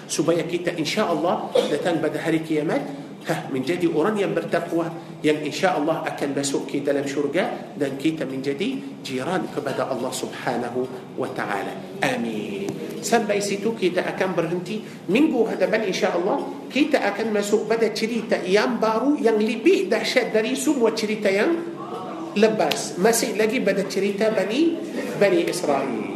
Supaya 0.03 0.43
kita 0.43 0.75
insya-Allah 0.75 1.55
datang 1.71 2.03
pada 2.03 2.19
hari 2.19 2.43
kiamat 2.43 2.83
ha, 3.27 3.47
menjadi 3.51 3.87
orang 3.91 4.19
yang 4.19 4.31
bertakwa 4.35 4.91
yang 5.23 5.39
insya-Allah 5.39 6.03
akan 6.03 6.29
masuk 6.35 6.67
ke 6.67 6.83
dalam 6.83 7.07
syurga 7.07 7.75
dan 7.79 7.95
kita 7.95 8.27
menjadi 8.27 8.99
jiran 9.03 9.47
kepada 9.51 9.87
Allah 9.87 10.11
Subhanahu 10.11 10.83
wa 11.15 11.29
taala 11.31 11.99
amin 12.03 12.67
sampai 13.03 13.39
situ 13.39 13.75
kita 13.75 14.03
akan 14.03 14.35
berhenti 14.35 14.83
minggu 15.07 15.47
hadapan 15.47 15.87
insya-Allah 15.87 16.67
kita 16.71 17.03
akan 17.03 17.35
masuk 17.35 17.67
pada 17.67 17.87
cerita 17.91 18.39
yang 18.43 18.79
baru 18.79 19.19
yang 19.19 19.39
lebih 19.39 19.87
dahsyat 19.87 20.31
dari 20.35 20.55
semua 20.55 20.91
cerita 20.91 21.31
yang 21.31 21.55
lepas 22.33 22.97
masih 22.99 23.37
lagi 23.37 23.61
pada 23.61 23.85
cerita 23.85 24.31
Bani 24.33 24.75
Bani 25.19 25.41
Israel 25.47 26.13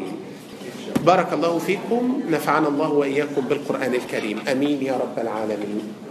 بارك 1.07 1.39
الله 1.39 1.59
فيكم 1.59 2.03
نفعنا 2.27 2.67
الله 2.67 2.89
واياكم 2.91 3.41
بالقران 3.47 3.93
الكريم 3.95 4.37
امين 4.43 4.83
يا 4.83 4.99
رب 4.99 5.15
العالمين 5.15 6.06